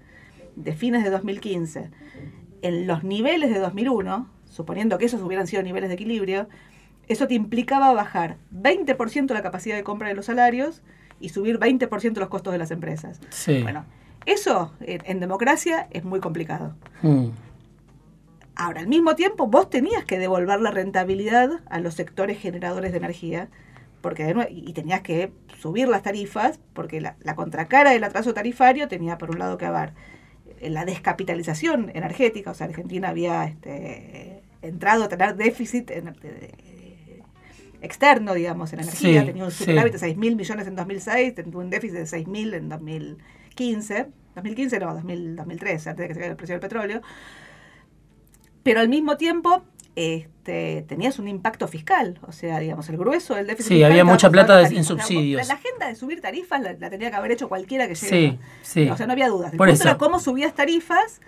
de 0.55 0.73
fines 0.73 1.03
de 1.03 1.09
2015 1.09 1.91
en 2.61 2.87
los 2.87 3.03
niveles 3.03 3.53
de 3.53 3.59
2001, 3.59 4.29
suponiendo 4.49 4.97
que 4.97 5.05
esos 5.05 5.21
hubieran 5.21 5.47
sido 5.47 5.63
niveles 5.63 5.89
de 5.89 5.95
equilibrio, 5.95 6.47
eso 7.09 7.27
te 7.27 7.33
implicaba 7.33 7.91
bajar 7.91 8.37
20% 8.53 9.33
la 9.33 9.41
capacidad 9.41 9.75
de 9.75 9.83
compra 9.83 10.07
de 10.07 10.13
los 10.13 10.27
salarios 10.27 10.81
y 11.19 11.27
subir 11.29 11.59
20% 11.59 12.19
los 12.19 12.29
costos 12.29 12.53
de 12.53 12.59
las 12.59 12.71
empresas. 12.71 13.19
Bueno, 13.63 13.85
eso 14.25 14.73
en, 14.81 15.19
democracia 15.19 15.87
es 15.91 16.03
muy 16.03 16.19
complicado. 16.19 16.75
Hmm. 17.01 17.29
Ahora, 18.55 18.81
al 18.81 18.87
mismo 18.87 19.15
tiempo, 19.15 19.47
vos 19.47 19.69
tenías 19.69 20.05
que 20.05 20.19
devolver 20.19 20.61
la 20.61 20.71
rentabilidad 20.71 21.61
a 21.69 21.79
los 21.79 21.95
sectores 21.95 22.39
generadores 22.39 22.91
de 22.91 22.97
energía 22.99 23.49
porque 24.03 24.35
y 24.49 24.73
tenías 24.73 25.01
que 25.01 25.31
subir 25.59 25.87
las 25.87 26.03
tarifas, 26.03 26.59
porque 26.73 26.99
la, 26.99 27.35
contracara 27.35 27.91
del 27.91 28.03
atraso 28.03 28.33
tarifario 28.33 28.89
tenía 28.89 29.17
por 29.17 29.31
un 29.31 29.39
lado 29.39 29.57
que 29.57 29.65
haber 29.65 29.93
eh, 30.59 30.69
la 30.69 30.83
descapitalización 30.83 31.89
energética, 31.95 32.51
o 32.51 32.53
sea, 32.53 32.67
Argentina 32.67 33.09
había 33.09 33.45
este, 33.45 34.43
entrado 34.61 35.05
a 35.05 35.07
tener 35.07 35.37
déficit 35.37 35.89
externo, 37.81 38.33
digamos, 38.33 38.73
en 38.73 38.81
energía, 38.81 39.25
tenía 39.25 39.45
un 39.45 39.51
superávit 39.51 39.93
de 39.93 39.99
6 39.99 40.17
mil 40.17 40.35
millones 40.35 40.67
en 40.67 40.75
2006, 40.75 41.35
tuvo 41.35 41.59
un 41.59 41.69
déficit 41.69 41.95
de 41.95 42.05
6 42.05 42.27
mil 42.27 42.53
en 42.53 42.67
2000 42.67 43.17
2015, 43.55 44.07
2015 44.35 44.79
no, 44.79 44.93
2013, 44.93 45.89
antes 45.89 46.03
de 46.03 46.07
que 46.07 46.13
se 46.13 46.19
caiga 46.19 46.31
el 46.31 46.37
precio 46.37 46.53
del 46.53 46.61
petróleo, 46.61 47.01
pero 48.63 48.79
al 48.79 48.89
mismo 48.89 49.17
tiempo 49.17 49.63
este, 49.95 50.83
tenías 50.87 51.19
un 51.19 51.27
impacto 51.27 51.67
fiscal, 51.67 52.19
o 52.27 52.31
sea, 52.31 52.59
digamos, 52.59 52.89
el 52.89 52.97
grueso 52.97 53.35
del 53.35 53.47
déficit. 53.47 53.73
Sí, 53.73 53.83
había 53.83 54.03
mucha 54.03 54.29
plata 54.29 54.61
en 54.61 54.83
subsidios. 54.83 55.47
La, 55.47 55.53
agenda 55.53 55.87
de 55.87 55.95
subir 55.95 56.21
tarifas 56.21 56.61
la, 56.61 56.89
tenía 56.89 57.11
que 57.11 57.15
haber 57.15 57.31
hecho 57.31 57.47
cualquiera 57.47 57.87
que 57.87 57.95
llegue. 57.95 58.31
Sí, 58.31 58.39
sí. 58.63 58.89
O 58.89 58.97
sea, 58.97 59.05
no 59.05 59.13
había 59.13 59.27
dudas. 59.27 59.53
Por 59.55 59.69
eso. 59.69 59.83
era 59.83 59.97
cómo 59.97 60.19
subías 60.19 60.53
tarifas. 60.55 61.21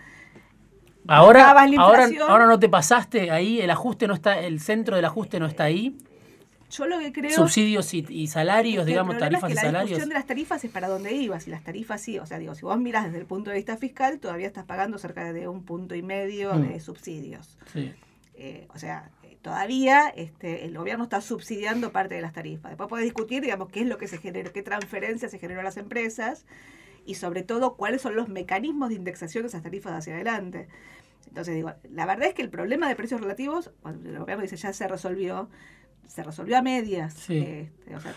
Ahora, 1.07 1.51
ahora, 1.51 2.09
ahora 2.27 2.47
no 2.47 2.57
te 2.57 2.67
pasaste 2.67 3.29
ahí, 3.29 3.61
el 3.61 3.69
ajuste 3.69 4.07
no 4.07 4.15
está, 4.15 4.39
el 4.39 4.59
centro 4.59 4.95
del 4.95 5.05
ajuste 5.05 5.39
no 5.39 5.45
está 5.45 5.65
ahí. 5.65 5.95
Yo 6.69 6.87
lo 6.87 6.99
que 6.99 7.11
creo. 7.11 7.31
Subsidios 7.31 7.93
y, 7.93 8.27
salarios, 8.27 8.85
digamos, 8.85 9.17
tarifas 9.17 9.51
y 9.51 9.55
salarios. 9.55 9.73
La 9.73 9.81
discusión 9.81 10.09
de 10.09 10.15
las 10.15 10.25
tarifas 10.25 10.63
es 10.63 10.71
para 10.71 10.87
dónde 10.87 11.13
ibas. 11.13 11.47
Y 11.47 11.51
las 11.51 11.63
tarifas 11.63 12.01
sí, 12.01 12.19
o 12.19 12.25
sea, 12.25 12.39
digo, 12.39 12.55
si 12.55 12.63
vos 12.63 12.77
miras 12.79 13.05
desde 13.05 13.19
el 13.19 13.25
punto 13.25 13.51
de 13.51 13.57
vista 13.57 13.77
fiscal, 13.77 14.19
todavía 14.19 14.47
estás 14.47 14.65
pagando 14.65 14.97
cerca 14.97 15.31
de 15.31 15.47
un 15.47 15.63
punto 15.63 15.95
y 15.95 16.01
medio 16.01 16.53
mm. 16.55 16.67
de 16.69 16.79
subsidios. 16.79 17.57
Sí. 17.71 17.93
Eh, 18.33 18.67
o 18.73 18.79
sea, 18.79 19.11
todavía 19.41 20.09
este, 20.15 20.65
el 20.65 20.75
gobierno 20.75 21.03
está 21.03 21.21
subsidiando 21.21 21.91
parte 21.91 22.15
de 22.15 22.21
las 22.21 22.33
tarifas. 22.33 22.71
Después 22.71 22.89
puede 22.89 23.03
discutir, 23.03 23.43
digamos, 23.43 23.69
qué 23.69 23.81
es 23.81 23.87
lo 23.87 23.97
que 23.97 24.07
se 24.07 24.17
generó, 24.17 24.51
qué 24.51 24.63
transferencia 24.63 25.29
se 25.29 25.37
generó 25.37 25.61
a 25.61 25.63
las 25.63 25.77
empresas 25.77 26.45
y 27.05 27.15
sobre 27.15 27.43
todo 27.43 27.75
cuáles 27.75 28.01
son 28.01 28.15
los 28.15 28.27
mecanismos 28.27 28.89
de 28.89 28.95
indexación 28.95 29.43
de 29.43 29.49
esas 29.49 29.61
tarifas 29.61 29.93
hacia 29.93 30.15
adelante. 30.15 30.67
Entonces 31.27 31.53
digo, 31.53 31.73
la 31.91 32.05
verdad 32.05 32.29
es 32.29 32.33
que 32.33 32.41
el 32.41 32.49
problema 32.49 32.89
de 32.89 32.95
precios 32.95 33.21
relativos, 33.21 33.71
cuando 33.81 34.09
el 34.09 34.17
gobierno 34.17 34.41
dice 34.41 34.55
ya 34.57 34.73
se 34.73 34.87
resolvió, 34.87 35.49
se 36.07 36.23
resolvió 36.23 36.57
a 36.57 36.61
medias. 36.61 37.15
Este, 37.15 37.71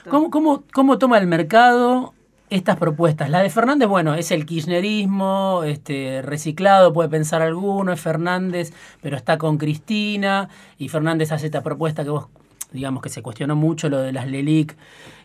¿Cómo, 0.08 0.30
cómo, 0.30 0.64
cómo 0.72 0.98
toma 0.98 1.18
el 1.18 1.26
mercado 1.26 2.14
estas 2.50 2.76
propuestas. 2.76 3.30
La 3.30 3.42
de 3.42 3.50
Fernández, 3.50 3.88
bueno, 3.88 4.14
es 4.14 4.30
el 4.30 4.46
kirchnerismo, 4.46 5.62
este, 5.64 6.22
reciclado, 6.22 6.92
puede 6.92 7.08
pensar 7.08 7.42
alguno, 7.42 7.92
es 7.92 8.00
Fernández, 8.00 8.72
pero 9.02 9.16
está 9.16 9.38
con 9.38 9.58
Cristina, 9.58 10.48
y 10.78 10.88
Fernández 10.88 11.32
hace 11.32 11.46
esta 11.46 11.62
propuesta 11.62 12.04
que 12.04 12.10
vos, 12.10 12.28
digamos 12.72 13.02
que 13.02 13.08
se 13.08 13.22
cuestionó 13.22 13.56
mucho, 13.56 13.88
lo 13.88 13.98
de 13.98 14.12
las 14.12 14.26
LELIC, 14.26 14.76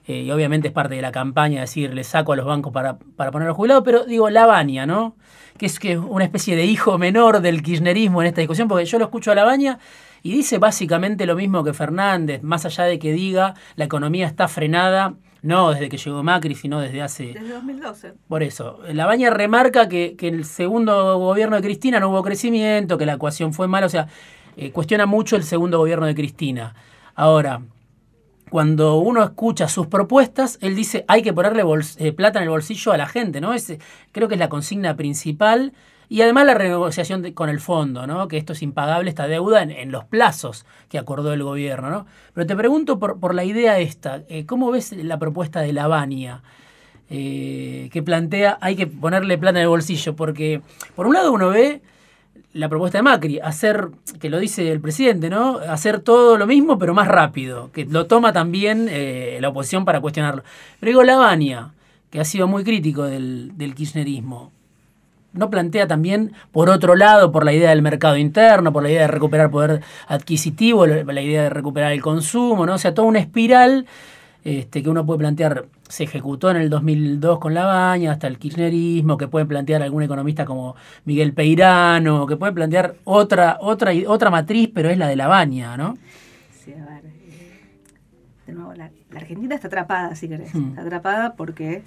eh, 0.05 0.23
y 0.23 0.31
obviamente 0.31 0.67
es 0.67 0.73
parte 0.73 0.95
de 0.95 1.01
la 1.01 1.11
campaña, 1.11 1.61
decir, 1.61 1.93
le 1.93 2.03
saco 2.03 2.33
a 2.33 2.35
los 2.35 2.45
bancos 2.45 2.73
para, 2.73 2.97
para 2.97 3.31
poner 3.31 3.47
los 3.47 3.55
jubilados, 3.55 3.83
pero 3.85 4.05
digo, 4.05 4.29
Lavagna, 4.29 4.85
¿no? 4.85 5.15
Que 5.57 5.65
es 5.67 5.79
que 5.79 5.97
una 5.97 6.25
especie 6.25 6.55
de 6.55 6.65
hijo 6.65 6.97
menor 6.97 7.39
del 7.39 7.61
kirchnerismo 7.61 8.21
en 8.21 8.27
esta 8.27 8.41
discusión, 8.41 8.67
porque 8.67 8.85
yo 8.85 8.99
lo 8.99 9.05
escucho 9.05 9.31
a 9.31 9.35
Lavagna 9.35 9.79
y 10.23 10.31
dice 10.31 10.57
básicamente 10.57 11.25
lo 11.25 11.35
mismo 11.35 11.63
que 11.63 11.73
Fernández, 11.73 12.41
más 12.41 12.65
allá 12.65 12.85
de 12.85 12.97
que 12.97 13.11
diga 13.11 13.53
la 13.75 13.85
economía 13.85 14.25
está 14.25 14.47
frenada 14.47 15.15
no 15.43 15.71
desde 15.71 15.89
que 15.89 15.97
llegó 15.97 16.23
Macri, 16.23 16.55
sino 16.55 16.79
desde 16.79 17.01
hace... 17.01 17.33
Desde 17.33 17.49
2012. 17.49 18.13
Por 18.29 18.43
eso. 18.43 18.79
La 18.93 19.05
Baña 19.05 19.29
remarca 19.29 19.89
que, 19.89 20.15
que 20.17 20.29
en 20.29 20.35
el 20.35 20.45
segundo 20.45 21.19
gobierno 21.19 21.57
de 21.57 21.61
Cristina 21.61 21.99
no 21.99 22.09
hubo 22.09 22.23
crecimiento, 22.23 22.97
que 22.97 23.05
la 23.05 23.15
ecuación 23.15 23.53
fue 23.53 23.67
mala, 23.67 23.87
o 23.87 23.89
sea, 23.89 24.07
eh, 24.55 24.71
cuestiona 24.71 25.05
mucho 25.05 25.35
el 25.35 25.43
segundo 25.43 25.79
gobierno 25.79 26.05
de 26.05 26.15
Cristina. 26.15 26.73
Ahora, 27.13 27.61
cuando 28.49 28.99
uno 28.99 29.21
escucha 29.21 29.67
sus 29.67 29.87
propuestas, 29.87 30.57
él 30.61 30.75
dice 30.75 31.03
hay 31.07 31.21
que 31.23 31.33
ponerle 31.33 31.63
eh, 31.97 32.13
plata 32.13 32.39
en 32.39 32.43
el 32.43 32.49
bolsillo 32.49 32.93
a 32.93 32.97
la 32.97 33.07
gente, 33.07 33.41
¿no? 33.41 33.53
Ese, 33.53 33.79
creo 34.13 34.27
que 34.29 34.35
es 34.35 34.39
la 34.39 34.49
consigna 34.49 34.95
principal 34.95 35.73
y 36.13 36.21
además 36.21 36.45
la 36.45 36.53
renegociación 36.53 37.31
con 37.31 37.49
el 37.49 37.59
fondo, 37.59 38.05
¿no? 38.05 38.27
que 38.27 38.37
esto 38.37 38.53
es 38.53 38.61
impagable, 38.61 39.09
esta 39.09 39.27
deuda, 39.27 39.63
en, 39.63 39.91
los 39.91 40.05
plazos 40.05 40.63
que 40.87 40.99
acordó 40.99 41.33
el 41.33 41.41
gobierno. 41.41 41.89
¿no? 41.89 42.05
Pero 42.35 42.45
te 42.45 42.55
pregunto 42.55 42.99
por, 42.99 43.33
la 43.33 43.43
idea 43.43 43.79
esta, 43.79 44.21
eh, 44.29 44.45
¿cómo 44.45 44.69
ves 44.69 44.91
la 44.91 45.17
propuesta 45.17 45.61
de 45.61 45.73
Lavania? 45.73 46.43
Eh, 47.09 47.89
que 47.91 48.03
plantea 48.03 48.59
hay 48.61 48.75
que 48.75 48.85
ponerle 48.85 49.39
plata 49.39 49.57
en 49.57 49.63
el 49.63 49.69
bolsillo, 49.69 50.15
porque 50.15 50.61
por 50.95 51.07
un 51.07 51.15
lado 51.15 51.33
uno 51.33 51.49
ve 51.49 51.81
la 52.53 52.69
propuesta 52.69 52.99
de 52.99 53.01
Macri, 53.01 53.39
hacer, 53.39 53.89
que 54.19 54.29
lo 54.29 54.37
dice 54.37 54.71
el 54.71 54.81
presidente, 54.81 55.31
¿no? 55.31 55.57
Hacer 55.67 55.99
todo 55.99 56.37
lo 56.37 56.45
mismo, 56.45 56.77
pero 56.77 56.93
más 56.93 57.07
rápido, 57.07 57.71
que 57.71 57.85
lo 57.85 58.05
toma 58.05 58.31
también 58.33 58.87
eh, 58.87 59.39
la 59.41 59.49
oposición 59.49 59.83
para 59.83 59.99
cuestionarlo. 59.99 60.43
Pero 60.79 60.91
digo, 60.91 61.03
Lavania, 61.03 61.73
que 62.11 62.19
ha 62.19 62.25
sido 62.25 62.47
muy 62.47 62.63
crítico 62.63 63.01
del, 63.05 63.57
del 63.57 63.73
kirchnerismo, 63.73 64.51
no 65.33 65.49
plantea 65.49 65.87
también, 65.87 66.33
por 66.51 66.69
otro 66.69 66.95
lado, 66.95 67.31
por 67.31 67.43
la 67.43 67.53
idea 67.53 67.71
del 67.71 67.81
mercado 67.81 68.17
interno, 68.17 68.71
por 68.71 68.83
la 68.83 68.89
idea 68.89 69.01
de 69.01 69.07
recuperar 69.07 69.51
poder 69.51 69.81
adquisitivo, 70.07 70.85
la 70.85 71.21
idea 71.21 71.43
de 71.43 71.49
recuperar 71.49 71.91
el 71.91 72.01
consumo, 72.01 72.65
¿no? 72.65 72.75
O 72.75 72.77
sea, 72.77 72.93
toda 72.93 73.07
una 73.07 73.19
espiral 73.19 73.85
este, 74.43 74.83
que 74.83 74.89
uno 74.89 75.05
puede 75.05 75.19
plantear, 75.19 75.67
se 75.87 76.03
ejecutó 76.03 76.51
en 76.51 76.57
el 76.57 76.69
2002 76.69 77.39
con 77.39 77.53
la 77.53 77.63
baña, 77.63 78.11
hasta 78.11 78.27
el 78.27 78.37
kirchnerismo, 78.37 79.17
que 79.17 79.29
puede 79.29 79.45
plantear 79.45 79.81
algún 79.81 80.03
economista 80.03 80.43
como 80.43 80.75
Miguel 81.05 81.33
Peirano, 81.33 82.27
que 82.27 82.35
puede 82.35 82.51
plantear 82.51 82.95
otra, 83.05 83.57
otra, 83.61 83.91
otra 84.07 84.29
matriz, 84.29 84.69
pero 84.73 84.89
es 84.89 84.97
la 84.97 85.07
de 85.07 85.15
la 85.15 85.27
baña, 85.27 85.77
¿no? 85.77 85.97
Sí, 86.51 86.73
a 86.73 86.85
ver. 86.85 87.05
Eh, 87.05 87.61
de 88.47 88.53
nuevo, 88.53 88.73
la, 88.73 88.91
Argentina 89.15 89.55
está 89.55 89.67
atrapada, 89.67 90.13
si 90.15 90.27
querés. 90.27 90.53
Hmm. 90.53 90.69
Está 90.69 90.81
atrapada 90.81 91.35
porque 91.35 91.83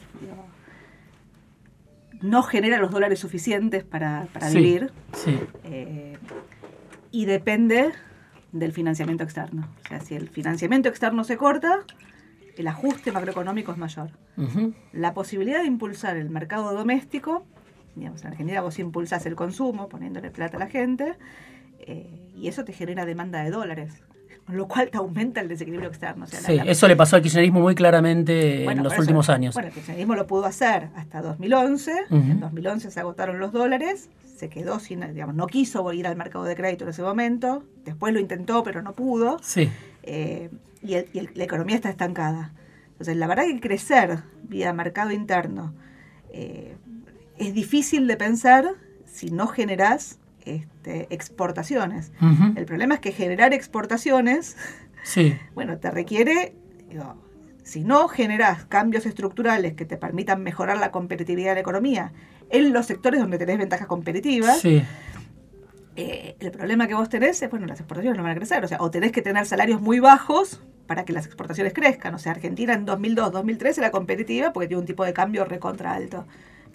no 2.22 2.42
genera 2.42 2.78
los 2.78 2.90
dólares 2.90 3.18
suficientes 3.18 3.84
para, 3.84 4.28
vivir. 4.52 4.92
Eh, 5.64 6.16
y 7.10 7.24
depende 7.24 7.92
del 8.52 8.72
financiamiento 8.72 9.24
externo. 9.24 9.68
O 9.84 9.88
sea, 9.88 10.00
si 10.00 10.14
el 10.14 10.28
financiamiento 10.28 10.88
externo 10.88 11.24
se 11.24 11.36
corta, 11.36 11.84
el 12.56 12.66
ajuste 12.68 13.12
macroeconómico 13.12 13.72
es 13.72 13.78
mayor. 13.78 14.10
La 14.92 15.14
posibilidad 15.14 15.60
de 15.60 15.66
impulsar 15.66 16.16
el 16.16 16.30
mercado 16.30 16.74
doméstico, 16.74 17.46
digamos, 17.94 18.22
en 18.22 18.28
Argentina 18.28 18.60
vos 18.60 18.78
impulsás 18.78 19.24
el 19.26 19.34
consumo 19.34 19.88
poniéndole 19.88 20.30
plata 20.30 20.56
a 20.56 20.60
la 20.60 20.66
gente, 20.66 21.14
eh, 21.80 22.32
y 22.34 22.48
eso 22.48 22.64
te 22.64 22.72
genera 22.72 23.06
demanda 23.06 23.42
de 23.42 23.50
dólares 23.50 24.02
lo 24.48 24.68
cual 24.68 24.90
te 24.90 24.98
aumenta 24.98 25.40
el 25.40 25.48
desequilibrio 25.48 25.88
externo. 25.88 26.26
sí, 26.26 26.58
eso 26.66 26.86
le 26.86 26.96
pasó 26.96 27.16
al 27.16 27.22
kirchnerismo 27.22 27.60
muy 27.60 27.74
claramente 27.74 28.64
en 28.64 28.82
los 28.82 28.96
últimos 28.98 29.28
años. 29.28 29.54
Bueno, 29.54 29.68
el 29.68 29.74
kirchnerismo 29.74 30.14
lo 30.14 30.26
pudo 30.26 30.46
hacer 30.46 30.88
hasta 30.94 31.22
2011, 31.22 31.92
en 32.10 32.40
2011 32.40 32.90
se 32.90 33.00
agotaron 33.00 33.38
los 33.38 33.52
dólares, 33.52 34.08
se 34.36 34.48
quedó 34.48 34.78
sin, 34.78 35.00
digamos, 35.14 35.34
no 35.34 35.46
quiso 35.46 35.92
ir 35.92 36.06
al 36.06 36.16
mercado 36.16 36.44
de 36.44 36.54
crédito 36.54 36.84
en 36.84 36.90
ese 36.90 37.02
momento, 37.02 37.64
después 37.84 38.12
lo 38.12 38.20
intentó 38.20 38.62
pero 38.62 38.82
no 38.82 38.92
pudo, 38.92 39.38
sí. 39.42 39.70
Eh, 40.02 40.50
y, 40.82 40.94
la 41.34 41.44
economía 41.44 41.74
está 41.74 41.90
estancada. 41.90 42.52
Entonces, 42.92 43.16
la 43.16 43.26
verdad 43.26 43.44
que 43.44 43.60
crecer 43.60 44.20
vía 44.44 44.72
mercado 44.72 45.10
interno 45.10 45.74
eh, 46.30 46.76
es 47.38 47.52
difícil 47.52 48.06
de 48.06 48.16
pensar 48.16 48.64
si 49.04 49.30
no 49.30 49.48
generás 49.48 50.18
este, 50.46 51.06
exportaciones. 51.10 52.12
El 52.54 52.64
problema 52.64 52.94
es 52.94 53.00
que 53.00 53.12
generar 53.12 53.52
exportaciones, 53.52 54.56
sí. 55.02 55.36
bueno, 55.54 55.78
te 55.78 55.90
requiere, 55.90 56.54
si 57.62 57.84
no 57.84 58.08
generas 58.08 58.64
cambios 58.64 59.04
estructurales 59.06 59.74
que 59.74 59.84
te 59.84 59.96
permitan 59.96 60.42
mejorar 60.42 60.78
la 60.78 60.90
competitividad 60.90 61.50
de 61.50 61.54
la 61.56 61.60
economía 61.60 62.12
en 62.48 62.72
los 62.72 62.86
sectores 62.86 63.20
donde 63.20 63.38
tenés 63.38 63.58
ventajas 63.58 63.88
competitivas, 63.88 64.64
eh, 64.64 66.36
el 66.38 66.50
problema 66.52 66.86
que 66.86 66.94
vos 66.94 67.08
tenés 67.08 67.42
es, 67.42 67.50
bueno, 67.50 67.66
las 67.66 67.80
exportaciones 67.80 68.16
no 68.16 68.22
van 68.22 68.32
a 68.32 68.36
crecer, 68.36 68.64
o 68.64 68.68
sea, 68.68 68.78
o 68.80 68.90
tenés 68.90 69.12
que 69.12 69.22
tener 69.22 69.46
salarios 69.46 69.80
muy 69.80 69.98
bajos 69.98 70.62
para 70.86 71.04
que 71.04 71.12
las 71.12 71.26
exportaciones 71.26 71.72
crezcan. 71.72 72.14
O 72.14 72.18
sea, 72.18 72.32
Argentina 72.32 72.72
en 72.72 72.84
2002, 72.84 73.32
2003 73.32 73.78
era 73.78 73.90
competitiva 73.90 74.52
porque 74.52 74.68
tiene 74.68 74.80
un 74.80 74.86
tipo 74.86 75.04
de 75.04 75.12
cambio 75.12 75.44
recontra 75.44 75.94
alto 75.94 76.26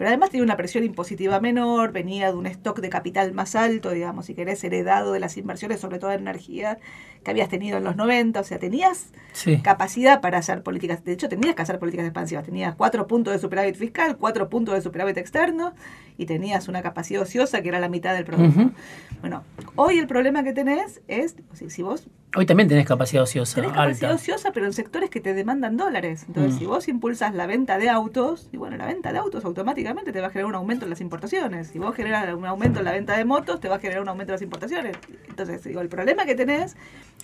pero 0.01 0.09
además 0.09 0.31
tiene 0.31 0.43
una 0.43 0.57
presión 0.57 0.83
impositiva 0.83 1.39
menor, 1.39 1.91
venía 1.91 2.31
de 2.31 2.33
un 2.35 2.47
stock 2.47 2.79
de 2.79 2.89
capital 2.89 3.33
más 3.33 3.53
alto, 3.53 3.91
digamos, 3.91 4.25
si 4.25 4.33
querés, 4.33 4.63
heredado 4.63 5.11
de 5.13 5.19
las 5.19 5.37
inversiones, 5.37 5.79
sobre 5.79 5.99
todo 5.99 6.11
en 6.11 6.21
energía, 6.21 6.79
que 7.23 7.29
habías 7.29 7.49
tenido 7.49 7.77
en 7.77 7.83
los 7.83 7.95
90, 7.95 8.39
o 8.39 8.43
sea, 8.43 8.57
tenías 8.57 9.11
capacidad 9.61 10.19
para 10.19 10.39
hacer 10.39 10.63
políticas, 10.63 11.03
de 11.03 11.11
hecho 11.11 11.29
tenías 11.29 11.53
que 11.53 11.61
hacer 11.61 11.77
políticas 11.77 12.07
expansivas, 12.07 12.43
tenías 12.43 12.73
cuatro 12.73 13.05
puntos 13.05 13.31
de 13.31 13.37
superávit 13.37 13.75
fiscal, 13.75 14.17
cuatro 14.17 14.49
puntos 14.49 14.73
de 14.73 14.81
superávit 14.81 15.17
externo, 15.17 15.75
y 16.17 16.25
tenías 16.25 16.67
una 16.67 16.81
capacidad 16.81 17.21
ociosa 17.21 17.61
que 17.61 17.69
era 17.69 17.79
la 17.79 17.87
mitad 17.87 18.15
del 18.15 18.25
producto. 18.25 18.71
Bueno, 19.19 19.43
hoy 19.75 19.99
el 19.99 20.07
problema 20.07 20.43
que 20.43 20.53
tenés 20.53 21.01
es, 21.07 21.35
si, 21.53 21.83
vos... 21.83 22.09
Hoy 22.35 22.45
también 22.45 22.69
tenés 22.69 22.87
capacidad 22.87 23.23
ociosa. 23.23 23.55
Tenés 23.55 23.71
capacidad 23.71 24.13
ociosa, 24.13 24.51
pero 24.53 24.65
en 24.65 24.73
sectores 24.73 25.09
que 25.09 25.19
te 25.19 25.33
demandan 25.33 25.75
dólares. 25.75 26.23
Entonces, 26.27 26.55
mm. 26.55 26.59
si 26.59 26.65
vos 26.65 26.87
impulsas 26.87 27.33
la 27.33 27.45
venta 27.45 27.77
de 27.77 27.89
autos, 27.89 28.47
y 28.53 28.57
bueno, 28.57 28.77
la 28.77 28.85
venta 28.85 29.11
de 29.11 29.19
autos 29.19 29.43
automáticamente 29.43 30.13
te 30.13 30.21
va 30.21 30.27
a 30.27 30.29
generar 30.29 30.47
un 30.47 30.55
aumento 30.55 30.85
en 30.85 30.91
las 30.91 31.01
importaciones. 31.01 31.67
Si 31.67 31.79
vos 31.79 31.93
generas 31.93 32.33
un 32.33 32.45
aumento 32.45 32.79
en 32.79 32.85
la 32.85 32.93
venta 32.93 33.17
de 33.17 33.25
motos, 33.25 33.59
te 33.59 33.67
va 33.67 33.75
a 33.75 33.79
generar 33.79 34.01
un 34.01 34.07
aumento 34.07 34.31
en 34.31 34.35
las 34.35 34.41
importaciones. 34.41 34.97
Entonces, 35.27 35.63
digo, 35.63 35.81
el 35.81 35.89
problema 35.89 36.25
que 36.25 36.35
tenés 36.35 36.77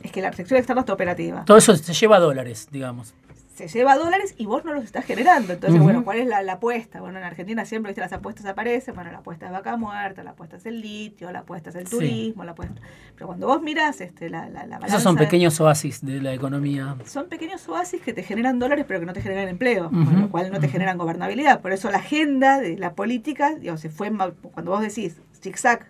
es 0.04 0.12
que 0.12 0.22
la 0.22 0.34
sección 0.34 0.58
externa 0.58 0.82
está 0.82 0.94
operativa. 0.94 1.46
Todo 1.46 1.58
eso 1.58 1.76
se 1.76 1.94
lleva 1.94 2.18
a 2.18 2.20
dólares, 2.20 2.68
digamos 2.70 3.14
se 3.58 3.68
lleva 3.68 3.96
dólares 3.98 4.36
y 4.38 4.46
vos 4.46 4.64
no 4.64 4.74
los 4.74 4.84
estás 4.84 5.04
generando. 5.04 5.54
Entonces, 5.54 5.82
bueno, 5.82 6.04
¿cuál 6.04 6.20
es 6.20 6.28
la, 6.28 6.54
apuesta? 6.54 7.02
Bueno, 7.02 7.18
en 7.18 7.24
Argentina 7.24 7.66
siempre, 7.66 7.90
viste, 7.90 8.02
las 8.02 8.14
apuestas 8.14 8.46
aparecen. 8.46 8.94
Bueno, 8.94 9.12
la 9.12 9.20
apuesta 9.20 9.48
es 9.48 9.52
vaca 9.52 9.76
muerta, 9.78 10.24
la 10.24 10.32
apuesta 10.32 10.58
es 10.58 10.66
el 10.68 10.80
litio, 10.80 11.32
la 11.32 11.40
apuesta 11.40 11.72
es 11.72 11.76
el 11.76 11.90
turismo, 11.90 12.44
la 12.44 12.52
apuesta... 12.52 12.76
Pero 13.16 13.28
cuando 13.28 13.48
vos 13.48 13.62
mirás 13.64 14.00
este, 14.02 14.30
la, 14.30 14.48
la, 14.48 14.68
la 14.68 14.78
Esos 14.86 15.02
son 15.02 15.16
pequeños 15.16 15.60
oasis 15.60 16.06
de 16.06 16.22
la 16.22 16.34
economía. 16.34 16.96
Son 17.06 17.28
pequeños 17.28 17.68
oasis 17.68 18.02
que 18.02 18.14
te 18.14 18.22
generan 18.22 18.60
dólares 18.60 18.86
pero 18.88 19.00
que 19.00 19.08
no 19.08 19.14
te 19.14 19.22
generan 19.22 19.48
empleo, 19.48 19.90
con 19.90 20.22
lo 20.22 20.30
cual 20.30 20.52
no 20.52 20.60
te 20.60 20.68
generan 20.68 21.00
gobernabilidad. 21.00 21.62
Por 21.62 21.72
eso 21.72 21.90
la 21.90 21.98
agenda 21.98 22.60
de 22.60 22.78
la 22.78 22.94
política, 22.94 23.56
digamos, 23.56 23.82
se 23.82 23.90
fue... 23.90 24.12
Cuando 24.54 24.72
vos 24.72 24.82
decís 24.82 25.18
zigzag 25.42 25.88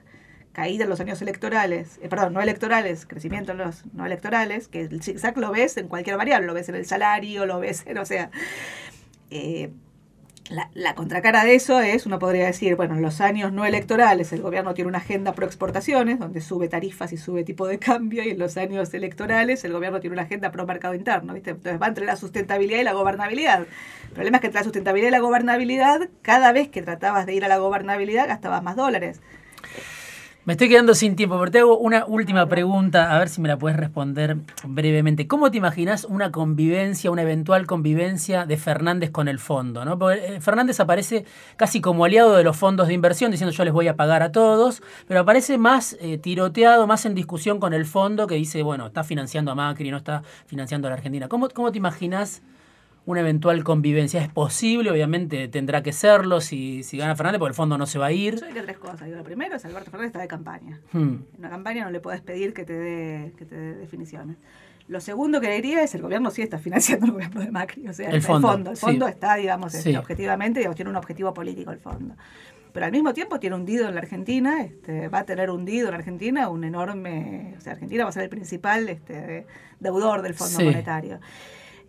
caída 0.57 0.85
en 0.85 0.89
los 0.89 0.99
años 0.99 1.21
electorales, 1.21 1.99
eh, 2.01 2.09
perdón, 2.09 2.33
no 2.33 2.41
electorales, 2.41 3.05
crecimiento 3.05 3.51
en 3.51 3.59
los 3.59 3.85
no 3.93 4.07
electorales, 4.07 4.67
que 4.67 4.81
el 4.81 5.03
zigzag 5.03 5.37
lo 5.37 5.51
ves 5.51 5.77
en 5.77 5.87
cualquier 5.87 6.17
variable, 6.17 6.47
lo 6.47 6.55
ves 6.55 6.67
en 6.67 6.73
el 6.73 6.87
salario, 6.87 7.45
lo 7.45 7.59
ves 7.59 7.83
en, 7.85 7.99
o 7.99 8.05
sea, 8.07 8.31
eh, 9.29 9.69
la, 10.73 10.95
contracara 10.95 11.43
de 11.43 11.53
eso 11.53 11.79
es, 11.79 12.07
uno 12.07 12.17
podría 12.17 12.47
decir, 12.47 12.75
bueno, 12.75 12.95
en 12.95 13.03
los 13.03 13.21
años 13.21 13.53
no 13.53 13.65
electorales 13.65 14.33
el 14.33 14.41
gobierno 14.41 14.73
tiene 14.73 14.87
una 14.87 14.97
agenda 14.97 15.33
pro 15.33 15.45
exportaciones, 15.45 16.17
donde 16.17 16.41
sube 16.41 16.67
tarifas 16.69 17.13
y 17.13 17.17
sube 17.17 17.43
tipo 17.43 17.67
de 17.67 17.77
cambio, 17.77 18.23
y 18.23 18.29
en 18.29 18.39
los 18.39 18.57
años 18.57 18.91
electorales 18.95 19.63
el 19.63 19.73
gobierno 19.73 19.99
tiene 19.99 20.15
una 20.15 20.23
agenda 20.23 20.51
pro 20.51 20.65
mercado 20.65 20.95
interno, 20.95 21.35
¿viste? 21.35 21.51
Entonces 21.51 21.79
va 21.79 21.85
entre 21.85 22.05
la 22.07 22.15
sustentabilidad 22.15 22.79
y 22.79 22.83
la 22.83 22.93
gobernabilidad. 22.93 23.67
El 24.07 24.13
problema 24.15 24.37
es 24.37 24.41
que 24.41 24.47
entre 24.47 24.61
la 24.61 24.63
sustentabilidad 24.63 25.09
y 25.09 25.11
la 25.11 25.19
gobernabilidad, 25.19 26.09
cada 26.23 26.51
vez 26.51 26.69
que 26.69 26.81
tratabas 26.81 27.27
de 27.27 27.35
ir 27.35 27.45
a 27.45 27.47
la 27.47 27.57
gobernabilidad 27.57 28.27
gastabas 28.27 28.63
más 28.63 28.75
dólares. 28.75 29.21
Me 30.47 30.53
estoy 30.53 30.69
quedando 30.69 30.95
sin 30.95 31.17
tiempo, 31.17 31.37
pero 31.37 31.51
te 31.51 31.59
hago 31.59 31.77
una 31.77 32.05
última 32.05 32.45
pregunta, 32.47 33.13
a 33.13 33.19
ver 33.19 33.27
si 33.27 33.41
me 33.41 33.49
la 33.49 33.57
puedes 33.57 33.77
responder 33.77 34.37
brevemente. 34.63 35.27
¿Cómo 35.27 35.51
te 35.51 35.57
imaginas 35.57 36.05
una 36.05 36.31
convivencia, 36.31 37.11
una 37.11 37.23
eventual 37.23 37.67
convivencia 37.67 38.45
de 38.45 38.55
Fernández 38.55 39.11
con 39.11 39.27
el 39.27 39.39
fondo? 39.39 39.83
¿no? 39.83 39.99
Porque 39.99 40.35
eh, 40.35 40.39
Fernández 40.39 40.79
aparece 40.79 41.25
casi 41.57 41.81
como 41.81 42.05
aliado 42.05 42.33
de 42.37 42.45
los 42.45 42.55
fondos 42.55 42.87
de 42.87 42.93
inversión, 42.93 43.29
diciendo 43.29 43.51
yo 43.51 43.65
les 43.65 43.73
voy 43.73 43.89
a 43.89 43.97
pagar 43.97 44.23
a 44.23 44.31
todos, 44.31 44.81
pero 45.05 45.19
aparece 45.19 45.57
más 45.57 45.97
eh, 45.99 46.17
tiroteado, 46.17 46.87
más 46.87 47.05
en 47.05 47.13
discusión 47.13 47.59
con 47.59 47.73
el 47.73 47.85
fondo 47.85 48.25
que 48.25 48.35
dice, 48.35 48.63
bueno, 48.63 48.87
está 48.87 49.03
financiando 49.03 49.51
a 49.51 49.55
Macri, 49.55 49.91
no 49.91 49.97
está 49.97 50.23
financiando 50.45 50.87
a 50.87 50.91
la 50.91 50.95
Argentina. 50.95 51.27
¿Cómo, 51.27 51.49
cómo 51.49 51.73
te 51.73 51.77
imaginas 51.77 52.41
una 53.07 53.21
eventual 53.21 53.63
convivencia. 53.63 54.21
Es 54.21 54.27
posible, 54.27 54.91
obviamente 54.91 55.47
tendrá 55.47 55.81
que 55.81 55.93
serlo 55.93 56.41
si, 56.41 56.83
si 56.83 56.97
gana 56.97 57.15
Fernández, 57.15 57.39
porque 57.39 57.51
el 57.51 57.55
fondo 57.55 57.77
no 57.77 57.85
se 57.85 57.97
va 57.97 58.07
a 58.07 58.11
ir. 58.11 58.35
Yo 58.39 58.45
diría 58.45 58.63
tres 58.63 58.77
cosas. 58.77 59.07
lo 59.07 59.23
primero 59.23 59.55
es 59.55 59.63
Alberto 59.63 59.89
Fernández 59.89 60.09
está 60.09 60.19
de 60.19 60.27
campaña. 60.27 60.81
Hmm. 60.91 60.99
En 60.99 61.39
una 61.39 61.49
campaña 61.49 61.85
no 61.85 61.91
le 61.91 62.01
puedes 62.01 62.21
pedir 62.21 62.53
que 62.53 62.65
te 62.65 62.73
dé, 62.73 63.33
que 63.37 63.45
te 63.45 63.55
dé 63.55 63.75
definiciones. 63.75 64.35
Lo 64.89 64.99
segundo 64.99 65.39
que 65.39 65.49
diría 65.49 65.83
es 65.83 65.95
el 65.95 66.01
gobierno 66.01 66.31
sí 66.31 66.41
está 66.41 66.59
financiando 66.59 67.05
el 67.05 67.13
gobierno 67.13 67.41
de 67.41 67.49
Macri. 67.49 67.87
O 67.87 67.93
sea, 67.93 68.09
el, 68.09 68.21
fondo. 68.21 68.71
El 68.71 68.77
fondo 68.77 69.07
está, 69.07 69.35
digamos, 69.35 69.73
este, 69.73 69.97
objetivamente, 69.97 70.59
digamos, 70.59 70.75
tiene 70.75 70.91
un 70.91 70.97
objetivo 70.97 71.33
político 71.33 71.71
el 71.71 71.79
fondo. 71.79 72.13
Pero 72.73 72.85
al 72.85 72.91
mismo 72.91 73.13
tiempo 73.13 73.39
tiene 73.39 73.55
hundido 73.55 73.87
en 73.87 73.95
la 73.95 74.01
Argentina, 74.01 74.63
este, 74.63 75.07
va 75.07 75.19
a 75.19 75.23
tener 75.23 75.49
hundido 75.49 75.87
en 75.87 75.95
Argentina 75.95 76.49
un 76.49 76.65
enorme, 76.65 77.55
o 77.57 77.61
sea, 77.61 77.71
Argentina 77.73 78.03
va 78.03 78.09
a 78.09 78.13
ser 78.13 78.23
el 78.23 78.29
principal 78.29 78.89
este, 78.89 79.47
deudor 79.79 80.21
del 80.21 80.33
Fondo 80.33 80.59
Monetario. 80.59 81.19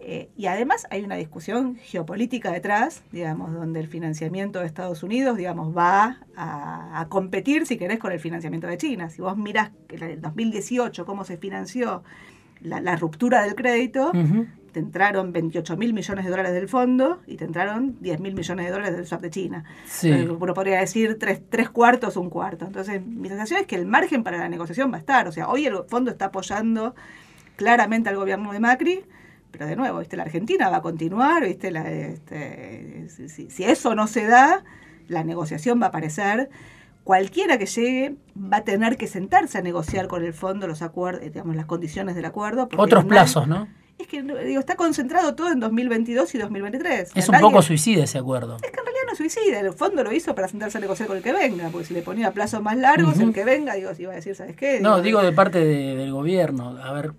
Eh, 0.00 0.30
y 0.36 0.46
además 0.46 0.86
hay 0.90 1.02
una 1.02 1.16
discusión 1.16 1.76
geopolítica 1.76 2.52
detrás, 2.52 3.02
digamos, 3.10 3.52
donde 3.52 3.80
el 3.80 3.88
financiamiento 3.88 4.60
de 4.60 4.66
Estados 4.66 5.02
Unidos, 5.02 5.36
digamos, 5.36 5.76
va 5.76 6.20
a, 6.36 7.06
competir, 7.08 7.66
si 7.66 7.76
querés, 7.76 7.98
con 7.98 8.12
el 8.12 8.20
financiamiento 8.20 8.68
de 8.68 8.76
China. 8.78 9.10
Si 9.10 9.20
vos 9.20 9.36
mirás 9.36 9.72
en 9.88 10.02
el 10.02 10.20
2018 10.20 11.04
cómo 11.04 11.24
se 11.24 11.36
financió 11.36 12.04
la, 12.60 12.96
ruptura 12.96 13.42
del 13.42 13.56
crédito, 13.56 14.12
te 14.72 14.80
entraron 14.80 15.32
28 15.32 15.76
mil 15.76 15.92
millones 15.92 16.24
de 16.24 16.30
dólares 16.30 16.52
del 16.52 16.68
fondo 16.68 17.20
y 17.26 17.36
te 17.36 17.44
entraron 17.44 17.96
10 18.00 18.20
mil 18.20 18.34
millones 18.34 18.66
de 18.66 18.72
dólares 18.72 18.96
del 18.96 19.06
swap 19.06 19.22
de 19.22 19.30
China. 19.30 19.64
uno 20.04 20.54
podría 20.54 20.78
decir 20.78 21.18
tres, 21.18 21.42
tres 21.48 21.70
cuartos, 21.70 22.16
un 22.16 22.30
cuarto. 22.30 22.66
Entonces, 22.66 23.04
mi 23.04 23.28
sensación 23.28 23.60
es 23.60 23.66
que 23.66 23.76
el 23.76 23.86
margen 23.86 24.22
para 24.22 24.38
la 24.38 24.48
negociación 24.48 24.92
va 24.92 24.96
a 24.96 25.00
estar. 25.00 25.26
O 25.26 25.32
sea, 25.32 25.48
hoy 25.48 25.66
el 25.66 25.74
fondo 25.88 26.10
está 26.10 26.26
apoyando 26.26 26.94
claramente 27.56 28.08
al 28.08 28.16
gobierno 28.16 28.52
de 28.52 28.60
Macri 28.60 29.04
pero 29.50 29.66
de 29.66 29.76
nuevo, 29.76 29.98
¿viste? 29.98 30.16
la 30.16 30.24
Argentina 30.24 30.68
va 30.68 30.78
a 30.78 30.82
continuar, 30.82 31.44
¿viste? 31.44 31.70
La, 31.70 31.90
este, 31.90 33.08
si, 33.08 33.64
eso 33.64 33.94
no 33.94 34.06
se 34.06 34.26
da, 34.26 34.64
la 35.08 35.24
negociación 35.24 35.80
va 35.80 35.86
a 35.86 35.88
aparecer. 35.88 36.50
Cualquiera 37.04 37.56
que 37.56 37.66
llegue 37.66 38.16
va 38.36 38.58
a 38.58 38.64
tener 38.64 38.96
que 38.98 39.06
sentarse 39.06 39.58
a 39.58 39.62
negociar 39.62 40.08
con 40.08 40.24
el 40.24 40.34
fondo 40.34 40.66
los 40.66 40.82
acuerdos, 40.82 41.22
digamos, 41.22 41.56
las 41.56 41.66
condiciones 41.66 42.14
del 42.14 42.26
acuerdo. 42.26 42.68
Otros 42.76 43.04
plazos, 43.06 43.48
¿no? 43.48 43.68
Es 43.98 44.06
que 44.06 44.22
digo, 44.22 44.60
está 44.60 44.76
concentrado 44.76 45.34
todo 45.34 45.50
en 45.50 45.58
2022 45.58 46.32
y 46.34 46.38
2023. 46.38 47.10
Es 47.16 47.28
un 47.28 47.40
poco 47.40 47.62
suicida 47.62 48.04
ese 48.04 48.18
acuerdo. 48.18 48.56
Es 48.56 48.70
que 48.70 48.78
en 48.78 48.86
realidad 48.86 49.02
no 49.06 49.12
es 49.12 49.18
suicida. 49.18 49.58
El 49.58 49.72
fondo 49.72 50.04
lo 50.04 50.12
hizo 50.12 50.36
para 50.36 50.46
sentarse 50.46 50.78
a 50.78 50.80
negociar 50.80 51.08
con 51.08 51.16
el 51.16 51.22
que 51.22 51.32
venga, 51.32 51.68
porque 51.70 51.88
si 51.88 51.94
le 51.94 52.02
ponía 52.02 52.30
plazos 52.32 52.62
más 52.62 52.76
largos, 52.76 53.18
el 53.18 53.32
que 53.32 53.44
venga, 53.44 53.74
digo, 53.74 53.90
iba 53.98 54.12
a 54.12 54.16
decir, 54.16 54.36
¿sabes 54.36 54.54
qué? 54.54 54.78
no, 54.80 55.02
digo 55.02 55.20
de 55.20 55.32
parte 55.32 55.64
del 55.64 56.12
gobierno. 56.12 56.78
A 56.80 56.92
ver, 56.92 57.12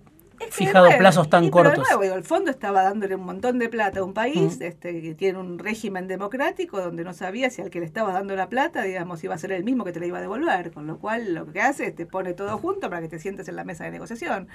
fijado 0.50 0.88
plazos 0.98 1.30
tan 1.30 1.48
cortos. 1.50 1.86
el 2.02 2.24
fondo 2.24 2.50
estaba 2.50 2.82
dándole 2.82 3.14
un 3.14 3.24
montón 3.24 3.58
de 3.58 3.68
plata 3.68 4.00
a 4.00 4.04
un 4.04 4.14
país 4.14 4.60
este, 4.60 5.00
que 5.00 5.14
tiene 5.14 5.38
un 5.38 5.58
régimen 5.58 6.08
democrático 6.08 6.80
donde 6.80 7.04
no 7.04 7.14
sabía 7.14 7.50
si 7.50 7.62
al 7.62 7.70
que 7.70 7.80
le 7.80 7.86
estaba 7.86 8.12
dando 8.12 8.36
la 8.36 8.48
plata, 8.48 8.82
digamos, 8.82 9.22
iba 9.24 9.34
a 9.34 9.38
ser 9.38 9.52
el 9.52 9.64
mismo 9.64 9.84
que 9.84 9.92
te 9.92 10.00
la 10.00 10.06
iba 10.06 10.18
a 10.18 10.20
devolver. 10.20 10.70
Con 10.72 10.86
lo 10.86 10.98
cual 10.98 11.34
lo 11.34 11.52
que 11.52 11.60
hace 11.60 11.86
es 11.86 11.94
te 11.94 12.06
pone 12.06 12.34
todo 12.34 12.58
junto 12.58 12.90
para 12.90 13.00
que 13.00 13.08
te 13.08 13.18
sientes 13.18 13.48
en 13.48 13.56
la 13.56 13.64
mesa 13.64 13.84
de 13.84 13.90
negociación. 13.90 14.48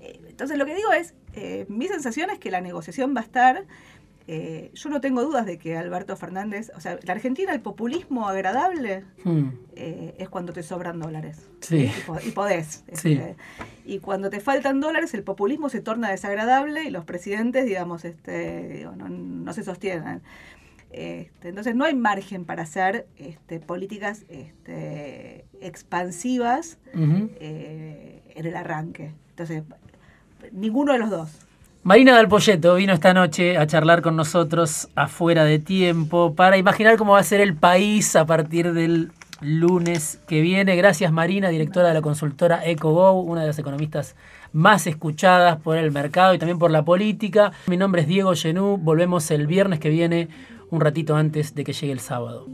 Eh, 0.00 0.20
entonces 0.28 0.56
lo 0.56 0.66
que 0.66 0.74
digo 0.74 0.92
es, 0.92 1.14
eh, 1.34 1.66
mi 1.68 1.86
sensación 1.88 2.30
es 2.30 2.38
que 2.38 2.50
la 2.50 2.60
negociación 2.60 3.14
va 3.14 3.20
a 3.20 3.24
estar 3.24 3.64
eh, 4.32 4.70
yo 4.74 4.90
no 4.90 5.00
tengo 5.00 5.24
dudas 5.24 5.44
de 5.44 5.58
que 5.58 5.76
Alberto 5.76 6.16
Fernández, 6.16 6.70
o 6.76 6.80
sea, 6.80 7.00
la 7.02 7.14
Argentina, 7.14 7.52
el 7.52 7.62
populismo 7.62 8.28
agradable 8.28 9.02
hmm. 9.24 9.48
eh, 9.74 10.14
es 10.18 10.28
cuando 10.28 10.52
te 10.52 10.62
sobran 10.62 11.00
dólares. 11.00 11.48
Sí. 11.58 11.90
Y, 12.24 12.30
podés. 12.30 12.84
Este, 12.86 13.34
y 13.84 13.98
cuando 13.98 14.30
te 14.30 14.38
faltan 14.38 14.78
dólares, 14.78 15.14
el 15.14 15.24
populismo 15.24 15.68
se 15.68 15.80
torna 15.80 16.10
desagradable 16.10 16.84
y 16.84 16.90
los 16.90 17.04
presidentes, 17.04 17.64
digamos, 17.64 18.04
este, 18.04 18.86
no, 18.96 19.52
se 19.52 19.64
sostienen. 19.64 20.22
Este, 20.92 21.48
entonces 21.48 21.74
no 21.74 21.84
hay 21.84 21.96
margen 21.96 22.44
para 22.44 22.62
hacer 22.62 23.08
este, 23.16 23.58
políticas 23.58 24.26
este, 24.28 25.44
expansivas 25.60 26.78
eh, 26.94 28.22
en 28.36 28.46
el 28.46 28.54
arranque. 28.54 29.12
Entonces, 29.30 29.64
ninguno 30.52 30.92
de 30.92 31.00
los 31.00 31.10
dos. 31.10 31.49
Marina 31.82 32.14
Del 32.18 32.28
Polleto 32.28 32.74
vino 32.74 32.92
esta 32.92 33.14
noche 33.14 33.56
a 33.56 33.66
charlar 33.66 34.02
con 34.02 34.14
nosotros 34.14 34.88
afuera 34.96 35.44
de 35.44 35.58
tiempo 35.58 36.34
para 36.34 36.58
imaginar 36.58 36.98
cómo 36.98 37.14
va 37.14 37.20
a 37.20 37.22
ser 37.24 37.40
el 37.40 37.56
país 37.56 38.14
a 38.16 38.26
partir 38.26 38.74
del 38.74 39.12
lunes 39.40 40.20
que 40.28 40.42
viene. 40.42 40.76
Gracias 40.76 41.10
Marina, 41.10 41.48
directora 41.48 41.88
de 41.88 41.94
la 41.94 42.02
consultora 42.02 42.66
EcoGo, 42.66 43.22
una 43.22 43.40
de 43.40 43.46
las 43.46 43.58
economistas 43.58 44.14
más 44.52 44.86
escuchadas 44.86 45.56
por 45.56 45.78
el 45.78 45.90
mercado 45.90 46.34
y 46.34 46.38
también 46.38 46.58
por 46.58 46.70
la 46.70 46.84
política. 46.84 47.52
Mi 47.66 47.78
nombre 47.78 48.02
es 48.02 48.08
Diego 48.08 48.34
Genú, 48.34 48.76
volvemos 48.76 49.30
el 49.30 49.46
viernes 49.46 49.80
que 49.80 49.88
viene, 49.88 50.28
un 50.68 50.82
ratito 50.82 51.16
antes 51.16 51.54
de 51.54 51.64
que 51.64 51.72
llegue 51.72 51.94
el 51.94 52.00
sábado. 52.00 52.46